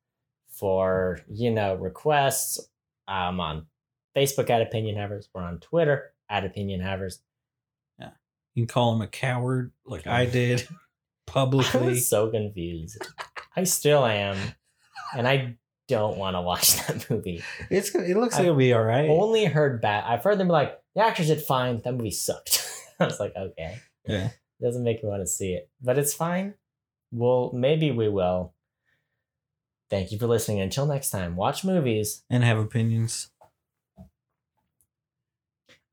[0.49, 2.61] for you know requests.
[3.09, 3.67] I'm on
[4.17, 5.29] Facebook at opinion havers.
[5.35, 7.21] We're on Twitter at opinion havers.
[7.99, 8.11] Yeah,
[8.55, 10.75] you can call him a coward, like I did, I
[11.27, 11.89] publicly.
[11.89, 13.05] was so confused.
[13.57, 14.37] I still am,
[15.17, 15.57] and I
[15.89, 17.43] don't want to watch that movie.
[17.71, 19.09] It's it looks like it'll be all right.
[19.09, 20.05] only heard bad.
[20.07, 21.81] I've heard them be like, the actors did fine.
[21.85, 22.67] That movie sucked.
[23.01, 23.79] I was like, okay.
[24.07, 24.27] Yeah.
[24.27, 24.33] it
[24.63, 26.55] Doesn't make me want to see it, but it's fine.
[27.13, 28.55] Well, maybe we will.
[29.91, 30.61] Thank you for listening.
[30.61, 32.25] Until next time, watch movies.
[32.31, 33.31] And have opinions.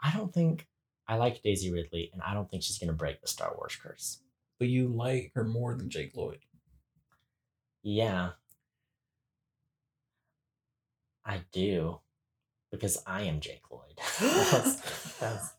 [0.02, 0.68] I don't think
[1.08, 3.76] I like Daisy Ridley, and I don't think she's going to break the Star Wars
[3.76, 4.20] curse.
[4.58, 6.40] But you like her more than Jake Lloyd.
[7.84, 8.30] Yeah.
[11.26, 12.00] I do.
[12.72, 13.98] Because I am Jake Lloyd.
[14.20, 15.54] That's- that's-